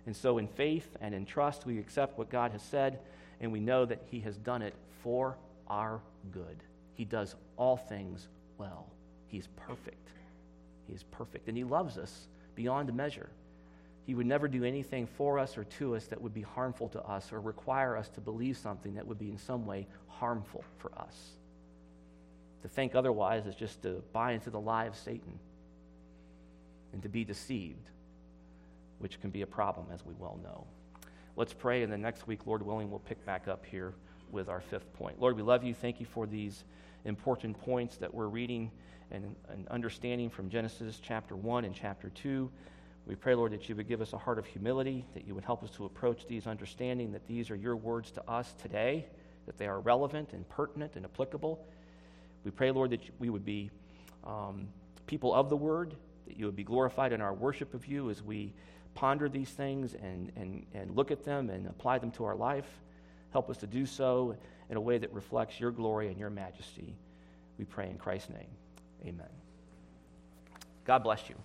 And 0.05 0.15
so, 0.15 0.37
in 0.37 0.47
faith 0.47 0.95
and 1.01 1.13
in 1.13 1.25
trust, 1.25 1.65
we 1.65 1.77
accept 1.77 2.17
what 2.17 2.29
God 2.29 2.51
has 2.51 2.63
said, 2.63 2.99
and 3.39 3.51
we 3.51 3.59
know 3.59 3.85
that 3.85 4.01
He 4.09 4.19
has 4.21 4.37
done 4.37 4.61
it 4.61 4.73
for 5.03 5.37
our 5.67 6.01
good. 6.31 6.63
He 6.95 7.05
does 7.05 7.35
all 7.57 7.77
things 7.77 8.27
well. 8.57 8.87
He's 9.27 9.47
perfect. 9.55 10.09
He 10.87 10.93
is 10.93 11.03
perfect. 11.03 11.47
And 11.47 11.57
He 11.57 11.63
loves 11.63 11.97
us 11.97 12.27
beyond 12.55 12.93
measure. 12.93 13.29
He 14.07 14.15
would 14.15 14.25
never 14.25 14.47
do 14.47 14.63
anything 14.63 15.05
for 15.05 15.37
us 15.37 15.57
or 15.57 15.65
to 15.65 15.95
us 15.95 16.07
that 16.07 16.21
would 16.21 16.33
be 16.33 16.41
harmful 16.41 16.87
to 16.89 17.01
us 17.03 17.33
or 17.33 17.41
require 17.41 17.97
us 17.97 18.07
to 18.09 18.21
believe 18.21 18.57
something 18.57 18.95
that 18.95 19.05
would 19.05 19.19
be 19.19 19.29
in 19.29 19.37
some 19.37 19.65
way 19.65 19.85
harmful 20.07 20.63
for 20.77 20.97
us. 20.97 21.31
To 22.61 22.69
think 22.69 22.95
otherwise 22.95 23.45
is 23.45 23.53
just 23.53 23.81
to 23.83 24.01
buy 24.13 24.31
into 24.31 24.49
the 24.49 24.59
lie 24.59 24.85
of 24.85 24.95
Satan 24.95 25.37
and 26.93 27.03
to 27.03 27.09
be 27.09 27.25
deceived 27.25 27.89
which 28.99 29.19
can 29.19 29.29
be 29.29 29.41
a 29.41 29.47
problem, 29.47 29.87
as 29.93 30.05
we 30.05 30.13
well 30.17 30.39
know. 30.41 30.65
Let's 31.35 31.53
pray, 31.53 31.83
and 31.83 31.91
then 31.91 32.01
next 32.01 32.27
week, 32.27 32.47
Lord 32.47 32.63
willing, 32.63 32.89
we'll 32.89 32.99
pick 32.99 33.23
back 33.25 33.47
up 33.47 33.65
here 33.65 33.93
with 34.31 34.49
our 34.49 34.61
fifth 34.61 34.91
point. 34.93 35.19
Lord, 35.19 35.35
we 35.35 35.43
love 35.43 35.63
you. 35.63 35.73
Thank 35.73 35.99
you 35.99 36.05
for 36.05 36.25
these 36.25 36.63
important 37.05 37.59
points 37.59 37.97
that 37.97 38.13
we're 38.13 38.27
reading 38.27 38.71
and, 39.11 39.35
and 39.49 39.67
understanding 39.67 40.29
from 40.29 40.49
Genesis 40.49 40.99
chapter 41.01 41.35
1 41.35 41.65
and 41.65 41.75
chapter 41.75 42.09
2. 42.09 42.49
We 43.07 43.15
pray, 43.15 43.35
Lord, 43.35 43.53
that 43.53 43.69
you 43.69 43.75
would 43.77 43.87
give 43.87 44.01
us 44.01 44.11
a 44.11 44.17
heart 44.17 44.37
of 44.37 44.45
humility, 44.45 45.05
that 45.13 45.25
you 45.25 45.33
would 45.33 45.45
help 45.45 45.63
us 45.63 45.71
to 45.71 45.85
approach 45.85 46.27
these 46.27 46.45
understanding 46.45 47.13
that 47.13 47.25
these 47.25 47.49
are 47.49 47.55
your 47.55 47.77
words 47.77 48.11
to 48.11 48.29
us 48.29 48.53
today, 48.61 49.05
that 49.45 49.57
they 49.57 49.65
are 49.65 49.79
relevant 49.79 50.33
and 50.33 50.47
pertinent 50.49 50.97
and 50.97 51.05
applicable. 51.05 51.65
We 52.43 52.51
pray, 52.51 52.69
Lord, 52.71 52.89
that 52.89 52.99
we 53.17 53.29
would 53.29 53.45
be 53.45 53.71
um, 54.25 54.67
people 55.05 55.33
of 55.33 55.49
the 55.49 55.55
word, 55.55 55.95
that 56.27 56.37
you 56.37 56.47
would 56.47 56.57
be 56.57 56.65
glorified 56.65 57.13
in 57.13 57.21
our 57.21 57.33
worship 57.33 57.73
of 57.73 57.85
you 57.85 58.09
as 58.09 58.21
we 58.21 58.53
ponder 58.93 59.29
these 59.29 59.49
things 59.49 59.93
and, 59.93 60.33
and, 60.35 60.65
and 60.73 60.93
look 60.93 61.09
at 61.09 61.23
them 61.23 61.49
and 61.49 61.65
apply 61.67 61.99
them 61.99 62.11
to 62.11 62.25
our 62.25 62.35
life. 62.35 62.67
Help 63.31 63.49
us 63.49 63.57
to 63.57 63.67
do 63.67 63.85
so 63.85 64.35
in 64.69 64.75
a 64.75 64.81
way 64.81 64.97
that 64.97 65.13
reflects 65.13 65.61
your 65.61 65.71
glory 65.71 66.09
and 66.09 66.17
your 66.17 66.29
majesty. 66.29 66.93
We 67.57 67.63
pray 67.63 67.89
in 67.89 67.97
Christ's 67.97 68.31
name. 68.31 68.49
Amen. 69.05 69.29
God 70.83 71.03
bless 71.03 71.29
you. 71.29 71.35